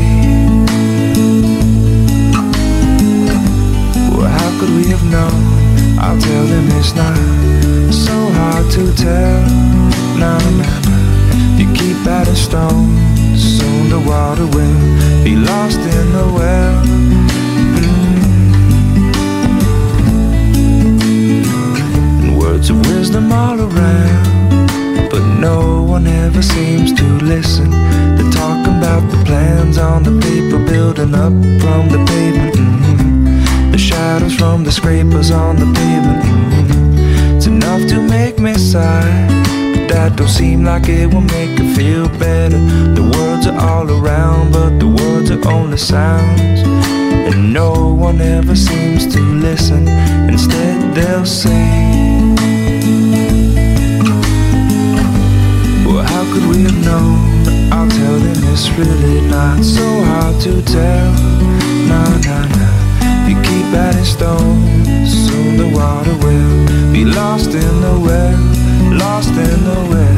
Well, 4.16 4.32
how 4.32 4.50
could 4.62 4.70
we 4.80 4.86
have 4.96 5.04
known? 5.12 6.00
I'll 6.00 6.18
tell 6.18 6.46
them 6.46 6.68
it's 6.80 6.96
not 6.96 7.18
so 7.92 8.16
hard 8.40 8.72
to 8.76 8.96
tell. 8.96 9.42
No, 10.18 10.38
no, 10.40 10.82
no. 10.90 10.97
Adding 12.10 12.36
stones, 12.36 13.60
soon 13.60 13.90
the 13.90 14.00
water 14.00 14.46
will 14.46 15.24
be 15.26 15.36
lost 15.36 15.78
in 15.78 16.14
the 16.14 16.26
well. 16.38 16.84
Mm. 22.24 22.38
Words 22.40 22.70
of 22.70 22.78
wisdom 22.88 23.32
all 23.32 23.60
around, 23.60 24.70
but 25.12 25.22
no 25.38 25.84
one 25.84 26.08
ever 26.08 26.42
seems 26.42 26.94
to 26.94 27.04
listen. 27.24 27.70
They're 28.16 28.32
talking 28.32 28.78
about 28.78 29.04
the 29.12 29.18
plans 29.26 29.78
on 29.78 30.04
the 30.04 30.18
paper 30.22 30.60
building 30.60 31.14
up 31.14 31.34
from 31.62 31.90
the 31.90 32.00
pavement. 32.08 32.56
Mhm. 32.56 33.72
The 33.74 33.78
shadows 33.78 34.34
from 34.34 34.64
the 34.64 34.72
scrapers 34.72 35.30
on 35.30 35.58
the 35.58 35.66
pavement. 35.80 36.24
Mhm. 36.24 37.36
It's 37.36 37.48
enough 37.48 37.86
to 37.90 38.02
make 38.02 38.40
me 38.40 38.54
sigh. 38.54 39.28
That 39.90 40.16
don't 40.16 40.28
seem 40.28 40.64
like 40.64 40.90
it 40.90 41.14
will 41.14 41.22
make 41.22 41.60
it 41.60 41.76
feel 41.76 42.08
better. 42.20 42.60
The 42.98 43.04
words 43.04 43.48
are 43.48 43.60
all 43.60 43.90
around, 43.90 44.52
but 44.52 44.80
the 44.80 44.88
words 44.88 45.32
are 45.32 45.48
only 45.50 45.78
sounds. 45.78 46.62
And 47.30 47.54
no 47.54 47.94
one 47.94 48.20
ever 48.22 48.56
seems 48.56 49.08
to 49.14 49.20
listen. 49.20 49.88
Instead, 50.30 50.96
they'll 50.96 51.26
say, 51.26 52.36
Well, 55.86 56.04
how 56.04 56.24
could 56.34 56.46
we 56.50 56.64
have 56.64 56.86
known? 56.86 57.48
I'll 57.72 57.90
tell 57.90 58.20
them 58.20 58.38
it's 58.54 58.70
really 58.72 59.22
not 59.30 59.64
so 59.64 59.86
hard 60.04 60.40
to 60.42 60.62
tell. 60.64 61.12
No, 61.92 62.04
no, 62.28 62.38
no. 62.60 62.70
If 63.02 63.30
you 63.30 63.42
keep 63.42 63.68
adding 63.74 64.06
stones, 64.06 65.10
soon 65.28 65.58
the 65.58 65.70
water 65.76 66.16
will 66.26 66.92
be 66.94 67.04
lost 67.06 67.54
in 67.54 67.82
the 67.82 68.00
well, 68.00 68.40
lost 68.98 69.30
in 69.30 69.64
the 69.64 69.80
well. 69.90 70.18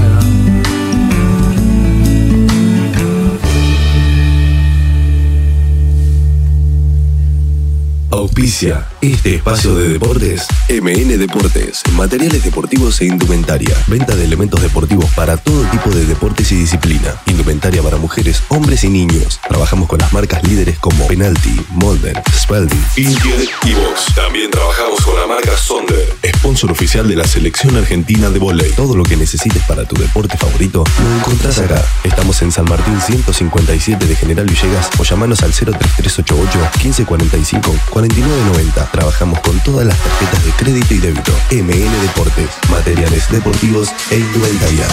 Auspicia 8.11 8.87
este 9.01 9.35
espacio 9.35 9.75
de 9.75 9.89
deportes 9.89 10.47
MN 10.69 11.17
Deportes, 11.17 11.83
materiales 11.93 12.43
deportivos 12.43 12.99
e 13.01 13.05
indumentaria. 13.05 13.75
Venta 13.87 14.15
de 14.15 14.25
elementos 14.25 14.61
deportivos 14.61 15.05
para 15.15 15.37
todo 15.37 15.63
tipo 15.69 15.89
de 15.89 16.05
deportes 16.05 16.51
y 16.51 16.55
disciplina. 16.55 17.15
Indumentaria 17.25 17.81
para 17.81 17.97
mujeres, 17.97 18.43
hombres 18.49 18.83
y 18.83 18.89
niños. 18.89 19.39
Trabajamos 19.47 19.87
con 19.87 19.99
las 19.99 20.11
marcas 20.11 20.43
líderes 20.43 20.77
como 20.79 21.07
Penalty, 21.07 21.61
Molden, 21.69 22.15
Spalding, 22.33 22.85
Intier 22.97 23.49
y 23.65 23.73
Vox. 23.73 24.13
También 24.15 24.51
trabajamos 24.51 25.01
con 25.01 25.15
la 25.15 25.27
marca 25.27 25.55
Sonder, 25.57 26.15
sponsor 26.37 26.71
oficial 26.71 27.07
de 27.07 27.15
la 27.15 27.25
selección 27.25 27.75
argentina 27.77 28.29
de 28.29 28.39
volei. 28.39 28.71
Todo 28.73 28.95
lo 28.95 29.03
que 29.03 29.15
necesites 29.15 29.63
para 29.63 29.85
tu 29.85 29.95
deporte 29.95 30.37
favorito 30.37 30.83
lo 31.03 31.15
encontrás 31.19 31.59
acá. 31.59 31.83
Estamos 32.03 32.41
en 32.41 32.51
San 32.51 32.65
Martín 32.65 32.99
157 32.99 34.05
de 34.05 34.15
General 34.15 34.45
Villegas 34.45 34.89
o 34.99 35.03
llamanos 35.03 35.41
al 35.43 35.51
03388 35.51 36.59
1545 36.83 37.75
4990. 37.91 38.88
Trabajamos 38.91 39.39
con 39.41 39.59
todas 39.59 39.85
las 39.85 39.97
tarjetas 39.97 40.45
de 40.45 40.51
crédito 40.51 40.93
y 40.93 40.97
débito. 40.97 41.31
MN 41.51 42.01
Deportes, 42.01 42.49
materiales 42.69 43.29
deportivos 43.31 43.89
e 44.11 44.19
indumentaria. 44.19 44.85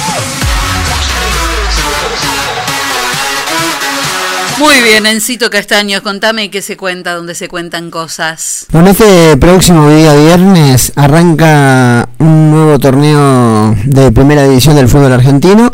Muy 4.58 4.80
bien, 4.80 5.04
Encito 5.04 5.50
Castaños, 5.50 6.00
contame 6.00 6.50
qué 6.50 6.62
se 6.62 6.78
cuenta, 6.78 7.12
dónde 7.12 7.34
se 7.34 7.46
cuentan 7.46 7.90
cosas. 7.90 8.64
Bueno, 8.72 8.88
este 8.88 9.36
próximo 9.36 9.90
día 9.90 10.14
viernes 10.14 10.92
arranca 10.96 12.08
un 12.18 12.50
nuevo 12.52 12.78
torneo 12.78 13.76
de 13.84 14.10
primera 14.12 14.44
división 14.44 14.74
del 14.76 14.88
fútbol 14.88 15.12
argentino. 15.12 15.70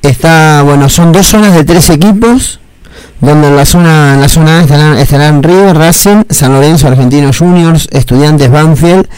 Está, 0.00 0.62
bueno, 0.62 0.88
son 0.88 1.12
dos 1.12 1.26
zonas 1.26 1.52
de 1.54 1.64
tres 1.64 1.90
equipos, 1.90 2.60
donde 3.20 3.48
en 3.48 3.56
la 3.56 3.64
zona, 3.64 4.14
en 4.14 4.20
la 4.20 4.28
zona 4.28 4.58
A 4.58 4.62
estarán, 4.62 4.98
estarán 4.98 5.42
River, 5.42 5.76
Racing, 5.76 6.24
San 6.30 6.52
Lorenzo, 6.52 6.86
Argentinos 6.86 7.38
Juniors, 7.38 7.88
Estudiantes 7.90 8.50
Banfield, 8.50 9.08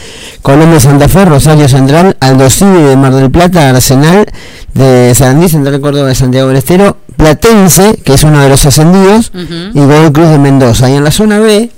Colombia 0.43 0.81
Santa 0.81 1.09
Fe, 1.09 1.25
Rosario 1.27 1.69
Central, 1.69 2.17
Aldo 2.21 2.49
Civi 2.49 2.83
de 2.83 2.97
Mar 2.97 3.15
del 3.15 3.31
Plata, 3.31 3.69
Arsenal 3.69 4.27
de 4.75 5.15
Sarandí, 5.15 5.49
Central 5.49 5.81
Córdoba 5.81 6.09
de 6.09 6.15
Santiago 6.15 6.49
del 6.49 6.57
Estero, 6.59 6.97
Platense, 7.17 8.01
que 8.03 8.15
es 8.15 8.23
uno 8.25 8.41
de 8.41 8.49
los 8.49 8.65
ascendidos, 8.65 9.33
y 9.35 9.79
Godoy 9.79 10.13
Cruz 10.13 10.29
de 10.31 10.39
Mendoza. 10.39 10.89
Y 10.89 10.95
en 10.95 11.05
la 11.05 11.11
zona 11.11 11.39
B 11.39 11.71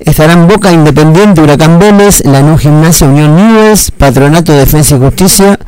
estarán 0.00 0.48
Boca 0.48 0.72
Independiente, 0.72 1.40
Huracán 1.40 1.78
Vélez, 1.78 2.24
Lanús 2.24 2.62
Gimnasia, 2.62 3.06
Unión 3.06 3.36
Newells, 3.36 3.92
Patronato 3.92 4.52
Defensa 4.52 4.96
y 4.96 4.98
Justicia, 4.98 5.58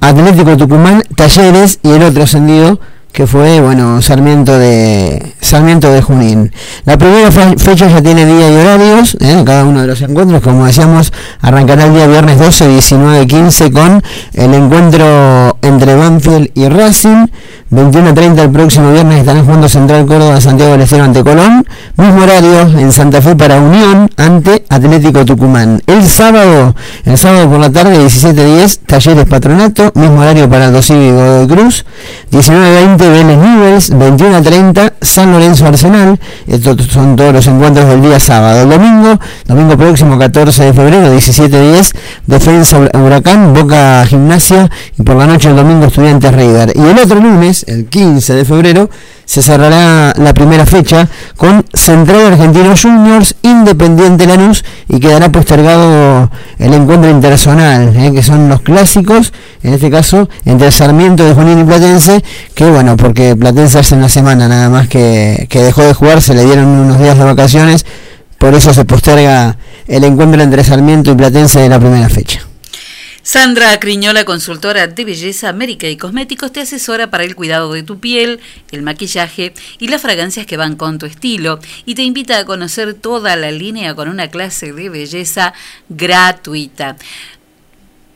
Atlético 0.00 0.56
Tucumán, 0.58 1.02
Talleres 1.16 1.78
y 1.82 1.90
el 1.90 2.02
otro 2.02 2.24
ascendido, 2.24 2.80
que 3.12 3.26
fue, 3.26 3.60
bueno, 3.60 4.00
Sarmiento 4.02 4.58
de 4.58 5.34
Sarmiento 5.40 5.90
de 5.90 6.00
Junín. 6.00 6.52
La 6.84 6.96
primera 6.96 7.30
fecha 7.30 7.88
ya 7.88 8.00
tiene 8.00 8.24
día 8.24 8.50
y 8.50 8.56
horarios, 8.56 9.16
¿eh? 9.20 9.42
cada 9.44 9.64
uno 9.64 9.80
de 9.80 9.88
los 9.88 10.00
encuentros, 10.02 10.40
como 10.42 10.66
decíamos, 10.66 11.12
arrancará 11.40 11.86
el 11.86 11.94
día 11.94 12.06
viernes 12.06 12.38
12, 12.38 12.68
19, 12.68 13.26
15 13.26 13.72
con 13.72 14.02
el 14.34 14.54
encuentro 14.54 15.56
entre 15.62 15.94
Banfield 15.94 16.50
y 16.54 16.68
Racing. 16.68 17.26
21.30 17.70 18.38
el 18.40 18.50
próximo 18.50 18.90
viernes 18.90 19.20
estarán 19.20 19.44
jugando 19.44 19.68
Central 19.68 20.04
Córdoba 20.04 20.40
Santiago 20.40 20.72
del 20.72 20.80
Estero 20.80 21.04
ante 21.04 21.22
Colón. 21.22 21.64
Mismo 21.96 22.22
horario 22.22 22.62
en 22.62 22.90
Santa 22.90 23.22
Fe 23.22 23.36
para 23.36 23.60
Unión 23.60 24.10
ante 24.16 24.64
Atlético 24.68 25.24
Tucumán. 25.24 25.80
El 25.86 26.04
sábado, 26.08 26.74
el 27.04 27.16
sábado 27.16 27.48
por 27.48 27.60
la 27.60 27.70
tarde 27.70 27.96
17.10 27.96 28.80
Talleres 28.86 29.24
Patronato. 29.26 29.92
Mismo 29.94 30.20
horario 30.20 30.48
para 30.50 30.82
Cívico 30.82 31.22
de 31.22 31.46
Cruz. 31.46 31.84
19.20 32.32 32.99
Vélez 33.08 33.36
Newells. 33.36 33.90
21.30 33.90 34.92
San 35.00 35.32
Lorenzo 35.32 35.66
Arsenal. 35.66 36.18
Estos 36.46 36.86
son 36.86 37.16
todos 37.16 37.32
los 37.32 37.46
encuentros 37.46 37.88
del 37.88 38.02
día 38.02 38.20
sábado. 38.20 38.62
El 38.62 38.70
domingo, 38.70 39.18
domingo 39.46 39.76
próximo 39.76 40.18
14 40.18 40.64
de 40.64 40.72
febrero 40.72 41.14
17.10 41.14 41.92
Defensa 42.26 42.78
Huracán, 42.94 43.54
Boca 43.54 44.04
Gimnasia 44.06 44.70
y 44.98 45.02
por 45.02 45.16
la 45.16 45.26
noche 45.26 45.48
el 45.48 45.56
domingo 45.56 45.86
Estudiantes 45.86 46.32
Raider. 46.32 46.72
Y 46.74 46.80
el 46.80 46.98
otro 46.98 47.20
lunes 47.20 47.64
el 47.68 47.86
15 47.86 48.34
de 48.34 48.44
febrero, 48.44 48.90
se 49.30 49.42
cerrará 49.42 50.12
la 50.16 50.34
primera 50.34 50.66
fecha 50.66 51.08
con 51.36 51.64
Central 51.72 52.32
Argentino 52.32 52.74
Juniors, 52.76 53.36
Independiente 53.42 54.26
Lanús 54.26 54.64
y 54.88 54.98
quedará 54.98 55.30
postergado 55.30 56.28
el 56.58 56.74
encuentro 56.74 57.08
internacional, 57.08 57.96
eh, 57.96 58.10
que 58.12 58.24
son 58.24 58.48
los 58.48 58.60
clásicos, 58.62 59.32
en 59.62 59.74
este 59.74 59.88
caso 59.88 60.28
entre 60.44 60.72
Sarmiento 60.72 61.22
de 61.22 61.34
Junín 61.34 61.60
y 61.60 61.64
Platense, 61.64 62.24
que 62.54 62.68
bueno, 62.68 62.96
porque 62.96 63.36
Platense 63.36 63.78
hace 63.78 63.94
una 63.94 64.08
semana 64.08 64.48
nada 64.48 64.68
más 64.68 64.88
que, 64.88 65.46
que 65.48 65.62
dejó 65.62 65.84
de 65.84 65.94
jugar, 65.94 66.20
se 66.22 66.34
le 66.34 66.44
dieron 66.44 66.66
unos 66.66 66.98
días 66.98 67.16
de 67.16 67.22
vacaciones, 67.22 67.86
por 68.36 68.54
eso 68.54 68.74
se 68.74 68.84
posterga 68.84 69.58
el 69.86 70.02
encuentro 70.02 70.42
entre 70.42 70.64
Sarmiento 70.64 71.12
y 71.12 71.14
Platense 71.14 71.60
de 71.60 71.68
la 71.68 71.78
primera 71.78 72.08
fecha. 72.08 72.49
Sandra 73.22 73.78
Criñola, 73.78 74.24
consultora 74.24 74.86
de 74.86 75.04
belleza, 75.04 75.50
América 75.50 75.86
y 75.86 75.98
cosméticos, 75.98 76.52
te 76.52 76.60
asesora 76.60 77.10
para 77.10 77.24
el 77.24 77.36
cuidado 77.36 77.70
de 77.74 77.82
tu 77.82 78.00
piel, 78.00 78.40
el 78.70 78.80
maquillaje 78.80 79.52
y 79.78 79.88
las 79.88 80.00
fragancias 80.00 80.46
que 80.46 80.56
van 80.56 80.74
con 80.74 80.98
tu 80.98 81.04
estilo 81.04 81.58
y 81.84 81.94
te 81.94 82.02
invita 82.02 82.38
a 82.38 82.46
conocer 82.46 82.94
toda 82.94 83.36
la 83.36 83.50
línea 83.50 83.94
con 83.94 84.08
una 84.08 84.28
clase 84.28 84.72
de 84.72 84.88
belleza 84.88 85.52
gratuita. 85.90 86.96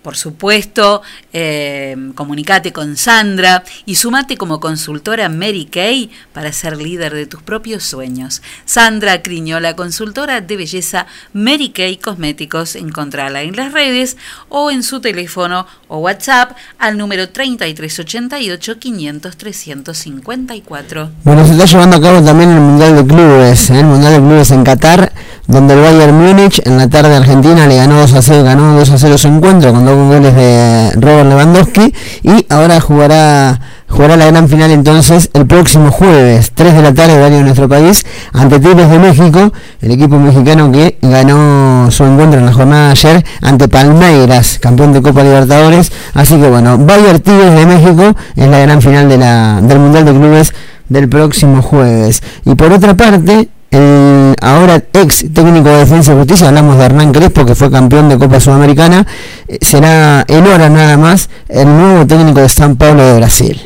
Por 0.04 0.18
supuesto, 0.18 1.00
eh, 1.32 1.96
comunicate 2.14 2.74
con 2.74 2.98
Sandra 2.98 3.64
y 3.86 3.94
sumate 3.94 4.36
como 4.36 4.60
consultora 4.60 5.30
Mary 5.30 5.64
Kay 5.64 6.10
para 6.34 6.52
ser 6.52 6.76
líder 6.76 7.14
de 7.14 7.24
tus 7.24 7.40
propios 7.40 7.84
sueños. 7.84 8.42
Sandra 8.66 9.22
Criñola, 9.22 9.74
consultora 9.76 10.42
de 10.42 10.58
belleza 10.58 11.06
Mary 11.32 11.70
Kay 11.70 11.96
Cosméticos. 11.96 12.76
Encontrala 12.76 13.40
en 13.40 13.56
las 13.56 13.72
redes 13.72 14.18
o 14.50 14.70
en 14.70 14.82
su 14.82 15.00
teléfono 15.00 15.66
o 15.88 16.00
WhatsApp 16.00 16.52
al 16.78 16.98
número 16.98 17.30
3388 17.30 18.78
500 18.78 19.36
354. 19.38 21.10
Bueno, 21.24 21.46
se 21.46 21.52
está 21.52 21.64
llevando 21.64 21.96
a 21.96 22.00
cabo 22.02 22.22
también 22.22 22.50
el 22.50 22.60
Mundial 22.60 22.94
de 22.96 23.06
Clubes, 23.06 23.70
¿eh? 23.70 23.80
el 23.80 23.86
Mundial 23.86 24.12
de 24.12 24.18
Clubes 24.18 24.50
en 24.50 24.64
Qatar, 24.64 25.12
donde 25.46 25.72
el 25.72 25.80
Bayern 25.80 26.14
Múnich 26.14 26.60
en 26.66 26.76
la 26.76 26.90
tarde 26.90 27.16
Argentina 27.16 27.66
le 27.66 27.76
ganó 27.76 28.00
2 28.00 28.12
a 28.12 28.22
0, 28.22 28.44
ganó 28.44 28.78
2 28.78 28.90
a 28.90 28.98
0 28.98 29.18
su 29.18 29.28
encuentro 29.28 29.72
goles 29.96 30.34
de 30.34 30.90
Robert 30.96 31.28
Lewandowski 31.28 31.94
y 32.22 32.46
ahora 32.48 32.80
jugará 32.80 33.60
jugará 33.88 34.16
la 34.16 34.26
gran 34.26 34.48
final 34.48 34.70
entonces 34.72 35.30
el 35.34 35.46
próximo 35.46 35.90
jueves, 35.90 36.50
3 36.54 36.74
de 36.74 36.82
la 36.82 36.92
tarde, 36.92 37.14
horario 37.14 37.38
de 37.38 37.44
nuestro 37.44 37.68
país, 37.68 38.04
ante 38.32 38.58
Tigres 38.58 38.90
de 38.90 38.98
México, 38.98 39.52
el 39.80 39.90
equipo 39.92 40.18
mexicano 40.18 40.72
que 40.72 40.98
ganó 41.00 41.90
su 41.90 42.04
encuentro 42.04 42.40
en 42.40 42.46
la 42.46 42.52
jornada 42.52 42.86
de 42.86 42.90
ayer 42.92 43.24
ante 43.40 43.68
Palmeiras, 43.68 44.58
campeón 44.60 44.92
de 44.92 45.00
Copa 45.00 45.22
Libertadores. 45.22 45.92
Así 46.12 46.36
que 46.40 46.48
bueno, 46.48 46.76
Bayern 46.78 47.20
Tigres 47.20 47.54
de 47.54 47.66
México 47.66 48.16
es 48.34 48.48
la 48.48 48.58
gran 48.58 48.82
final 48.82 49.08
de 49.08 49.18
la, 49.18 49.60
del 49.62 49.78
Mundial 49.78 50.04
de 50.04 50.12
Clubes 50.12 50.52
del 50.88 51.08
próximo 51.08 51.62
jueves. 51.62 52.22
Y 52.44 52.54
por 52.56 52.72
otra 52.72 52.94
parte, 52.94 53.48
el 53.74 54.34
ahora 54.40 54.82
ex 54.92 55.26
técnico 55.32 55.68
de 55.68 55.78
Defensa 55.78 56.12
y 56.12 56.16
Justicia, 56.16 56.48
hablamos 56.48 56.78
de 56.78 56.84
Hernán 56.84 57.12
Crespo, 57.12 57.44
que 57.44 57.54
fue 57.54 57.70
campeón 57.70 58.08
de 58.08 58.18
Copa 58.18 58.38
Sudamericana, 58.38 59.06
eh, 59.48 59.58
será 59.60 60.24
en 60.28 60.46
hora 60.46 60.68
nada 60.68 60.96
más 60.96 61.28
el 61.48 61.66
nuevo 61.66 62.06
técnico 62.06 62.40
de 62.40 62.48
San 62.48 62.76
Pablo 62.76 63.04
de 63.04 63.16
Brasil. 63.16 63.60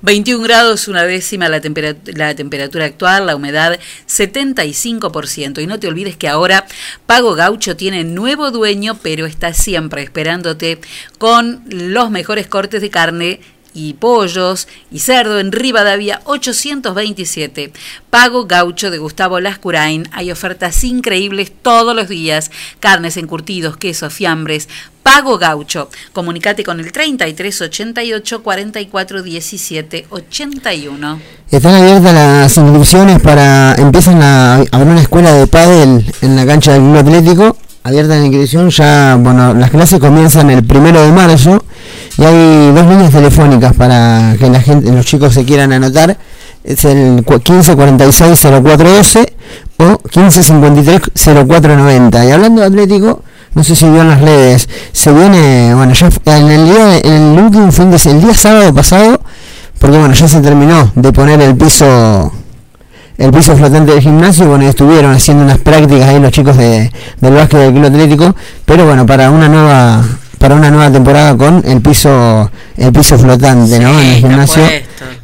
21 0.00 0.44
grados, 0.44 0.86
una 0.86 1.02
décima 1.02 1.48
la 1.48 1.60
temperatura 1.60 2.84
actual, 2.84 3.26
la 3.26 3.34
humedad 3.34 3.78
75%. 4.06 5.60
Y 5.60 5.66
no 5.66 5.80
te 5.80 5.88
olvides 5.88 6.16
que 6.16 6.28
ahora 6.28 6.64
Pago 7.06 7.34
Gaucho 7.34 7.76
tiene 7.76 8.04
nuevo 8.04 8.52
dueño, 8.52 8.96
pero 9.02 9.26
está 9.26 9.52
siempre 9.54 10.02
esperándote 10.02 10.78
con 11.18 11.64
los 11.68 12.10
mejores 12.10 12.46
cortes 12.46 12.80
de 12.80 12.90
carne 12.90 13.40
y 13.78 13.94
pollos 13.94 14.66
y 14.90 14.98
cerdo 14.98 15.38
en 15.38 15.52
Rivadavia 15.52 16.20
827. 16.24 17.72
Pago 18.10 18.46
Gaucho 18.46 18.90
de 18.90 18.98
Gustavo 18.98 19.38
Lascurain. 19.38 20.08
Hay 20.12 20.32
ofertas 20.32 20.82
increíbles 20.82 21.52
todos 21.62 21.94
los 21.94 22.08
días. 22.08 22.50
Carnes 22.80 23.16
encurtidos, 23.16 23.76
quesos, 23.76 24.12
fiambres. 24.12 24.68
Pago 25.04 25.38
Gaucho. 25.38 25.90
Comunicate 26.12 26.64
con 26.64 26.80
el 26.80 26.90
3388 26.90 28.42
44 28.42 29.22
17 29.22 30.06
81. 30.10 31.20
Están 31.50 31.74
abiertas 31.76 32.14
las 32.14 32.56
inscripciones 32.56 33.20
para. 33.22 33.74
Empiezan 33.76 34.20
a 34.22 34.54
abrir 34.56 34.88
una 34.88 35.02
escuela 35.02 35.32
de 35.32 35.46
pádel 35.46 36.04
en 36.20 36.36
la 36.36 36.44
cancha 36.44 36.72
del 36.72 36.82
Club 36.82 36.96
Atlético 36.96 37.56
abierta 37.88 38.16
la 38.16 38.26
inscripción, 38.26 38.68
ya, 38.68 39.16
bueno, 39.18 39.54
las 39.54 39.70
clases 39.70 39.98
comienzan 39.98 40.50
el 40.50 40.62
primero 40.62 41.00
de 41.00 41.10
marzo 41.10 41.64
y 42.18 42.24
hay 42.24 42.72
dos 42.72 42.86
líneas 42.86 43.12
telefónicas 43.12 43.74
para 43.74 44.34
que 44.38 44.50
la 44.50 44.60
gente, 44.60 44.90
los 44.90 45.06
chicos 45.06 45.34
se 45.34 45.44
quieran 45.44 45.72
anotar. 45.72 46.18
Es 46.64 46.84
el 46.84 47.24
1546-0412 47.24 49.28
o 49.76 49.84
1553-0490. 49.84 52.28
Y 52.28 52.32
hablando 52.32 52.60
de 52.60 52.66
Atlético, 52.66 53.22
no 53.54 53.62
sé 53.62 53.76
si 53.76 53.88
vio 53.88 54.02
en 54.02 54.08
las 54.08 54.20
redes, 54.20 54.68
se 54.92 55.12
viene, 55.12 55.72
bueno, 55.74 55.94
ya 55.94 56.08
en 56.36 56.50
el 56.50 56.64
día, 56.64 56.98
en 56.98 57.38
el 57.38 57.38
último 57.38 57.70
fin 57.70 57.92
de 57.92 57.96
el 57.96 58.20
día 58.20 58.34
sábado 58.34 58.74
pasado, 58.74 59.20
porque 59.78 59.96
bueno, 59.96 60.12
ya 60.12 60.26
se 60.26 60.40
terminó 60.40 60.90
de 60.96 61.12
poner 61.12 61.40
el 61.40 61.56
piso 61.56 62.32
el 63.16 63.30
piso 63.32 63.56
flotante 63.56 63.92
del 63.92 64.00
gimnasio, 64.00 64.46
bueno, 64.46 64.68
estuvieron 64.68 65.12
haciendo 65.12 65.44
unas 65.44 65.58
prácticas 65.58 66.08
ahí 66.08 66.20
los 66.20 66.30
chicos 66.30 66.56
de, 66.56 66.92
del 67.20 67.34
básquet 67.34 67.58
del 67.60 67.72
Club 67.72 67.86
Atlético, 67.86 68.36
pero 68.64 68.86
bueno, 68.86 69.06
para 69.06 69.30
una 69.30 69.48
nueva 69.48 70.04
para 70.38 70.54
una 70.54 70.70
nueva 70.70 70.90
temporada 70.90 71.36
con 71.36 71.62
el 71.66 71.80
piso 71.80 72.50
el 72.76 72.92
piso 72.92 73.18
flotante, 73.18 73.78
¿no? 73.80 74.00
En 74.00 74.06
el 74.06 74.16
gimnasio 74.16 74.62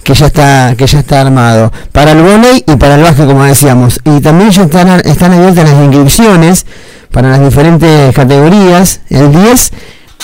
que 0.02 0.14
ya 0.14 0.26
está 0.26 0.74
que 0.76 0.86
ya 0.86 1.00
está 1.00 1.20
armado. 1.20 1.72
Para 1.92 2.12
el 2.12 2.22
volei 2.22 2.64
y 2.66 2.76
para 2.76 2.96
el 2.96 3.02
básquet 3.02 3.26
como 3.26 3.44
decíamos. 3.44 4.00
Y 4.04 4.20
también 4.20 4.50
ya 4.50 4.62
están 4.64 5.00
están 5.04 5.32
abiertas 5.32 5.70
las 5.70 5.82
inscripciones 5.82 6.66
para 7.10 7.30
las 7.30 7.40
diferentes 7.40 8.14
categorías. 8.14 9.00
El 9.08 9.32
10 9.32 9.72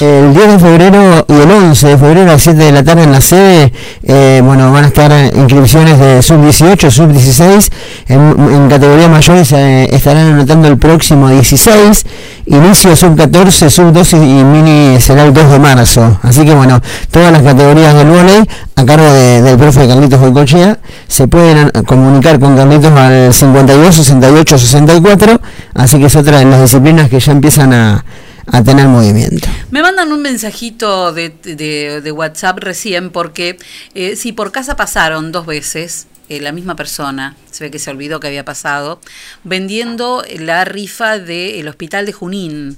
el 0.01 0.33
10 0.33 0.53
de 0.53 0.59
febrero 0.59 1.27
y 1.29 1.33
el 1.33 1.51
11 1.51 1.89
de 1.89 1.99
febrero 1.99 2.23
a 2.23 2.33
las 2.33 2.43
7 2.43 2.59
de 2.59 2.73
la 2.73 2.83
tarde 2.83 3.03
en 3.03 3.13
la 3.13 3.21
sede, 3.21 3.73
eh, 4.03 4.41
bueno, 4.43 4.73
van 4.73 4.85
a 4.85 4.87
estar 4.89 5.13
inscripciones 5.35 5.99
de 5.99 6.23
sub-18, 6.23 6.91
sub-16, 6.91 7.71
en, 8.09 8.69
categoría 8.69 9.09
mayor 9.09 9.45
se 9.45 9.95
estarán 9.95 10.33
anotando 10.33 10.69
el 10.69 10.79
próximo 10.79 11.29
16, 11.29 12.07
inicio 12.47 12.97
sub-14, 12.97 13.69
sub-12 13.69 14.17
y 14.23 14.45
mini 14.45 15.01
será 15.01 15.25
el 15.25 15.35
2 15.35 15.51
de 15.51 15.59
marzo. 15.59 16.19
Así 16.23 16.45
que 16.45 16.55
bueno, 16.55 16.81
todas 17.11 17.33
las 17.33 17.43
categorías 17.43 17.95
del 17.95 18.09
volei 18.09 18.49
a 18.77 18.85
cargo 18.87 19.13
del 19.13 19.59
profe 19.59 19.87
Carlitos 19.87 20.19
Boicochea 20.21 20.79
se 21.09 21.29
pueden 21.29 21.71
comunicar 21.87 22.39
con 22.39 22.57
Carlitos 22.57 22.93
al 22.93 23.35
52, 23.35 23.95
68, 23.95 24.59
64, 24.59 25.41
así 25.75 25.99
que 25.99 26.07
es 26.07 26.17
otra 26.17 26.39
de 26.39 26.47
las 26.47 26.63
disciplinas 26.63 27.11
que 27.11 27.21
ya 27.21 27.33
empiezan 27.33 27.73
a 27.75 28.05
a 28.53 28.63
tener 28.63 28.89
movimiento. 28.89 29.49
Me 29.71 29.83
mandan 29.83 30.13
un 30.13 30.23
mensajito 30.23 31.13
de, 31.13 32.13
WhatsApp 32.15 32.59
recién 32.59 33.11
porque 33.11 33.59
eh, 33.95 34.17
si 34.17 34.33
por 34.33 34.53
casa 34.53 34.77
pasaron 34.77 35.33
dos 35.33 35.47
veces, 35.47 36.07
eh, 36.29 36.41
la 36.41 36.53
misma 36.53 36.77
persona, 36.77 37.37
se 37.51 37.65
ve 37.65 37.71
que 37.71 37.79
se 37.79 37.91
olvidó 37.91 38.21
que 38.21 38.29
había 38.29 38.45
pasado, 38.45 39.01
vendiendo 39.45 40.25
la 40.39 40.65
rifa 40.65 41.19
del 41.19 41.67
hospital 41.69 42.07
de 42.07 42.13
Junín. 42.13 42.77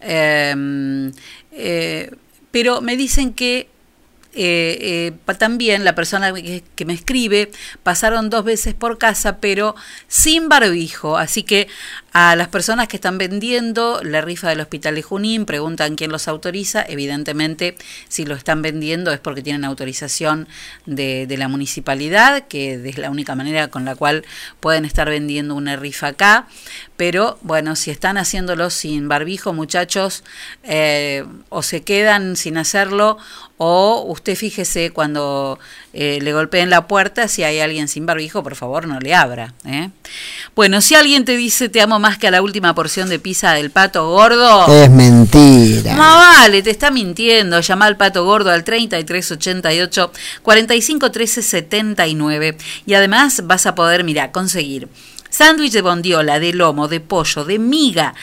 Em, 0.00 1.12
eh, 1.52 2.10
pero 2.50 2.80
me 2.80 2.96
dicen 2.96 3.32
que 3.32 3.68
también 5.38 5.84
la 5.84 5.94
persona 5.94 6.32
que, 6.32 6.84
me 6.84 6.92
escribe 6.92 7.52
pasaron 7.84 8.30
dos 8.30 8.44
veces 8.44 8.74
por 8.74 8.98
casa, 8.98 9.38
pero 9.38 9.76
sin 10.08 10.48
barbijo. 10.48 11.16
Así 11.16 11.42
que 11.44 11.68
A 12.16 12.36
las 12.36 12.46
personas 12.46 12.86
que 12.86 12.96
están 12.96 13.18
vendiendo 13.18 14.00
la 14.04 14.20
rifa 14.20 14.48
del 14.48 14.60
Hospital 14.60 14.94
de 14.94 15.02
Junín 15.02 15.46
preguntan 15.46 15.96
quién 15.96 16.12
los 16.12 16.28
autoriza. 16.28 16.84
Evidentemente, 16.86 17.76
si 18.06 18.24
lo 18.24 18.36
están 18.36 18.62
vendiendo 18.62 19.10
es 19.10 19.18
porque 19.18 19.42
tienen 19.42 19.64
autorización 19.64 20.46
de, 20.86 21.26
de 21.26 21.36
la 21.36 21.48
municipalidad, 21.48 22.46
que 22.46 22.74
es 22.88 22.98
la 22.98 23.10
única 23.10 23.34
manera 23.34 23.66
con 23.66 23.84
la 23.84 23.96
cual 23.96 24.24
pueden 24.60 24.84
estar 24.84 25.08
vendiendo 25.08 25.56
una 25.56 25.74
rifa 25.74 26.06
acá. 26.06 26.46
Pero 26.96 27.36
bueno, 27.42 27.74
si 27.74 27.90
están 27.90 28.16
haciéndolo 28.16 28.70
sin 28.70 29.08
barbijo, 29.08 29.52
muchachos, 29.52 30.22
eh, 30.62 31.24
o 31.48 31.62
se 31.62 31.82
quedan 31.82 32.36
sin 32.36 32.58
hacerlo, 32.58 33.18
o 33.56 34.04
usted 34.06 34.36
fíjese 34.36 34.92
cuando 34.92 35.58
eh, 35.96 36.18
le 36.20 36.32
golpeen 36.32 36.70
la 36.70 36.88
puerta, 36.88 37.28
si 37.28 37.44
hay 37.44 37.60
alguien 37.60 37.86
sin 37.86 38.04
barbijo, 38.04 38.42
por 38.42 38.56
favor 38.56 38.88
no 38.88 38.98
le 38.98 39.14
abra. 39.14 39.54
¿eh? 39.64 39.90
Bueno, 40.56 40.80
si 40.80 40.96
alguien 40.96 41.24
te 41.24 41.36
dice 41.36 41.68
te 41.68 41.80
amo 41.80 42.00
más 42.00 42.18
que 42.18 42.26
a 42.26 42.32
la 42.32 42.42
última 42.42 42.74
porción 42.74 43.08
de 43.08 43.20
pizza 43.20 43.52
del 43.52 43.70
pato 43.70 44.10
gordo. 44.10 44.66
Es 44.66 44.90
mentira. 44.90 45.94
No 45.94 46.02
vale, 46.02 46.62
te 46.62 46.70
está 46.70 46.90
mintiendo. 46.90 47.60
Llama 47.60 47.86
al 47.86 47.96
pato 47.96 48.24
gordo 48.24 48.50
al 48.50 48.64
3388 48.64 50.10
451379 50.42 52.56
y 52.86 52.94
además 52.94 53.42
vas 53.44 53.66
a 53.66 53.76
poder, 53.76 54.02
mira, 54.02 54.32
conseguir 54.32 54.88
sándwich 55.30 55.72
de 55.72 55.82
bondiola, 55.82 56.38
de 56.38 56.52
lomo, 56.52 56.86
de 56.88 57.00
pollo, 57.00 57.44
de 57.44 57.58
miga, 57.58 58.14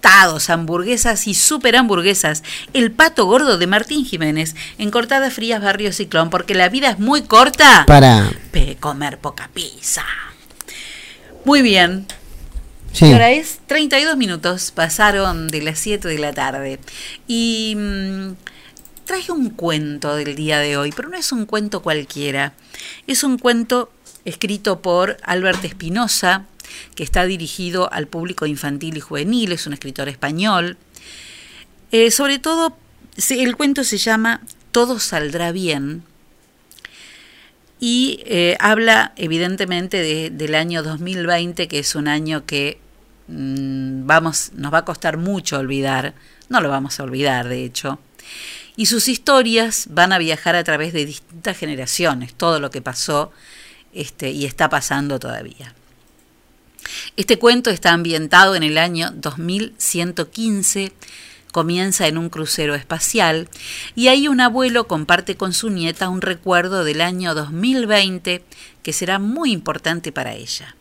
tostados, 0.00 0.50
hamburguesas 0.50 1.26
y 1.26 1.34
super 1.34 1.76
hamburguesas. 1.76 2.42
El 2.72 2.90
pato 2.90 3.26
gordo 3.26 3.58
de 3.58 3.66
Martín 3.66 4.04
Jiménez 4.04 4.54
en 4.78 4.90
Cortadas 4.90 5.34
Frías 5.34 5.62
Barrio 5.62 5.92
Ciclón, 5.92 6.30
porque 6.30 6.54
la 6.54 6.68
vida 6.68 6.90
es 6.90 6.98
muy 6.98 7.22
corta 7.22 7.84
para 7.86 8.30
comer 8.80 9.18
poca 9.18 9.50
pizza. 9.52 10.04
Muy 11.44 11.62
bien. 11.62 12.06
Sí. 12.92 13.12
Ahora 13.12 13.30
es 13.30 13.60
32 13.66 14.16
minutos, 14.16 14.72
pasaron 14.72 15.48
de 15.48 15.62
las 15.62 15.78
7 15.78 16.08
de 16.08 16.18
la 16.18 16.32
tarde. 16.32 16.80
Y 17.28 17.74
mmm, 17.76 18.32
traje 19.04 19.32
un 19.32 19.50
cuento 19.50 20.16
del 20.16 20.34
día 20.34 20.58
de 20.58 20.76
hoy, 20.76 20.92
pero 20.96 21.08
no 21.08 21.16
es 21.16 21.30
un 21.30 21.46
cuento 21.46 21.82
cualquiera. 21.82 22.54
Es 23.06 23.22
un 23.22 23.38
cuento 23.38 23.92
escrito 24.24 24.80
por 24.82 25.18
Albert 25.22 25.64
Espinosa, 25.64 26.46
que 26.94 27.02
está 27.02 27.24
dirigido 27.24 27.92
al 27.92 28.06
público 28.06 28.46
infantil 28.46 28.96
y 28.96 29.00
juvenil, 29.00 29.52
es 29.52 29.66
un 29.66 29.72
escritor 29.72 30.08
español. 30.08 30.76
Eh, 31.92 32.10
sobre 32.10 32.38
todo, 32.38 32.76
el 33.30 33.56
cuento 33.56 33.84
se 33.84 33.98
llama 33.98 34.40
Todo 34.72 34.98
saldrá 34.98 35.52
bien 35.52 36.04
y 37.80 38.20
eh, 38.26 38.56
habla 38.60 39.12
evidentemente 39.16 39.96
de, 39.96 40.30
del 40.30 40.54
año 40.54 40.82
2020, 40.82 41.66
que 41.66 41.78
es 41.78 41.94
un 41.94 42.08
año 42.08 42.44
que 42.44 42.78
mmm, 43.28 44.06
vamos, 44.06 44.52
nos 44.54 44.72
va 44.72 44.78
a 44.78 44.84
costar 44.84 45.16
mucho 45.16 45.58
olvidar, 45.58 46.14
no 46.50 46.60
lo 46.60 46.68
vamos 46.68 47.00
a 47.00 47.04
olvidar 47.04 47.48
de 47.48 47.64
hecho, 47.64 47.98
y 48.76 48.86
sus 48.86 49.08
historias 49.08 49.86
van 49.90 50.12
a 50.12 50.18
viajar 50.18 50.56
a 50.56 50.64
través 50.64 50.92
de 50.92 51.06
distintas 51.06 51.56
generaciones, 51.56 52.34
todo 52.34 52.60
lo 52.60 52.70
que 52.70 52.82
pasó 52.82 53.32
este, 53.92 54.30
y 54.30 54.44
está 54.44 54.68
pasando 54.68 55.18
todavía. 55.18 55.74
Este 57.16 57.38
cuento 57.38 57.70
está 57.70 57.92
ambientado 57.92 58.54
en 58.54 58.62
el 58.62 58.78
año 58.78 59.10
2115, 59.14 60.92
comienza 61.52 62.06
en 62.06 62.18
un 62.18 62.28
crucero 62.30 62.74
espacial 62.74 63.48
y 63.94 64.08
ahí 64.08 64.28
un 64.28 64.40
abuelo 64.40 64.86
comparte 64.86 65.36
con 65.36 65.52
su 65.52 65.70
nieta 65.70 66.08
un 66.08 66.22
recuerdo 66.22 66.84
del 66.84 67.00
año 67.00 67.34
2020 67.34 68.44
que 68.82 68.92
será 68.92 69.18
muy 69.18 69.52
importante 69.52 70.12
para 70.12 70.34
ella. 70.34 70.76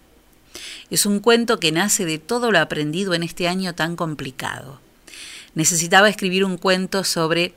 Es 0.89 1.05
un 1.05 1.19
cuento 1.19 1.59
que 1.59 1.71
nace 1.71 2.05
de 2.05 2.17
todo 2.17 2.51
lo 2.51 2.59
aprendido 2.59 3.13
en 3.13 3.23
este 3.23 3.47
año 3.47 3.75
tan 3.75 3.95
complicado. 3.95 4.79
Necesitaba 5.55 6.09
escribir 6.09 6.45
un 6.45 6.57
cuento 6.57 7.03
sobre 7.03 7.53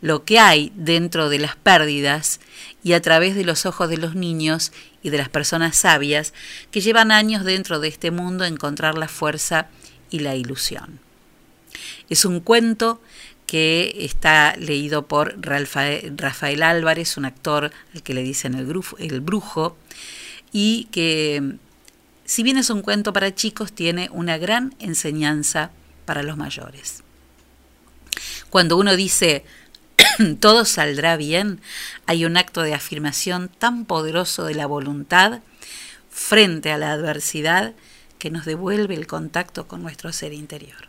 lo 0.00 0.24
que 0.24 0.38
hay 0.38 0.72
dentro 0.74 1.28
de 1.28 1.38
las 1.38 1.56
pérdidas 1.56 2.40
y 2.86 2.92
a 2.92 3.02
través 3.02 3.34
de 3.34 3.42
los 3.42 3.66
ojos 3.66 3.88
de 3.88 3.96
los 3.96 4.14
niños 4.14 4.70
y 5.02 5.10
de 5.10 5.18
las 5.18 5.28
personas 5.28 5.76
sabias 5.76 6.32
que 6.70 6.80
llevan 6.80 7.10
años 7.10 7.44
dentro 7.44 7.80
de 7.80 7.88
este 7.88 8.12
mundo 8.12 8.44
encontrar 8.44 8.96
la 8.96 9.08
fuerza 9.08 9.66
y 10.08 10.20
la 10.20 10.36
ilusión. 10.36 11.00
Es 12.08 12.24
un 12.24 12.38
cuento 12.38 13.02
que 13.44 13.92
está 13.98 14.54
leído 14.56 15.08
por 15.08 15.34
Rafael 15.40 16.62
Álvarez, 16.62 17.16
un 17.16 17.24
actor 17.24 17.72
al 17.92 18.04
que 18.04 18.14
le 18.14 18.22
dicen 18.22 18.54
el, 18.54 18.72
el 18.98 19.20
brujo, 19.20 19.76
y 20.52 20.84
que 20.92 21.56
si 22.24 22.44
bien 22.44 22.56
es 22.56 22.70
un 22.70 22.82
cuento 22.82 23.12
para 23.12 23.34
chicos, 23.34 23.72
tiene 23.72 24.10
una 24.12 24.38
gran 24.38 24.76
enseñanza 24.78 25.72
para 26.04 26.22
los 26.22 26.36
mayores. 26.36 27.02
Cuando 28.48 28.76
uno 28.76 28.94
dice 28.94 29.44
todo 30.40 30.64
saldrá 30.64 31.16
bien, 31.16 31.60
hay 32.06 32.24
un 32.24 32.36
acto 32.36 32.62
de 32.62 32.74
afirmación 32.74 33.48
tan 33.48 33.84
poderoso 33.84 34.44
de 34.44 34.54
la 34.54 34.66
voluntad 34.66 35.40
frente 36.10 36.72
a 36.72 36.78
la 36.78 36.92
adversidad 36.92 37.74
que 38.18 38.30
nos 38.30 38.44
devuelve 38.44 38.94
el 38.94 39.06
contacto 39.06 39.68
con 39.68 39.82
nuestro 39.82 40.12
ser 40.12 40.32
interior. 40.32 40.88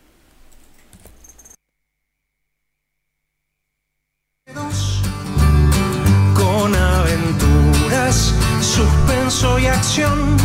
Con 6.34 6.74
aventuras, 6.74 8.34
suspenso 8.62 9.60
y 9.60 9.66
acción, 9.66 10.38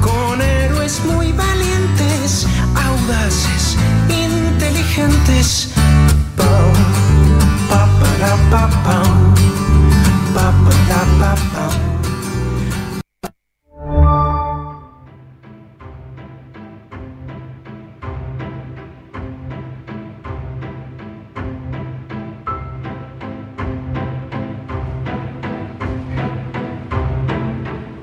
con 0.00 0.42
héroes 0.42 1.00
muy 1.04 1.30
valientes, 1.32 2.46
audaces, 2.74 3.76
inteligentes. 4.08 5.72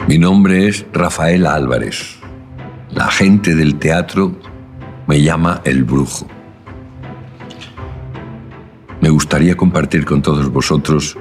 Mi 0.10 0.18
nombre 0.18 0.68
es 0.68 0.88
Rafael 0.92 1.46
Álvarez. 1.46 2.18
La 2.90 3.12
gente 3.12 3.54
del 3.54 3.78
teatro 3.78 4.32
me 5.06 5.22
llama 5.22 5.62
el 5.66 5.84
brujo. 5.84 6.26
Me 9.10 9.14
gustaría 9.14 9.58
compartir 9.58 10.06
con 10.06 10.22
todos 10.22 10.52
vosotros 10.52 11.18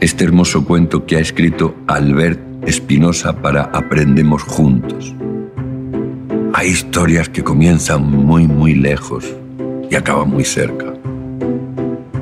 este 0.00 0.22
hermoso 0.22 0.66
cuento 0.66 1.06
que 1.06 1.16
ha 1.16 1.20
escrito 1.20 1.74
Albert 1.86 2.38
Espinosa 2.68 3.40
para 3.40 3.62
Aprendemos 3.62 4.42
Juntos. 4.42 5.14
Hay 6.52 6.68
historias 6.68 7.30
que 7.30 7.42
comienzan 7.42 8.02
muy, 8.02 8.46
muy 8.46 8.74
lejos 8.74 9.24
y 9.90 9.94
acaban 9.94 10.28
muy 10.28 10.44
cerca. 10.44 10.92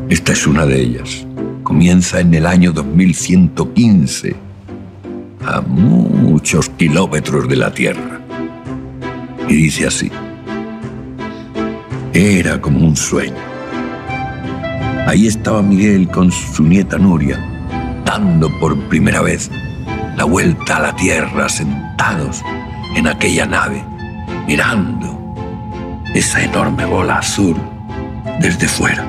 Esta 0.08 0.30
es 0.30 0.46
una 0.46 0.64
de 0.64 0.80
ellas. 0.80 1.26
Comienza 1.64 2.20
en 2.20 2.32
el 2.32 2.46
año 2.46 2.70
2115, 2.70 4.36
a 5.44 5.60
muchos 5.60 6.68
kilómetros 6.68 7.48
de 7.48 7.56
la 7.56 7.74
Tierra. 7.74 8.20
Y 9.48 9.54
dice 9.54 9.88
así. 9.88 10.08
Era 12.14 12.60
como 12.60 12.86
un 12.86 12.94
sueño 12.94 13.51
Ahí 15.06 15.26
estaba 15.26 15.62
Miguel 15.62 16.08
con 16.08 16.30
su 16.30 16.62
nieta 16.62 16.96
Nuria, 16.96 17.38
dando 18.04 18.48
por 18.60 18.78
primera 18.88 19.20
vez 19.20 19.50
la 20.16 20.24
vuelta 20.24 20.76
a 20.76 20.80
la 20.80 20.96
Tierra 20.96 21.48
sentados 21.48 22.42
en 22.94 23.08
aquella 23.08 23.44
nave, 23.44 23.84
mirando 24.46 25.34
esa 26.14 26.42
enorme 26.42 26.84
bola 26.84 27.18
azul 27.18 27.56
desde 28.40 28.68
fuera. 28.68 29.04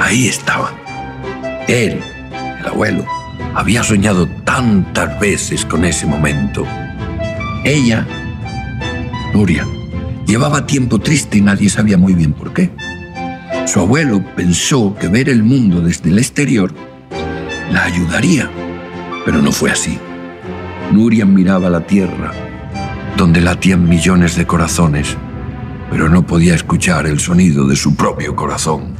Ahí 0.00 0.26
estaban. 0.26 0.74
Él, 1.68 2.00
el 2.60 2.66
abuelo, 2.66 3.04
había 3.54 3.82
soñado 3.84 4.26
tantas 4.44 5.18
veces 5.20 5.64
con 5.64 5.84
ese 5.84 6.06
momento. 6.06 6.66
Ella, 7.64 8.06
Nuria, 9.32 9.64
llevaba 10.26 10.66
tiempo 10.66 10.98
triste 10.98 11.38
y 11.38 11.40
nadie 11.40 11.70
sabía 11.70 11.96
muy 11.96 12.14
bien 12.14 12.32
por 12.32 12.52
qué. 12.52 12.70
Su 13.66 13.80
abuelo 13.80 14.22
pensó 14.36 14.94
que 14.94 15.08
ver 15.08 15.28
el 15.28 15.42
mundo 15.42 15.80
desde 15.80 16.10
el 16.10 16.18
exterior 16.18 16.72
la 17.72 17.84
ayudaría, 17.84 18.50
pero 19.24 19.40
no 19.40 19.50
fue 19.50 19.70
así. 19.70 19.98
Nuria 20.92 21.24
miraba 21.24 21.70
la 21.70 21.80
tierra, 21.80 22.32
donde 23.16 23.40
latían 23.40 23.88
millones 23.88 24.36
de 24.36 24.46
corazones, 24.46 25.16
pero 25.90 26.08
no 26.08 26.26
podía 26.26 26.54
escuchar 26.54 27.06
el 27.06 27.18
sonido 27.18 27.66
de 27.66 27.74
su 27.74 27.96
propio 27.96 28.36
corazón. 28.36 28.94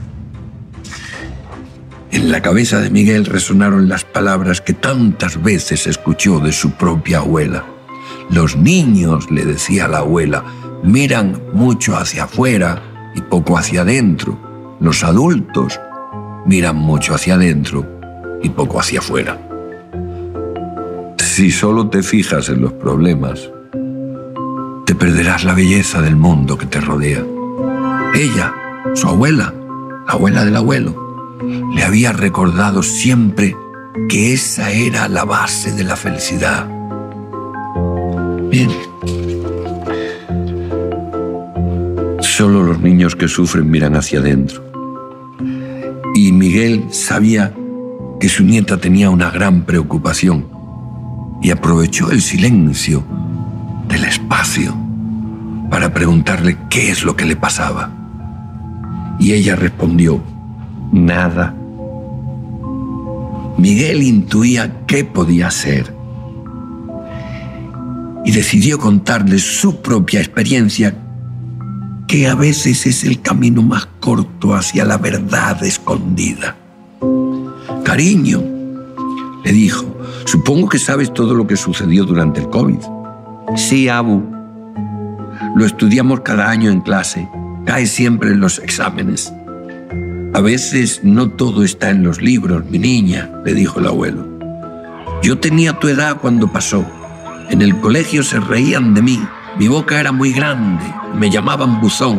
En 2.11 2.33
la 2.33 2.41
cabeza 2.41 2.81
de 2.81 2.91
Miguel 2.91 3.27
resonaron 3.27 3.89
las 3.89 4.05
palabras 4.05 4.61
que 4.61 4.73
tantas 4.73 5.43
veces 5.43 5.87
escuchó 5.87 6.41
de 6.41 6.53
su 6.53 6.71
propia 6.71 7.19
abuela. 7.19 7.65
Los 8.31 8.57
niños, 8.57 9.31
le 9.31 9.45
decía 9.45 9.89
la 9.89 9.99
abuela, 9.99 10.43
miran 10.83 11.41
mucho 11.53 11.97
hacia 11.97 12.25
afuera 12.25 12.83
y 13.15 13.21
poco 13.21 13.59
hacia 13.59 13.83
adentro. 13.83 14.54
Los 14.81 15.05
adultos 15.05 15.81
miran 16.47 16.77
mucho 16.77 17.15
hacia 17.15 17.35
adentro 17.35 17.87
y 18.43 18.51
poco 18.51 18.81
hacia 18.81 18.99
afuera. 18.99 19.39
Si 21.19 21.51
solo 21.51 21.89
te 21.89 22.03
fijas 22.03 22.49
en 22.49 22.61
los 22.61 22.73
problemas, 22.73 23.51
te 24.87 24.95
perderás 24.95 25.45
la 25.45 25.55
belleza 25.55 26.01
del 26.01 26.17
mundo 26.17 26.59
que 26.59 26.67
te 26.67 26.81
rodea. 26.81 27.25
Ella, 28.15 28.55
su 28.95 29.09
abuela, 29.09 29.53
la 30.07 30.13
abuela 30.13 30.45
del 30.45 30.57
abuelo, 30.57 31.39
le 31.75 31.83
había 31.83 32.13
recordado 32.13 32.83
siempre 32.83 33.57
que 34.09 34.33
esa 34.33 34.71
era 34.71 35.09
la 35.09 35.25
base 35.25 35.73
de 35.73 35.85
la 35.85 35.97
felicidad. 35.97 36.69
Bien. 38.51 38.71
Solo 42.45 42.63
los 42.63 42.79
niños 42.79 43.17
que 43.17 43.27
sufren 43.27 43.71
miran 43.71 43.97
hacia 43.97 44.19
adentro. 44.19 44.63
Y 46.15 46.31
Miguel 46.31 46.85
sabía 46.91 47.55
que 48.21 48.29
su 48.29 48.45
nieta 48.45 48.77
tenía 48.77 49.09
una 49.09 49.31
gran 49.31 49.63
preocupación 49.63 50.47
y 51.41 51.51
aprovechó 51.51 52.11
el 52.11 52.21
silencio 52.21 53.03
del 53.89 54.05
espacio 54.05 54.77
para 55.71 55.95
preguntarle 55.95 56.59
qué 56.69 56.91
es 56.91 57.03
lo 57.03 57.17
que 57.17 57.25
le 57.25 57.35
pasaba. 57.35 57.91
Y 59.19 59.33
ella 59.33 59.57
respondió, 59.57 60.23
nada. 60.93 61.55
Miguel 63.57 64.03
intuía 64.03 64.85
qué 64.87 65.03
podía 65.03 65.51
ser 65.51 65.97
y 68.27 68.33
decidió 68.33 68.79
contarle 68.79 69.39
su 69.39 69.81
propia 69.81 70.21
experiencia, 70.21 70.95
que 72.15 72.29
a 72.29 72.37
veces 72.37 72.87
es 72.87 73.03
el 73.03 73.21
camino 73.23 73.61
más 73.61 73.89
corto 73.99 74.55
hacia 74.55 74.85
la 74.85 74.99
verdad 74.99 75.61
escondida. 75.65 76.57
Cariño, 77.83 78.41
le 79.45 79.51
dijo, 79.51 79.85
supongo 80.25 80.69
que 80.69 80.79
sabes 80.79 81.13
todo 81.13 81.35
lo 81.35 81.49
que 81.49 81.57
sucedió 81.57 82.05
durante 82.05 82.39
el 82.39 82.49
COVID. 82.51 82.79
Sí, 83.57 83.89
Abu. 83.89 84.23
Lo 85.57 85.67
estudiamos 85.67 86.21
cada 86.21 86.49
año 86.49 86.71
en 86.71 86.83
clase. 86.83 87.29
Cae 87.67 87.87
siempre 87.87 88.31
en 88.31 88.39
los 88.39 88.61
exámenes. 88.61 89.33
A 90.35 90.41
veces 90.41 91.01
no 91.03 91.31
todo 91.31 91.65
está 91.65 91.91
en 91.91 92.05
los 92.05 92.23
libros, 92.23 92.65
mi 92.71 92.79
niña, 92.79 93.29
le 93.45 93.55
dijo 93.55 93.81
el 93.81 93.89
abuelo. 93.89 94.25
Yo 95.21 95.41
tenía 95.41 95.81
tu 95.81 95.89
edad 95.89 96.19
cuando 96.21 96.47
pasó. 96.53 96.87
En 97.51 97.61
el 97.61 97.81
colegio 97.81 98.23
se 98.23 98.39
reían 98.39 98.95
de 98.95 99.03
mí. 99.03 99.21
Mi 99.57 99.69
boca 99.69 100.01
era 100.01 100.13
muy 100.13 100.33
grande. 100.33 100.85
Me 101.15 101.31
llamaban 101.31 101.81
buzón. 101.81 102.19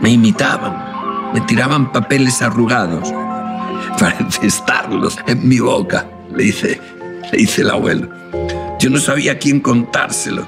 Me 0.00 0.10
imitaban. 0.10 1.32
Me 1.34 1.40
tiraban 1.42 1.92
papeles 1.92 2.40
arrugados 2.42 3.12
para 3.98 4.16
infestarlos 4.20 5.18
en 5.26 5.48
mi 5.48 5.58
boca, 5.58 6.06
le 6.32 6.44
dice, 6.44 6.80
le 7.32 7.38
dice 7.38 7.62
el 7.62 7.70
abuelo. 7.70 8.08
Yo 8.78 8.90
no 8.90 8.98
sabía 8.98 9.38
quién 9.38 9.60
contárselo. 9.60 10.46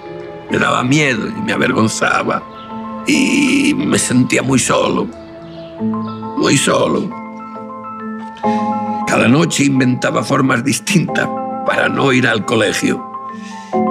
Me 0.50 0.58
daba 0.58 0.82
miedo 0.84 1.28
y 1.28 1.40
me 1.42 1.52
avergonzaba. 1.52 2.42
Y 3.06 3.74
me 3.74 3.98
sentía 3.98 4.42
muy 4.42 4.58
solo 4.58 5.08
muy 6.38 6.56
solo. 6.56 7.10
Cada 9.06 9.28
noche 9.28 9.64
inventaba 9.64 10.22
formas 10.22 10.64
distintas 10.64 11.28
para 11.66 11.88
no 11.88 12.12
ir 12.12 12.26
al 12.26 12.44
colegio 12.44 13.07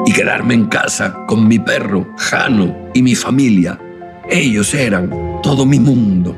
y 0.06 0.12
quedarme 0.12 0.54
en 0.54 0.66
casa 0.68 1.26
con 1.28 1.48
mi 1.48 1.60
perro, 1.60 2.08
Jano, 2.18 2.76
y 2.94 3.02
mi 3.02 3.16
familia. 3.16 3.80
Ellos 4.30 4.74
eran 4.74 5.10
todo 5.44 5.66
mi 5.66 5.80
mundo. 5.80 6.36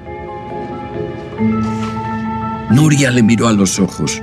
Nuria 2.72 3.12
le 3.12 3.24
miró 3.24 3.48
a 3.48 3.54
los 3.54 3.80
ojos 3.80 4.22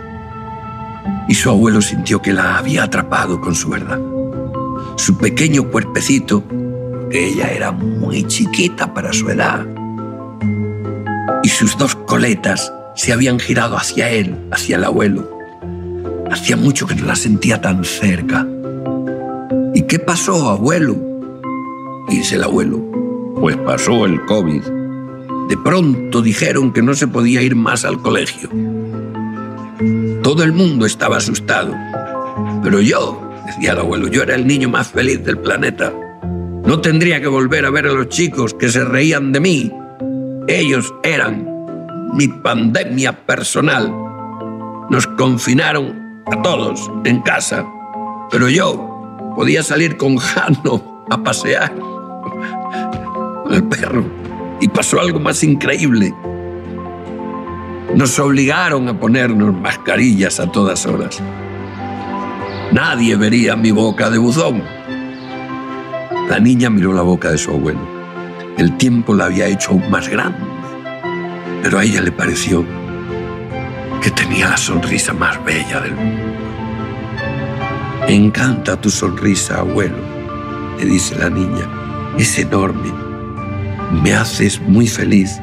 y 1.29 1.35
su 1.35 1.51
abuelo 1.51 1.81
sintió 1.81 2.23
que 2.23 2.33
la 2.33 2.59
había 2.59 2.85
atrapado 2.85 3.41
con 3.41 3.55
su 3.55 3.69
verdad. 3.69 4.01
Su 4.97 5.19
pequeño 5.19 5.71
cuerpecito, 5.71 6.45
que 7.11 7.29
ella 7.29 7.51
era 7.51 7.73
muy 7.73 8.25
chiquita 8.25 8.95
para 8.95 9.13
su 9.13 9.29
edad, 9.29 9.67
y 11.43 11.49
sus 11.49 11.77
dos 11.77 11.95
coletas 11.95 12.73
se 12.95 13.13
habían 13.13 13.39
girado 13.39 13.77
hacia 13.77 14.11
él, 14.11 14.49
hacia 14.51 14.77
el 14.77 14.85
abuelo. 14.85 15.31
Hacía 16.31 16.57
mucho 16.57 16.87
que 16.87 16.95
no 16.95 17.07
la 17.07 17.17
sentía 17.17 17.61
tan 17.61 17.85
cerca. 17.85 18.47
¿Y 19.87 19.89
qué 19.89 20.01
pasó, 20.01 20.51
abuelo? 20.51 20.97
Dice 22.09 22.35
el 22.35 22.43
abuelo. 22.43 22.83
Pues 23.41 23.57
pasó 23.59 24.05
el 24.05 24.21
COVID. 24.27 24.63
De 25.49 25.57
pronto 25.59 26.23
dijeron 26.23 26.73
que 26.73 26.83
no 26.83 26.93
se 26.93 27.07
podía 27.07 27.41
ir 27.41 27.55
más 27.55 27.85
al 27.85 28.03
colegio. 28.03 28.51
Todo 30.25 30.43
el 30.43 30.53
mundo 30.53 30.87
estaba 30.87 31.19
asustado. 31.19 31.73
Pero 32.65 32.81
yo, 32.81 33.31
decía 33.47 33.75
el 33.75 33.79
abuelo, 33.79 34.09
yo 34.09 34.25
era 34.25 34.35
el 34.35 34.45
niño 34.45 34.69
más 34.69 34.89
feliz 34.89 35.25
del 35.25 35.39
planeta. 35.39 35.93
No 36.65 36.81
tendría 36.81 37.21
que 37.21 37.29
volver 37.29 37.65
a 37.65 37.71
ver 37.71 37.87
a 37.87 37.93
los 37.93 38.09
chicos 38.09 38.55
que 38.55 38.69
se 38.69 38.85
reían 38.85 39.31
de 39.31 39.39
mí 39.39 39.73
ellos 40.49 40.93
eran 41.05 41.47
mi 42.13 42.27
pandemia 42.27 43.25
personal. 43.25 43.95
Nos 44.91 45.07
confinaron 45.07 46.23
a 46.27 46.43
todos 46.43 46.91
en 47.05 47.23
casa, 47.23 47.65
pero 48.33 48.49
yo 48.49 48.96
podía 49.37 49.63
salir 49.63 49.97
con 49.97 50.17
Jano 50.17 51.05
a 51.11 51.23
pasear 51.23 51.73
el 53.51 53.63
perro. 53.65 54.05
Y 54.61 54.69
pasó 54.69 54.99
algo 54.99 55.21
más 55.21 55.45
increíble. 55.45 56.15
Nos 57.95 58.19
obligaron 58.19 58.89
a 58.89 58.99
ponernos 58.99 59.55
mascarillas 59.55 60.41
a 60.41 60.51
todas 60.51 60.87
horas. 60.87 61.23
Nadie 62.73 63.17
vería 63.17 63.55
mi 63.55 63.71
boca 63.71 64.11
de 64.11 64.19
buzón. 64.19 64.63
La 66.29 66.41
niña 66.41 66.71
miró 66.71 66.93
la 66.93 67.03
boca 67.03 67.31
de 67.31 67.39
su 67.39 67.51
abuelo. 67.51 67.81
El 68.57 68.77
tiempo 68.79 69.15
la 69.15 69.27
había 69.27 69.47
hecho 69.47 69.73
aún 69.73 69.91
más 69.91 70.09
grande, 70.09 70.39
pero 71.63 71.79
a 71.79 71.85
ella 71.85 72.01
le 72.01 72.11
pareció 72.11 72.65
que 74.03 74.11
tenía 74.11 74.49
la 74.49 74.57
sonrisa 74.57 75.13
más 75.13 75.43
bella 75.45 75.81
del 75.81 75.95
mundo. 75.95 76.26
Me 78.07 78.15
encanta 78.15 78.81
tu 78.81 78.91
sonrisa, 78.91 79.59
abuelo, 79.59 79.97
le 80.79 80.85
dice 80.85 81.17
la 81.19 81.29
niña. 81.29 81.69
Es 82.19 82.39
enorme. 82.39 82.93
Me 84.03 84.15
haces 84.15 84.61
muy 84.61 84.87
feliz 84.87 85.39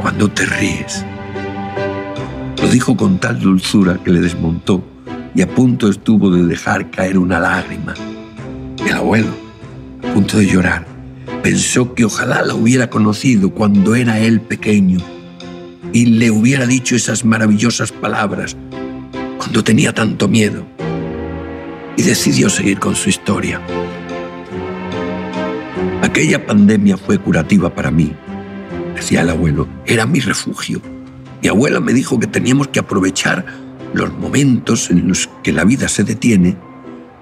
cuando 0.00 0.28
te 0.30 0.46
ríes. 0.46 1.04
Lo 2.60 2.68
dijo 2.68 2.96
con 2.96 3.18
tal 3.18 3.40
dulzura 3.40 3.98
que 4.02 4.10
le 4.10 4.20
desmontó 4.20 4.84
y 5.34 5.42
a 5.42 5.48
punto 5.48 5.88
estuvo 5.88 6.30
de 6.30 6.44
dejar 6.44 6.90
caer 6.90 7.18
una 7.18 7.38
lágrima. 7.38 7.94
El 8.86 8.92
abuelo, 8.92 9.30
a 10.02 10.14
punto 10.14 10.38
de 10.38 10.46
llorar, 10.46 10.86
Pensó 11.42 11.94
que 11.94 12.04
ojalá 12.04 12.42
la 12.42 12.54
hubiera 12.54 12.90
conocido 12.90 13.50
cuando 13.50 13.94
era 13.94 14.18
él 14.20 14.42
pequeño 14.42 14.98
y 15.90 16.04
le 16.04 16.30
hubiera 16.30 16.66
dicho 16.66 16.94
esas 16.94 17.24
maravillosas 17.24 17.92
palabras 17.92 18.58
cuando 19.38 19.64
tenía 19.64 19.94
tanto 19.94 20.28
miedo. 20.28 20.66
Y 21.96 22.02
decidió 22.02 22.48
seguir 22.48 22.78
con 22.78 22.94
su 22.94 23.08
historia. 23.08 23.60
Aquella 26.02 26.46
pandemia 26.46 26.96
fue 26.96 27.18
curativa 27.18 27.74
para 27.74 27.90
mí, 27.90 28.12
decía 28.94 29.22
el 29.22 29.30
abuelo. 29.30 29.68
Era 29.86 30.06
mi 30.06 30.20
refugio. 30.20 30.80
Mi 31.42 31.48
abuela 31.48 31.80
me 31.80 31.92
dijo 31.92 32.18
que 32.18 32.26
teníamos 32.26 32.68
que 32.68 32.80
aprovechar 32.80 33.44
los 33.92 34.12
momentos 34.12 34.90
en 34.90 35.08
los 35.08 35.28
que 35.42 35.52
la 35.52 35.64
vida 35.64 35.88
se 35.88 36.04
detiene 36.04 36.56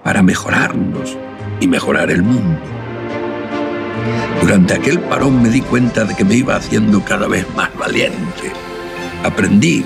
para 0.05 0.23
mejorarnos 0.23 1.17
y 1.61 1.67
mejorar 1.67 2.11
el 2.11 2.23
mundo. 2.23 2.61
Durante 4.41 4.75
aquel 4.75 5.01
parón 5.01 5.43
me 5.43 5.49
di 5.49 5.61
cuenta 5.61 6.05
de 6.05 6.15
que 6.15 6.25
me 6.25 6.37
iba 6.37 6.57
haciendo 6.57 7.05
cada 7.05 7.27
vez 7.27 7.47
más 7.55 7.75
valiente. 7.77 8.53
Aprendí 9.25 9.85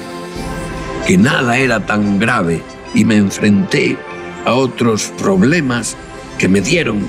que 1.07 1.17
nada 1.17 1.57
era 1.57 1.85
tan 1.85 2.19
grave 2.19 2.63
y 2.95 3.05
me 3.05 3.17
enfrenté 3.17 3.97
a 4.45 4.55
otros 4.55 5.13
problemas 5.19 5.97
que 6.39 6.49
me 6.49 6.61
dieron 6.61 7.07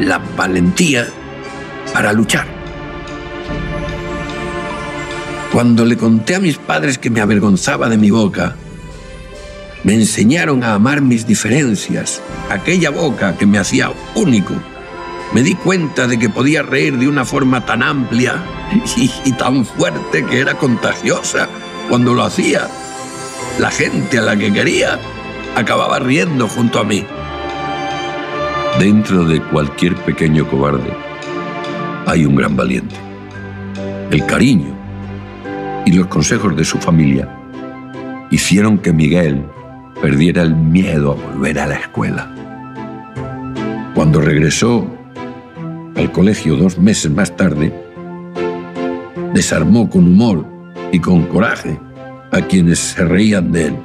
la 0.00 0.18
valentía 0.18 1.06
para 1.92 2.12
luchar. 2.12 2.46
Cuando 5.52 5.84
le 5.84 5.96
conté 5.96 6.34
a 6.34 6.40
mis 6.40 6.58
padres 6.58 6.98
que 6.98 7.10
me 7.10 7.20
avergonzaba 7.20 7.88
de 7.88 7.96
mi 7.96 8.10
boca, 8.10 8.56
me 9.84 9.94
enseñaron 9.94 10.64
a 10.64 10.74
amar 10.74 11.00
mis 11.00 11.26
diferencias, 11.26 12.20
aquella 12.50 12.90
boca 12.90 13.36
que 13.36 13.46
me 13.46 13.58
hacía 13.58 13.92
único 14.14 14.54
me 15.34 15.42
di 15.42 15.56
cuenta 15.56 16.06
de 16.06 16.16
que 16.16 16.28
podía 16.28 16.62
reír 16.62 16.96
de 16.96 17.08
una 17.08 17.24
forma 17.24 17.66
tan 17.66 17.82
amplia 17.82 18.40
y, 18.96 19.32
tan 19.32 19.66
fuerte 19.66 20.24
que 20.24 20.38
era 20.38 20.54
contagiosa 20.54 21.48
cuando 21.88 22.14
lo 22.14 22.22
hacía. 22.22 22.68
La 23.58 23.70
gente 23.70 24.18
a 24.18 24.22
la 24.22 24.36
que 24.36 24.52
quería 24.52 24.98
acababa 25.54 25.98
riendo 25.98 26.48
junto 26.48 26.80
a 26.80 26.84
mí. 26.84 27.04
Dentro 28.78 29.24
de 29.24 29.40
cualquier 29.40 29.94
pequeño 29.96 30.48
cobarde 30.48 30.92
hay 32.06 32.24
un 32.24 32.34
gran 32.34 32.56
valiente. 32.56 32.96
El 34.10 34.26
cariño 34.26 34.74
y 35.86 35.92
los 35.92 36.06
consejos 36.08 36.56
de 36.56 36.64
su 36.64 36.78
familia 36.78 37.28
hicieron 38.30 38.78
que 38.78 38.92
Miguel 38.92 39.44
perdiera 40.00 40.42
el 40.42 40.54
miedo 40.54 41.12
a 41.12 41.14
volver 41.14 41.58
a 41.58 41.66
la 41.66 41.76
escuela. 41.76 42.34
Cuando 43.94 44.20
regresó 44.20 44.86
al 45.96 46.10
colegio 46.10 46.56
dos 46.56 46.78
meses 46.78 47.10
más 47.10 47.36
tarde, 47.36 47.72
desarmó 49.32 49.88
con 49.88 50.04
humor 50.04 50.46
y 50.90 50.98
con 50.98 51.26
coraje 51.26 51.78
a 52.32 52.40
quienes 52.40 52.80
se 52.80 53.04
reían 53.04 53.52
de 53.52 53.66
él. 53.66 53.76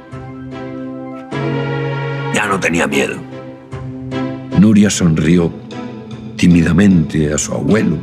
No 2.50 2.58
tenía 2.58 2.88
miedo. 2.88 3.14
Nuria 4.58 4.90
sonrió 4.90 5.52
tímidamente 6.34 7.32
a 7.32 7.38
su 7.38 7.54
abuelo 7.54 7.96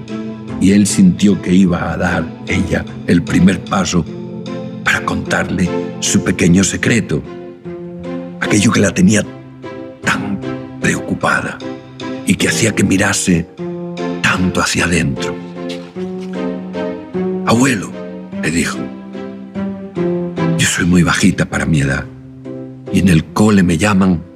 y 0.61 0.71
él 0.71 0.87
sintió 0.87 1.41
que 1.41 1.53
iba 1.53 1.91
a 1.91 1.97
dar 1.97 2.25
ella 2.47 2.85
el 3.07 3.23
primer 3.23 3.61
paso 3.65 4.05
para 4.85 5.03
contarle 5.03 5.69
su 5.99 6.23
pequeño 6.23 6.63
secreto, 6.63 7.21
aquello 8.39 8.71
que 8.71 8.79
la 8.79 8.93
tenía 8.93 9.21
tan 10.01 10.39
preocupada 10.79 11.57
y 12.25 12.35
que 12.35 12.47
hacía 12.47 12.73
que 12.73 12.85
mirase 12.85 13.49
tanto 14.21 14.61
hacia 14.61 14.85
adentro. 14.85 15.35
Abuelo, 17.45 17.91
le 18.41 18.49
dijo, 18.49 18.77
yo 20.57 20.67
soy 20.67 20.85
muy 20.85 21.03
bajita 21.03 21.43
para 21.43 21.65
mi 21.65 21.81
edad 21.81 22.05
y 22.93 22.99
en 22.99 23.09
el 23.09 23.25
cole 23.25 23.61
me 23.61 23.77
llaman 23.77 24.26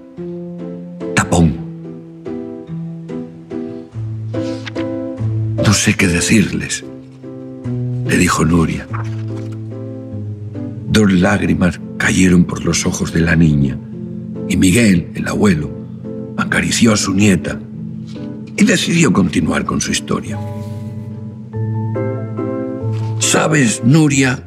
No 5.72 5.74
sé 5.74 5.94
qué 5.94 6.08
decirles, 6.08 6.84
le 8.06 8.18
dijo 8.18 8.44
Nuria. 8.44 8.86
Dos 10.90 11.14
lágrimas 11.14 11.80
cayeron 11.98 12.44
por 12.44 12.66
los 12.66 12.86
ojos 12.86 13.14
de 13.14 13.22
la 13.22 13.38
niña 13.38 13.78
y 14.50 14.58
Miguel, 14.58 15.12
el 15.16 15.28
abuelo, 15.30 15.72
acarició 16.36 16.92
a 16.92 16.98
su 16.98 17.14
nieta 17.14 17.58
y 18.58 18.66
decidió 18.66 19.14
continuar 19.14 19.64
con 19.64 19.80
su 19.80 19.92
historia. 19.92 20.38
Sabes, 23.20 23.82
Nuria, 23.86 24.44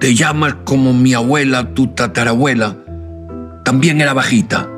te 0.00 0.14
llamas 0.14 0.56
como 0.64 0.94
mi 0.94 1.12
abuela, 1.12 1.74
tu 1.74 1.88
tatarabuela. 1.88 2.78
También 3.66 4.00
era 4.00 4.14
bajita, 4.14 4.70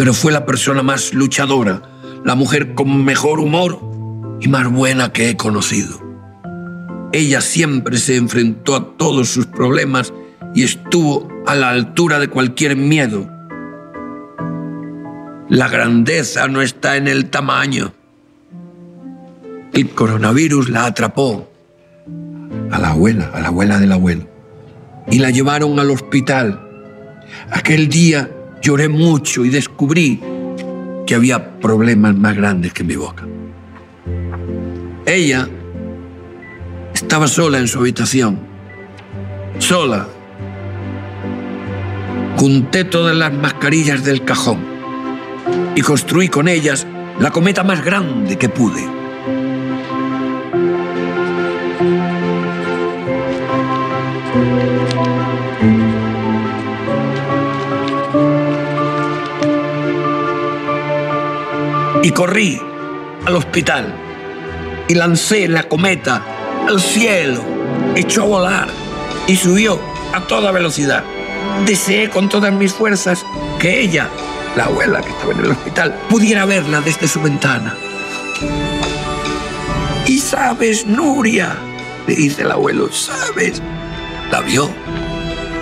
pero 0.00 0.14
fue 0.14 0.32
la 0.32 0.46
persona 0.46 0.82
más 0.82 1.12
luchadora, 1.12 1.82
la 2.24 2.34
mujer 2.34 2.74
con 2.74 3.04
mejor 3.04 3.38
humor 3.38 3.78
y 4.40 4.48
más 4.48 4.66
buena 4.72 5.12
que 5.12 5.28
he 5.28 5.36
conocido. 5.36 6.00
Ella 7.12 7.42
siempre 7.42 7.98
se 7.98 8.16
enfrentó 8.16 8.74
a 8.76 8.96
todos 8.96 9.28
sus 9.28 9.44
problemas 9.44 10.14
y 10.54 10.62
estuvo 10.62 11.28
a 11.46 11.54
la 11.54 11.68
altura 11.68 12.18
de 12.18 12.28
cualquier 12.28 12.76
miedo. 12.76 13.28
La 15.50 15.68
grandeza 15.68 16.48
no 16.48 16.62
está 16.62 16.96
en 16.96 17.06
el 17.06 17.28
tamaño. 17.28 17.92
El 19.74 19.90
coronavirus 19.90 20.70
la 20.70 20.86
atrapó 20.86 21.46
a 22.70 22.78
la 22.78 22.92
abuela, 22.92 23.32
a 23.34 23.40
la 23.40 23.48
abuela 23.48 23.78
del 23.78 23.92
abuelo, 23.92 24.26
y 25.10 25.18
la 25.18 25.28
llevaron 25.28 25.78
al 25.78 25.90
hospital. 25.90 26.58
Aquel 27.50 27.90
día 27.90 28.30
lloré 28.60 28.88
mucho 28.88 29.44
y 29.44 29.48
descubrí 29.48 30.20
que 31.06 31.14
había 31.14 31.58
problemas 31.58 32.14
más 32.16 32.36
grandes 32.36 32.72
que 32.72 32.84
mi 32.84 32.96
boca. 32.96 33.26
Ella 35.06 35.48
estaba 36.94 37.26
sola 37.26 37.58
en 37.58 37.68
su 37.68 37.78
habitación, 37.80 38.38
sola. 39.58 40.06
Junté 42.36 42.84
todas 42.84 43.16
las 43.16 43.32
mascarillas 43.32 44.04
del 44.04 44.24
cajón 44.24 44.58
y 45.74 45.82
construí 45.82 46.28
con 46.28 46.48
ellas 46.48 46.86
la 47.18 47.30
cometa 47.30 47.64
más 47.64 47.84
grande 47.84 48.38
que 48.38 48.48
pude. 48.48 48.99
Y 62.02 62.10
corrí 62.12 62.60
al 63.26 63.36
hospital 63.36 63.94
y 64.88 64.94
lancé 64.94 65.48
la 65.48 65.64
cometa 65.64 66.22
al 66.66 66.80
cielo. 66.80 67.42
Echó 67.94 68.22
a 68.22 68.26
volar 68.26 68.68
y 69.26 69.36
subió 69.36 69.78
a 70.14 70.20
toda 70.26 70.50
velocidad. 70.50 71.04
Deseé 71.66 72.08
con 72.08 72.28
todas 72.28 72.52
mis 72.52 72.72
fuerzas 72.72 73.24
que 73.58 73.80
ella, 73.80 74.08
la 74.56 74.64
abuela 74.64 75.02
que 75.02 75.10
estaba 75.10 75.32
en 75.32 75.40
el 75.40 75.50
hospital, 75.50 75.94
pudiera 76.08 76.44
verla 76.46 76.80
desde 76.80 77.06
su 77.06 77.20
ventana. 77.20 77.76
Y 80.06 80.18
sabes, 80.18 80.86
Nuria, 80.86 81.54
le 82.06 82.14
dice 82.16 82.42
el 82.42 82.50
abuelo, 82.50 82.90
sabes, 82.90 83.60
la 84.30 84.40
vio 84.40 84.70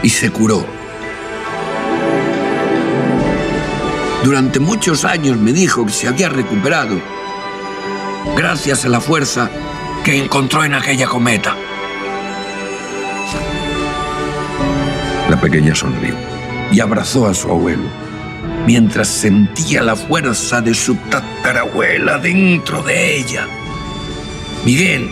y 0.02 0.08
se 0.08 0.30
curó. 0.30 0.77
Durante 4.24 4.58
muchos 4.58 5.04
años 5.04 5.38
me 5.38 5.52
dijo 5.52 5.86
que 5.86 5.92
se 5.92 6.08
había 6.08 6.28
recuperado 6.28 7.00
gracias 8.36 8.84
a 8.84 8.88
la 8.88 9.00
fuerza 9.00 9.48
que 10.04 10.16
encontró 10.16 10.64
en 10.64 10.74
aquella 10.74 11.06
cometa. 11.06 11.56
La 15.30 15.40
pequeña 15.40 15.74
sonrió 15.74 16.14
y 16.72 16.80
abrazó 16.80 17.26
a 17.26 17.34
su 17.34 17.48
abuelo, 17.48 17.84
mientras 18.66 19.08
sentía 19.08 19.82
la 19.82 19.94
fuerza 19.94 20.60
de 20.60 20.74
su 20.74 20.96
tatarabuela 20.96 22.18
dentro 22.18 22.82
de 22.82 23.18
ella. 23.18 23.46
Miguel 24.64 25.08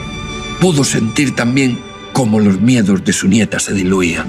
pudo 0.61 0.83
sentir 0.85 1.35
también 1.35 1.79
cómo 2.13 2.41
los 2.41 2.61
miedos 2.61 3.05
de 3.05 3.13
su 3.13 3.29
nieta 3.29 3.61
se 3.61 3.73
diluían. 3.73 4.27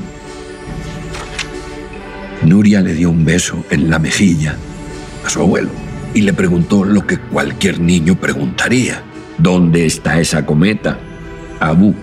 Nuria 2.44 2.82
le 2.82 2.94
dio 2.94 3.10
un 3.10 3.26
beso 3.26 3.66
en 3.70 3.90
la 3.90 4.00
mejilla 4.00 4.58
a 5.28 5.30
su 5.30 5.42
abuelo 5.42 5.70
y 6.14 6.22
le 6.22 6.34
preguntó 6.34 6.84
lo 6.84 7.06
que 7.06 7.20
cualquier 7.20 7.80
niño 7.80 8.16
preguntaría. 8.16 9.04
¿Dónde 9.38 9.86
está 9.86 10.20
esa 10.20 10.46
cometa? 10.46 10.98
Abu. 11.60 11.94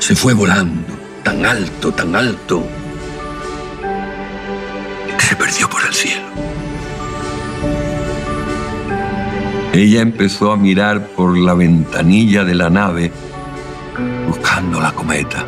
Se 0.00 0.14
fue 0.14 0.34
volando, 0.34 0.92
tan 1.22 1.46
alto, 1.46 1.92
tan 1.92 2.14
alto, 2.14 2.66
que 5.16 5.24
se 5.24 5.36
perdió 5.36 5.70
por 5.70 5.82
el 5.86 5.94
cielo. 5.94 6.26
Ella 9.72 10.02
empezó 10.02 10.52
a 10.52 10.56
mirar 10.56 11.08
por 11.08 11.38
la 11.38 11.54
ventanilla 11.54 12.44
de 12.44 12.54
la 12.54 12.70
nave 12.70 13.12
buscando 14.26 14.80
la 14.80 14.92
cometa. 14.92 15.46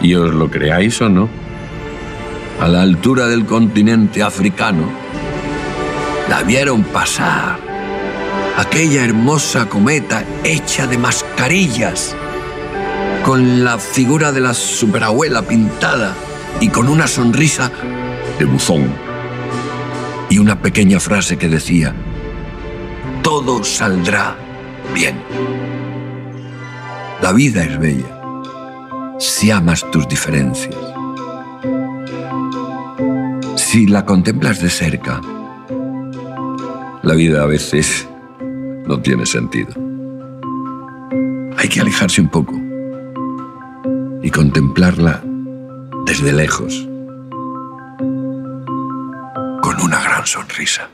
Y 0.00 0.14
os 0.14 0.32
lo 0.32 0.50
creáis 0.50 1.00
o 1.02 1.08
no, 1.08 1.28
a 2.60 2.68
la 2.68 2.82
altura 2.82 3.26
del 3.26 3.44
continente 3.44 4.22
africano, 4.22 5.09
la 6.30 6.44
vieron 6.44 6.84
pasar. 6.84 7.58
Aquella 8.56 9.04
hermosa 9.04 9.68
cometa 9.68 10.22
hecha 10.44 10.86
de 10.86 10.96
mascarillas, 10.96 12.14
con 13.24 13.64
la 13.64 13.78
figura 13.78 14.30
de 14.30 14.40
la 14.40 14.54
superabuela 14.54 15.42
pintada 15.42 16.14
y 16.60 16.68
con 16.68 16.88
una 16.88 17.08
sonrisa 17.08 17.72
de 18.38 18.44
buzón. 18.44 18.94
Y 20.28 20.38
una 20.38 20.62
pequeña 20.62 21.00
frase 21.00 21.36
que 21.36 21.48
decía, 21.48 21.92
todo 23.22 23.64
saldrá 23.64 24.36
bien. 24.94 25.20
La 27.20 27.32
vida 27.32 27.64
es 27.64 27.76
bella 27.76 28.20
si 29.18 29.50
amas 29.50 29.84
tus 29.90 30.06
diferencias. 30.06 30.76
Si 33.56 33.88
la 33.88 34.06
contemplas 34.06 34.60
de 34.60 34.70
cerca, 34.70 35.20
la 37.02 37.14
vida 37.14 37.42
a 37.42 37.46
veces 37.46 38.08
no 38.86 39.00
tiene 39.00 39.26
sentido. 39.26 39.72
Hay 41.56 41.68
que 41.68 41.80
alejarse 41.80 42.20
un 42.20 42.28
poco 42.28 42.54
y 44.22 44.30
contemplarla 44.30 45.22
desde 46.06 46.32
lejos, 46.32 46.88
con 49.62 49.80
una 49.82 50.02
gran 50.02 50.26
sonrisa. 50.26 50.88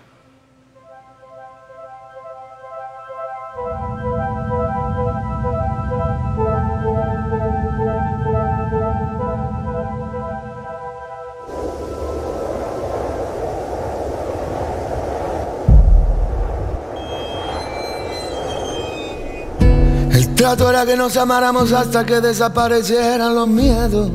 Trato 20.37 20.69
era 20.69 20.85
que 20.85 20.97
nos 20.97 21.17
amáramos 21.17 21.73
hasta 21.73 22.05
que 22.05 22.21
desaparecieran 22.21 23.35
los 23.35 23.49
miedos. 23.49 24.11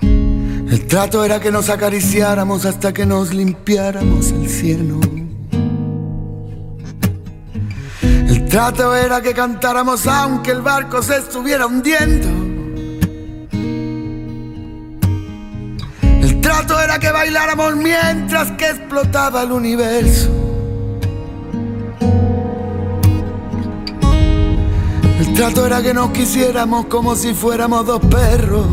El 0.00 0.86
trato 0.88 1.22
era 1.24 1.38
que 1.38 1.52
nos 1.52 1.68
acariciáramos 1.68 2.64
hasta 2.64 2.92
que 2.92 3.04
nos 3.04 3.32
limpiáramos 3.34 4.32
el 4.32 4.48
cielo. 4.48 4.98
El 8.02 8.48
trato 8.48 8.96
era 8.96 9.20
que 9.20 9.34
cantáramos 9.34 10.06
aunque 10.06 10.50
el 10.50 10.62
barco 10.62 11.02
se 11.02 11.18
estuviera 11.18 11.66
hundiendo. 11.66 12.28
El 16.02 16.40
trato 16.40 16.80
era 16.80 16.98
que 16.98 17.12
bailáramos 17.12 17.76
mientras 17.76 18.50
que 18.52 18.70
explotaba 18.70 19.42
el 19.42 19.52
universo. 19.52 20.39
Trato 25.40 25.64
era 25.64 25.80
que 25.80 25.94
nos 25.94 26.10
quisiéramos 26.10 26.84
como 26.84 27.16
si 27.16 27.32
fuéramos 27.32 27.86
dos 27.86 28.00
perros. 28.00 28.66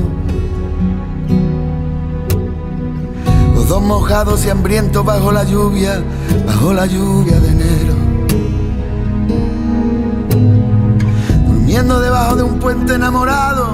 Los 3.55 3.69
dos 3.69 3.81
mojados 3.81 4.45
y 4.45 4.49
hambrientos 4.49 5.05
bajo 5.05 5.31
la 5.31 5.45
lluvia, 5.45 6.03
bajo 6.45 6.73
la 6.73 6.85
lluvia 6.85 7.39
de 7.39 7.47
enero. 7.47 7.93
Durmiendo 11.47 12.01
debajo 12.01 12.35
de 12.35 12.43
un 12.43 12.59
puente 12.59 12.95
enamorado, 12.95 13.67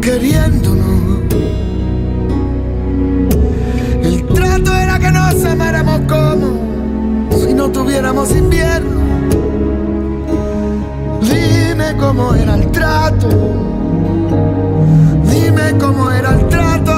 queriéndonos. 0.00 1.20
El 4.04 4.26
trato 4.26 4.74
era 4.74 4.98
que 4.98 5.10
nos 5.10 5.44
amáramos 5.44 6.00
como 6.08 7.38
si 7.38 7.52
no 7.52 7.68
tuviéramos 7.70 8.30
invierno. 8.30 9.17
Dime 11.78 11.96
cómo 11.96 12.34
era 12.34 12.56
el 12.56 12.72
trato. 12.72 13.28
Dime 15.30 15.78
cómo 15.78 16.10
era 16.10 16.34
el 16.34 16.48
trato. 16.48 16.97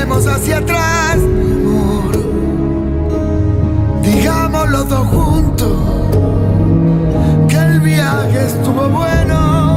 Miremos 0.00 0.26
hacia 0.26 0.58
atrás, 0.58 1.18
mi 1.18 1.52
amor, 1.52 2.12
digamos 4.00 4.88
dos 4.88 5.06
juntos 5.08 5.76
que 7.46 7.56
el 7.56 7.80
viaje 7.80 8.46
estuvo 8.46 8.88
bueno. 8.88 9.69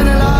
Perdiéramos 0.00 0.34
en 0.34 0.39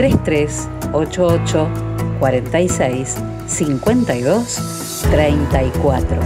3388 0.00 1.68
46 2.18 3.16
52 3.46 5.02
34. 5.10 6.20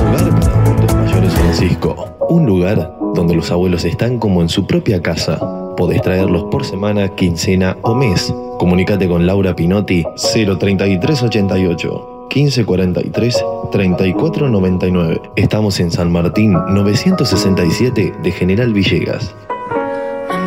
Hogar 0.00 0.40
para 0.40 0.62
adultos 0.62 0.96
mayores 0.96 1.32
Francisco. 1.32 2.08
Un 2.28 2.44
lugar 2.46 2.92
donde 3.14 3.36
los 3.36 3.52
abuelos 3.52 3.84
están 3.84 4.18
como 4.18 4.42
en 4.42 4.48
su 4.48 4.66
propia 4.66 5.00
casa. 5.00 5.38
Podés 5.76 6.02
traerlos 6.02 6.42
por 6.50 6.64
semana, 6.64 7.08
quincena 7.14 7.76
o 7.82 7.94
mes. 7.94 8.34
Comunicate 8.58 9.06
con 9.06 9.28
Laura 9.28 9.54
Pinotti 9.54 10.04
03388 10.16 12.11
1543 12.34 13.44
3499. 13.70 15.20
Estamos 15.36 15.78
en 15.80 15.90
San 15.90 16.10
Martín 16.10 16.52
967 16.52 18.14
de 18.22 18.32
General 18.32 18.72
Villegas. 18.72 19.34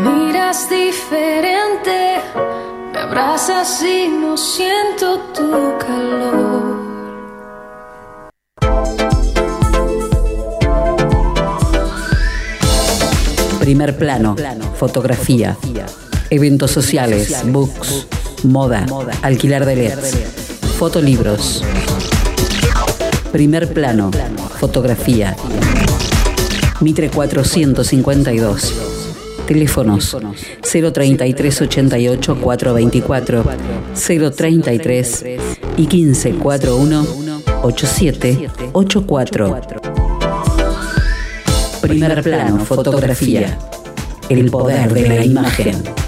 Me 0.03 0.09
miras 0.09 0.67
diferente, 0.69 2.17
me 2.91 2.99
abrazas 2.99 3.83
y 3.83 4.07
no 4.07 4.35
siento 4.35 5.19
tu 5.33 5.77
calor. 5.79 6.85
Primer 13.59 13.97
plano, 13.97 14.35
fotografía, 14.75 15.57
eventos 16.29 16.71
sociales, 16.71 17.43
books, 17.45 18.07
moda, 18.43 18.85
alquilar 19.23 19.65
de 19.65 19.75
LEDs, 19.75 20.44
fotolibros. 20.75 21.63
Primer 23.31 23.71
plano, 23.71 24.11
fotografía. 24.59 25.33
Mitre 26.81 27.09
452. 27.09 28.73
Teléfonos 29.47 30.17
033 30.61 31.61
88 31.61 32.37
424 32.41 33.45
033 34.35 35.25
y 35.77 35.87
1541 35.87 37.07
8784. 37.63 39.81
Primer 41.81 42.21
plano, 42.21 42.65
fotografía. 42.65 43.57
El 44.27 44.51
poder 44.51 44.93
de 44.93 45.07
la 45.07 45.23
imagen. 45.23 46.04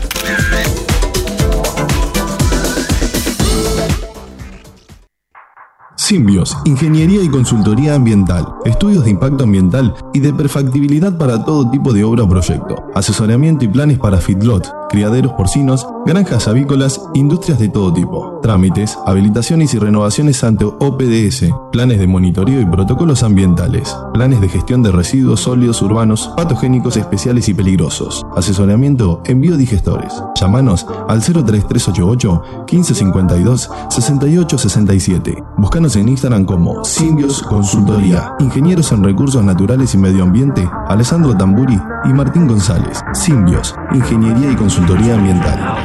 Simbios, 6.08 6.56
Ingeniería 6.64 7.22
y 7.22 7.28
Consultoría 7.28 7.94
Ambiental, 7.94 8.48
Estudios 8.64 9.04
de 9.04 9.12
Impacto 9.12 9.44
Ambiental 9.44 9.94
y 10.14 10.22
de 10.22 10.32
Perfectibilidad 10.32 11.18
para 11.18 11.44
todo 11.44 11.70
tipo 11.70 11.92
de 11.92 12.06
obra 12.06 12.24
o 12.24 12.30
proyecto, 12.30 12.82
asesoramiento 12.96 13.66
y 13.66 13.68
planes 13.68 14.00
para 14.00 14.22
feedlot, 14.22 14.72
criaderos 14.88 15.34
porcinos, 15.34 15.86
granjas 16.06 16.48
avícolas, 16.48 17.02
industrias 17.14 17.60
de 17.60 17.68
todo 17.68 17.94
tipo, 17.94 18.40
trámites, 18.42 18.98
habilitaciones 19.06 19.74
y 19.74 19.80
renovaciones 19.80 20.42
ante 20.46 20.64
OPDS, 20.64 21.52
planes 21.74 22.00
de 22.00 22.08
monitoreo 22.08 22.62
y 22.62 22.66
protocolos 22.66 23.24
ambientales, 23.24 23.94
planes 24.14 24.40
de 24.40 24.48
gestión 24.48 24.84
de 24.84 24.94
residuos 24.94 25.42
sólidos 25.42 25.82
urbanos, 25.82 26.32
patogénicos 26.38 26.96
especiales 26.96 27.50
y 27.50 27.54
peligrosos, 27.54 28.26
asesoramiento 28.34 29.22
en 29.26 29.42
biodigestores. 29.42 30.14
Llámanos 30.40 30.86
al 31.10 31.22
03388 31.22 32.42
1552 32.72 33.70
6867. 33.90 35.44
Búscanos 35.58 35.97
en 35.98 36.10
Instagram 36.10 36.46
como 36.46 36.84
Simbios 36.84 37.42
Consultoría, 37.44 38.34
Ingenieros 38.40 38.92
en 38.92 39.04
Recursos 39.04 39.44
Naturales 39.44 39.94
y 39.94 39.98
Medio 39.98 40.24
Ambiente, 40.24 40.68
Alessandro 40.88 41.36
Tamburi 41.36 41.80
y 42.06 42.10
Martín 42.10 42.48
González. 42.48 43.02
Simbios, 43.14 43.76
Ingeniería 43.94 44.52
y 44.52 44.56
Consultoría 44.56 45.16
Ambiental. 45.16 45.78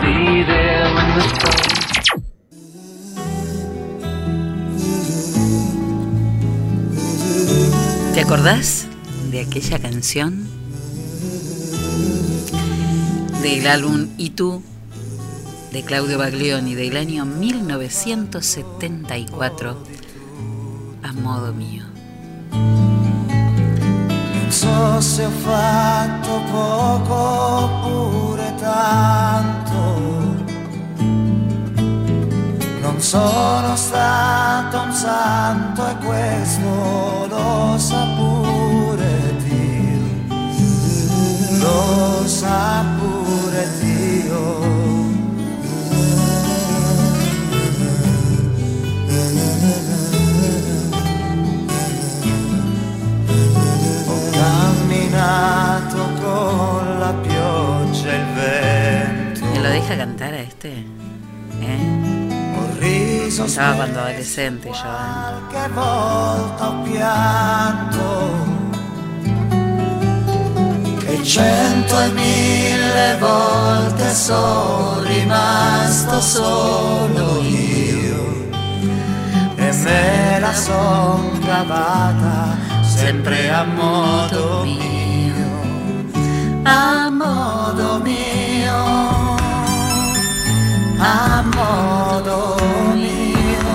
¿Te 8.14 8.20
acordás 8.20 8.86
de 9.30 9.40
aquella 9.40 9.78
canción? 9.78 10.46
Del 13.42 13.66
álbum 13.66 14.08
¿Y 14.18 14.30
tú? 14.30 14.62
de 15.72 15.82
Claudio 15.82 16.18
Baglioni 16.18 16.74
del 16.74 16.98
año 16.98 17.24
1974 17.24 20.01
a 21.02 21.12
modo 21.20 21.52
mio. 21.52 21.84
Non 24.32 24.50
so 24.50 25.00
se 25.00 25.24
ho 25.24 25.30
fatto 25.30 26.42
poco 26.50 27.14
oppure 27.64 28.54
tanto. 28.60 29.80
Non 32.80 33.00
sono 33.00 33.76
stato 33.76 34.71
este? 60.62 60.84
¿Eh? 61.60 63.28
Estaba 63.28 63.76
cuando 63.76 64.00
adolescente 64.00 64.68
yo. 64.68 64.74
qualche 64.74 65.68
volta 65.74 66.68
ho 66.68 66.82
pianto. 66.82 68.04
E 71.08 71.22
cento 71.24 72.00
e 72.00 72.08
mille 72.10 73.16
volte 73.18 74.14
sono 74.14 75.02
rimasto 75.02 76.20
solo 76.20 77.40
io. 77.40 78.50
E 79.56 79.72
me 79.72 80.38
la 80.40 80.54
son 80.54 81.40
cavata 81.40 82.56
sempre 82.82 83.50
a 83.50 83.64
modo 83.64 84.64
mio. 84.64 85.46
A 86.64 87.10
modo 87.10 88.00
mio. 88.04 88.21
A 91.04 91.42
modo 91.56 92.56
mio. 92.94 93.74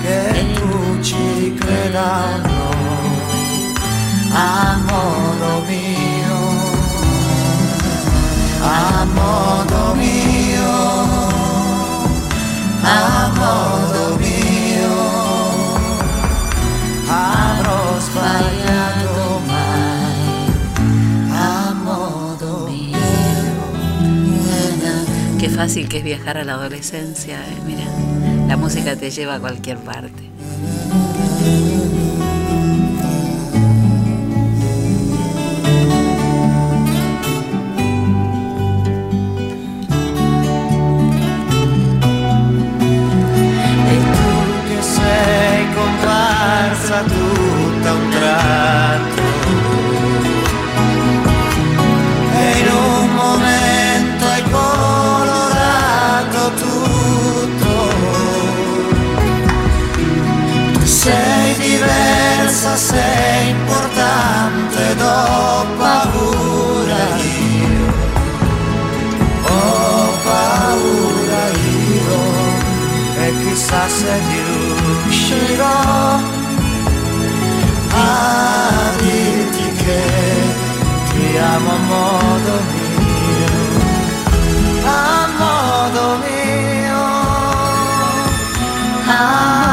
Che 0.00 0.46
tu 0.54 1.00
ci 1.02 1.54
creda. 1.58 2.40
A 4.32 4.78
modo 4.88 5.62
mio. 5.68 6.38
A 8.62 9.04
modo 9.12 9.94
mio. 9.94 10.23
Qué 25.44 25.50
fácil 25.50 25.90
que 25.90 25.98
es 25.98 26.04
viajar 26.04 26.38
a 26.38 26.44
la 26.44 26.54
adolescencia. 26.54 27.36
eh, 27.36 27.56
Mira, 27.66 27.84
la 28.48 28.56
música 28.56 28.96
te 28.96 29.10
lleva 29.10 29.34
a 29.34 29.40
cualquier 29.40 29.76
parte. 29.76 30.22
Comparsa 45.74 47.02
tutta 47.02 47.92
un 47.92 48.10
tratto 48.10 49.33
sei 61.04 61.54
diversa, 61.56 62.76
sei 62.76 63.50
importante, 63.50 64.94
do 65.02 65.66
paura 65.76 67.04
io. 67.20 67.86
Ho 69.50 70.18
paura 70.28 71.42
io. 71.76 72.20
E 73.22 73.26
chissà 73.42 73.82
se 73.88 74.12
riuscirò 74.30 75.80
a 77.90 78.06
dirti 78.98 79.66
che 79.82 80.02
ti 81.10 81.36
amo 81.36 81.70
a 81.70 81.80
modo 81.92 82.52
mio, 82.72 83.56
a 84.86 85.28
modo 85.38 86.02
mio, 86.24 87.02
a 89.06 89.63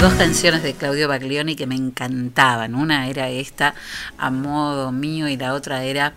Dos 0.00 0.14
canciones 0.14 0.62
de 0.62 0.74
Claudio 0.74 1.08
Baglioni 1.08 1.56
que 1.56 1.66
me 1.66 1.74
encantaban. 1.74 2.76
Una 2.76 3.08
era 3.08 3.30
esta, 3.30 3.74
A 4.16 4.30
modo 4.30 4.92
mío, 4.92 5.26
y 5.26 5.36
la 5.36 5.54
otra 5.54 5.82
era 5.82 6.14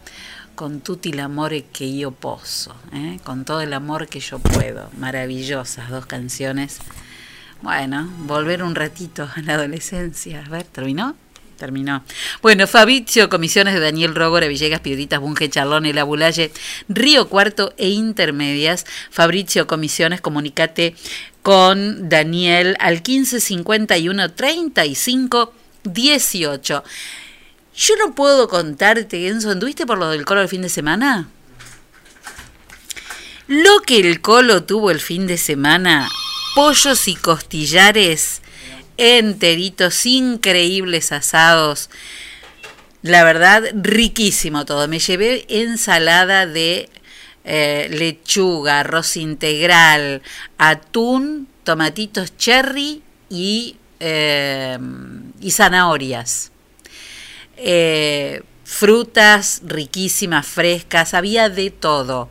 Con 0.53 0.81
tutti 0.81 1.11
l'amore 1.11 1.65
que 1.73 1.97
yo 1.97 2.11
posso, 2.11 2.75
¿eh? 2.93 3.19
con 3.23 3.43
todo 3.43 3.61
el 3.61 3.73
amor 3.73 4.07
que 4.07 4.19
yo 4.19 4.37
puedo. 4.37 4.91
Maravillosas 4.97 5.89
dos 5.89 6.05
canciones. 6.05 6.77
Bueno, 7.63 8.07
volver 8.19 8.61
un 8.61 8.75
ratito 8.75 9.27
a 9.35 9.41
la 9.41 9.55
adolescencia. 9.55 10.43
A 10.45 10.49
ver, 10.49 10.65
¿terminó? 10.65 11.15
Terminó. 11.57 12.03
Bueno, 12.41 12.65
Fabrizio, 12.65 13.29
comisiones 13.29 13.75
de 13.75 13.79
Daniel 13.79 14.15
Rogora, 14.15 14.47
Villegas, 14.47 14.79
Piedritas, 14.79 15.19
Bunge, 15.19 15.47
Charlón, 15.47 15.85
El 15.85 15.99
Abulaye, 15.99 16.51
Río 16.89 17.29
Cuarto 17.29 17.73
e 17.77 17.89
Intermedias. 17.89 18.85
Fabrizio, 19.11 19.67
comisiones, 19.67 20.21
comunicate 20.21 20.95
con 21.41 22.09
Daniel 22.09 22.75
al 22.79 22.95
1551 22.95 24.31
35 24.33 25.53
18. 25.83 26.83
Yo 27.75 27.95
no 27.97 28.13
puedo 28.13 28.47
contarte, 28.47 29.27
Enzo, 29.27 29.51
¿anduviste 29.51 29.85
por 29.85 29.97
lo 29.97 30.09
del 30.09 30.25
colo 30.25 30.41
el 30.41 30.49
fin 30.49 30.61
de 30.61 30.69
semana? 30.69 31.29
Lo 33.47 33.81
que 33.81 33.99
el 33.99 34.21
colo 34.21 34.63
tuvo 34.63 34.91
el 34.91 34.99
fin 34.99 35.27
de 35.27 35.37
semana, 35.37 36.09
pollos 36.55 37.07
y 37.07 37.15
costillares 37.15 38.41
enteritos, 38.97 40.05
increíbles 40.05 41.11
asados. 41.11 41.89
La 43.01 43.23
verdad, 43.23 43.63
riquísimo 43.73 44.65
todo. 44.65 44.87
Me 44.87 44.99
llevé 44.99 45.45
ensalada 45.49 46.45
de 46.45 46.89
eh, 47.43 47.87
lechuga, 47.91 48.81
arroz 48.81 49.17
integral, 49.17 50.21
atún, 50.57 51.47
tomatitos 51.63 52.37
cherry 52.37 53.01
y, 53.29 53.77
eh, 53.99 54.77
y 55.39 55.51
zanahorias. 55.51 56.51
Eh, 57.57 58.43
frutas 58.63 59.61
riquísimas, 59.65 60.47
frescas, 60.47 61.13
había 61.13 61.49
de 61.49 61.71
todo, 61.71 62.29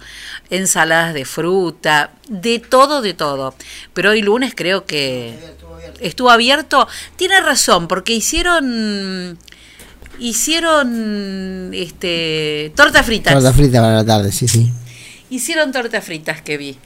ensaladas 0.49 1.12
de 1.12 1.24
fruta, 1.24 2.12
de 2.28 2.59
todo, 2.59 3.03
de 3.03 3.12
todo. 3.12 3.55
Pero 3.93 4.11
hoy 4.11 4.23
lunes 4.23 4.55
creo 4.57 4.87
que 4.87 5.39
estuvo 6.01 6.31
abierto. 6.31 6.89
Tiene 7.16 7.41
razón, 7.41 7.89
porque 7.89 8.15
hicieron 8.15 9.39
hicieron 10.19 11.73
este 11.74 12.73
tortas 12.77 13.05
fritas. 13.05 13.35
Torta 13.35 13.53
frita 13.53 13.81
para 13.81 13.95
la 13.97 14.05
tarde, 14.05 14.32
sí, 14.32 14.49
sí. 14.49 14.73
Hicieron 15.31 15.70
tortas 15.70 16.05
fritas 16.05 16.43
que 16.43 16.57
vi. 16.57 16.77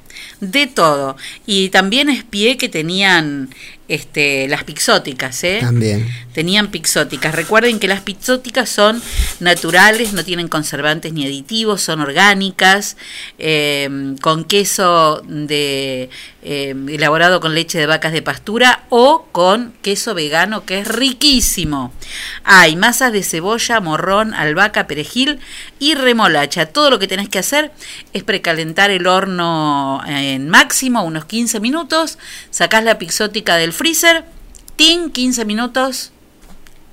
De 0.41 0.67
todo. 0.67 1.17
Y 1.47 1.69
también 1.71 2.09
espié 2.09 2.57
que 2.57 2.69
tenían 2.69 3.51
este, 3.87 4.49
las 4.49 4.65
pixóticas, 4.65 5.45
¿eh? 5.45 5.59
También. 5.61 6.09
Tenían 6.33 6.71
pixóticas. 6.71 7.35
Recuerden 7.35 7.79
que 7.79 7.87
las 7.87 8.01
pixóticas 8.01 8.69
son 8.69 9.03
naturales, 9.41 10.15
no 10.15 10.25
tienen 10.25 10.49
conservantes 10.49 11.13
ni 11.13 11.27
aditivos, 11.27 11.83
son 11.83 12.01
orgánicas, 12.01 12.97
eh, 13.39 14.15
con 14.23 14.45
queso 14.45 15.23
de 15.27 16.09
eh, 16.47 16.75
elaborado 16.89 17.41
con 17.41 17.55
leche 17.55 17.79
de 17.79 17.87
vacas 17.87 18.13
de 18.13 18.21
pastura 18.21 18.85
o 18.91 19.27
con 19.33 19.73
queso 19.81 20.15
vegano 20.15 20.67
que 20.67 20.81
es 20.81 20.89
riquísimo. 20.89 21.91
Hay 22.45 22.77
masas 22.77 23.13
de 23.13 23.23
cebolla, 23.23 23.81
morrón, 23.81 24.35
albahaca, 24.35 24.87
perejil 24.87 25.41
y 25.79 25.95
remolacha. 25.95 26.67
Todo 26.67 26.91
lo 26.91 26.99
que 26.99 27.09
tenés 27.09 27.31
que 27.31 27.39
hacer 27.39 27.73
es 28.13 28.25
precalentar 28.25 28.91
el 28.91 29.07
horno 29.07 30.03
en 30.07 30.49
máximo 30.49 31.03
unos 31.05 31.25
15 31.25 31.61
minutos, 31.61 32.19
sacás 32.51 32.85
la 32.85 32.99
pixótica 32.99 33.57
del 33.57 33.73
freezer, 33.73 34.25
tin, 34.77 35.11
15 35.11 35.45
minutos, 35.45 36.11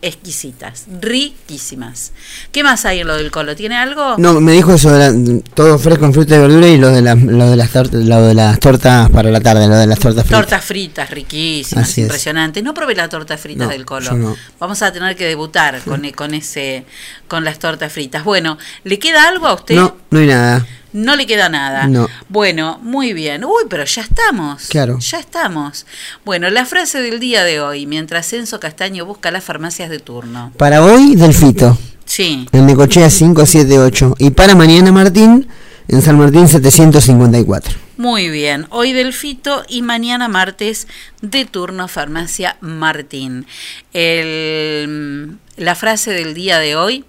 exquisitas, 0.04 0.86
riquísimas. 1.00 2.12
¿Qué 2.52 2.64
más 2.64 2.86
hay 2.86 3.02
en 3.02 3.08
lo 3.08 3.16
del 3.18 3.30
colo? 3.30 3.56
¿Tiene 3.56 3.78
algo? 3.78 4.16
No, 4.18 4.42
me 4.42 4.52
dijo 4.54 4.74
eso, 4.74 4.90
de 4.92 4.98
la- 5.00 5.42
todo 5.54 5.78
fresco 5.78 6.06
en 6.06 6.14
fruta 6.14 6.36
y 6.36 6.40
verdura 6.40 6.68
y 6.68 6.78
lo 6.78 6.90
de, 6.90 7.02
lo 7.04 7.50
de, 7.52 7.56
las 7.56 7.70
tortas, 7.70 8.04
lo 8.04 8.22
de 8.24 8.34
las 8.34 8.60
tortas 8.60 9.10
para 9.12 9.30
la 9.30 9.40
tarde, 9.42 9.68
lo 9.68 9.76
de 9.76 9.86
las 9.86 10.00
tortas 10.00 10.24
fritas. 10.26 10.40
Tortas 10.42 10.66
fritas, 10.66 11.10
riquísimas, 11.12 11.84
Así 11.88 12.02
es. 12.02 12.06
impresionantes. 12.08 12.64
No 12.64 12.74
probé 12.74 12.96
las 12.96 13.10
tortas 13.10 13.40
fritas 13.40 13.68
No, 13.68 13.72
del 13.74 13.86
colo. 13.86 14.12
no. 14.14 14.36
Vamos 14.60 14.82
a 14.82 14.92
tener 14.92 15.16
que 15.16 15.26
debutar 15.28 15.80
con, 15.82 16.10
con 16.12 16.34
ese, 16.34 16.84
con 17.28 17.44
las 17.44 17.60
tortas 17.60 17.94
fritas. 17.94 18.24
Bueno, 18.24 18.58
¿le 18.84 18.98
queda 18.98 19.28
algo 19.28 19.46
a 19.48 19.54
usted? 19.54 19.76
No, 19.76 19.98
no 20.10 20.20
hay 20.20 20.26
nada. 20.28 20.66
No 20.94 21.16
le 21.16 21.26
queda 21.26 21.48
nada. 21.50 21.88
No. 21.88 22.08
Bueno, 22.30 22.80
muy 22.84 23.14
bien. 23.14 23.46
Uy, 23.46 23.64
pero 23.70 23.86
ya 23.86 24.02
estamos. 24.02 24.68
Claro. 24.68 25.00
Ya 25.00 25.20
estamos. 25.20 25.86
Bueno, 26.26 26.50
la 26.50 26.66
frase 26.66 27.02
del 27.02 27.20
día 27.20 27.44
de 27.44 27.62
hoy, 27.62 27.86
mientras 27.86 28.32
Enzo 28.34 28.60
Castaño 28.60 29.06
busca 29.06 29.32
las 29.32 29.44
farmacias 29.44 29.90
de 29.90 30.00
turno. 30.00 30.52
Para 30.58 30.84
hoy, 30.84 31.16
Delfito, 31.16 31.78
Sí. 32.06 32.48
en 32.52 32.66
Necochea 32.66 33.10
578. 33.10 34.16
Y 34.20 34.32
para 34.32 34.54
mañana, 34.56 34.92
Martín, 34.92 35.48
en 35.88 36.02
San 36.02 36.18
Martín 36.18 36.48
754. 36.48 37.74
Muy 37.98 38.30
bien, 38.30 38.66
hoy 38.72 38.94
Delfito 38.94 39.64
y 39.70 39.84
mañana 39.84 40.28
martes 40.28 40.88
de 41.22 41.46
turno 41.46 41.88
Farmacia 41.88 42.58
Martín. 42.60 43.46
El- 43.94 45.38
la 45.58 45.76
frase 45.76 46.12
del 46.12 46.34
día 46.34 46.58
de 46.60 46.76
hoy 46.76 47.06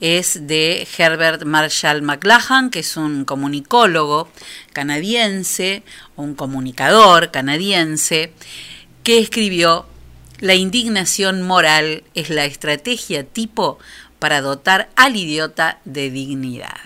es 0.00 0.46
de 0.46 0.86
Herbert 0.96 1.44
Marshall 1.44 2.02
McLuhan, 2.02 2.70
que 2.70 2.80
es 2.80 2.96
un 2.96 3.24
comunicólogo 3.24 4.28
canadiense, 4.72 5.82
un 6.16 6.34
comunicador 6.34 7.30
canadiense, 7.30 8.32
que 9.02 9.18
escribió, 9.18 9.86
la 10.38 10.54
indignación 10.54 11.42
moral 11.42 12.04
es 12.14 12.28
la 12.28 12.44
estrategia 12.44 13.24
tipo 13.24 13.78
para 14.18 14.42
dotar 14.42 14.90
al 14.96 15.16
idiota 15.16 15.78
de 15.84 16.10
dignidad. 16.10 16.76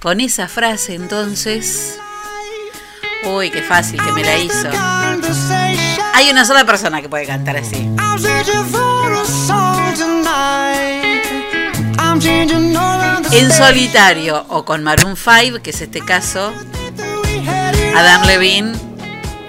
Con 0.00 0.20
esa 0.20 0.48
frase 0.48 0.94
entonces... 0.94 1.98
Uy, 3.24 3.50
qué 3.50 3.62
fácil 3.62 4.02
que 4.02 4.10
me 4.10 4.24
la 4.24 4.36
hizo. 4.36 4.68
Hay 6.14 6.28
una 6.30 6.44
sola 6.44 6.64
persona 6.64 7.00
que 7.00 7.08
puede 7.08 7.24
cantar 7.24 7.56
así. 7.56 7.88
En 12.14 13.50
solitario 13.50 14.44
o 14.50 14.66
con 14.66 14.82
Maroon 14.82 15.16
5, 15.16 15.62
que 15.62 15.70
es 15.70 15.80
este 15.80 16.00
caso, 16.00 16.52
Adam 17.96 18.26
Levine 18.26 18.72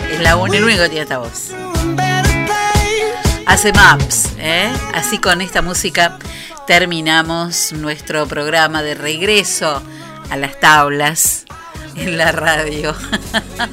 es 0.09 0.21
la 0.21 0.37
un- 0.37 0.53
el 0.53 0.63
único 0.63 0.83
que 0.83 0.89
tiene 0.89 1.01
esta 1.03 1.17
voz. 1.17 1.49
Hace 3.45 3.73
maps, 3.73 4.29
¿eh? 4.39 4.71
Así 4.93 5.17
con 5.17 5.41
esta 5.41 5.61
música 5.61 6.17
terminamos 6.65 7.73
nuestro 7.73 8.27
programa 8.27 8.81
de 8.81 8.95
regreso 8.95 9.83
a 10.29 10.37
las 10.37 10.57
tablas 10.61 11.43
en 11.97 12.17
la 12.17 12.31
radio. 12.31 12.95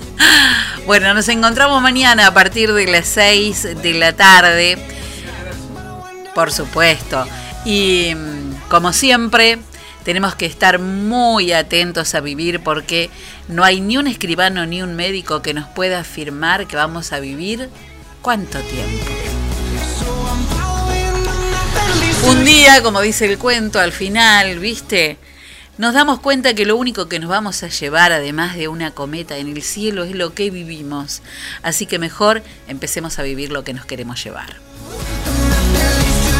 bueno, 0.87 1.15
nos 1.15 1.29
encontramos 1.29 1.81
mañana 1.81 2.27
a 2.27 2.35
partir 2.35 2.73
de 2.73 2.89
las 2.89 3.07
6 3.07 3.69
de 3.83 3.95
la 3.95 4.15
tarde. 4.15 4.79
Por 6.35 6.51
supuesto. 6.51 7.25
Y 7.65 8.15
mm, 8.17 8.50
como 8.71 8.93
siempre, 8.93 9.59
tenemos 10.05 10.37
que 10.37 10.47
estar 10.47 10.79
muy 10.79 11.53
atentos 11.53 12.15
a 12.15 12.21
vivir 12.21 12.61
porque 12.61 13.11
no 13.49 13.65
hay 13.65 13.81
ni 13.81 13.99
un 13.99 14.07
escribano 14.07 14.65
ni 14.65 14.81
un 14.81 14.95
médico 14.95 15.43
que 15.43 15.53
nos 15.53 15.67
pueda 15.69 15.99
afirmar 15.99 16.69
que 16.69 16.77
vamos 16.77 17.13
a 17.13 17.19
vivir 17.19 17.69
cuánto 18.23 18.61
tiempo. 18.61 19.07
Un 22.29 22.45
día, 22.45 22.81
como 22.81 23.01
dice 23.01 23.27
el 23.27 23.39
cuento, 23.39 23.81
al 23.81 23.91
final, 23.91 24.61
¿viste? 24.61 25.19
Nos 25.77 25.93
damos 25.93 26.21
cuenta 26.21 26.55
que 26.55 26.65
lo 26.65 26.77
único 26.77 27.09
que 27.09 27.19
nos 27.19 27.29
vamos 27.29 27.65
a 27.65 27.69
llevar, 27.69 28.13
además 28.13 28.55
de 28.55 28.69
una 28.69 28.93
cometa 28.93 29.39
en 29.39 29.49
el 29.49 29.63
cielo, 29.63 30.05
es 30.05 30.15
lo 30.15 30.33
que 30.33 30.51
vivimos. 30.51 31.23
Así 31.63 31.87
que 31.87 31.99
mejor 31.99 32.45
empecemos 32.69 33.19
a 33.19 33.25
vivir 33.25 33.51
lo 33.51 33.65
que 33.65 33.75
nos 33.75 33.85
queremos 33.85 34.23
llevar. 34.23 34.59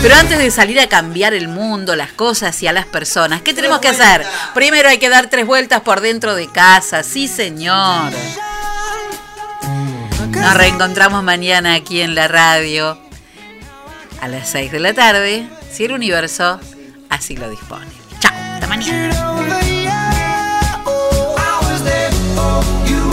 Pero 0.03 0.15
antes 0.15 0.39
de 0.39 0.51
salir 0.51 0.81
a 0.81 0.89
cambiar 0.89 1.35
el 1.35 1.49
mundo, 1.49 1.95
las 1.95 2.13
cosas 2.13 2.63
y 2.63 2.67
a 2.67 2.73
las 2.73 2.87
personas, 2.87 3.43
¿qué 3.43 3.53
tenemos 3.53 3.81
que 3.81 3.89
hacer? 3.89 4.25
Primero 4.55 4.89
hay 4.89 4.99
que 4.99 5.11
dar 5.11 5.29
tres 5.29 5.47
vueltas 5.47 5.83
por 5.83 6.01
dentro 6.01 6.35
de 6.35 6.49
casa, 6.49 7.03
sí 7.03 7.29
señor. 7.29 8.11
Nos 10.31 10.55
reencontramos 10.55 11.23
mañana 11.23 11.75
aquí 11.75 12.01
en 12.01 12.15
la 12.15 12.29
radio 12.29 12.99
a 14.23 14.29
las 14.29 14.49
6 14.51 14.73
de 14.73 14.81
la 14.81 14.95
tarde, 14.95 15.47
si 15.71 15.85
el 15.85 15.93
universo 15.93 16.61
así 17.11 17.37
lo 17.37 17.51
dispone. 17.51 17.87
Chao, 18.21 18.33
hasta 18.55 18.67
mañana. 18.67 19.61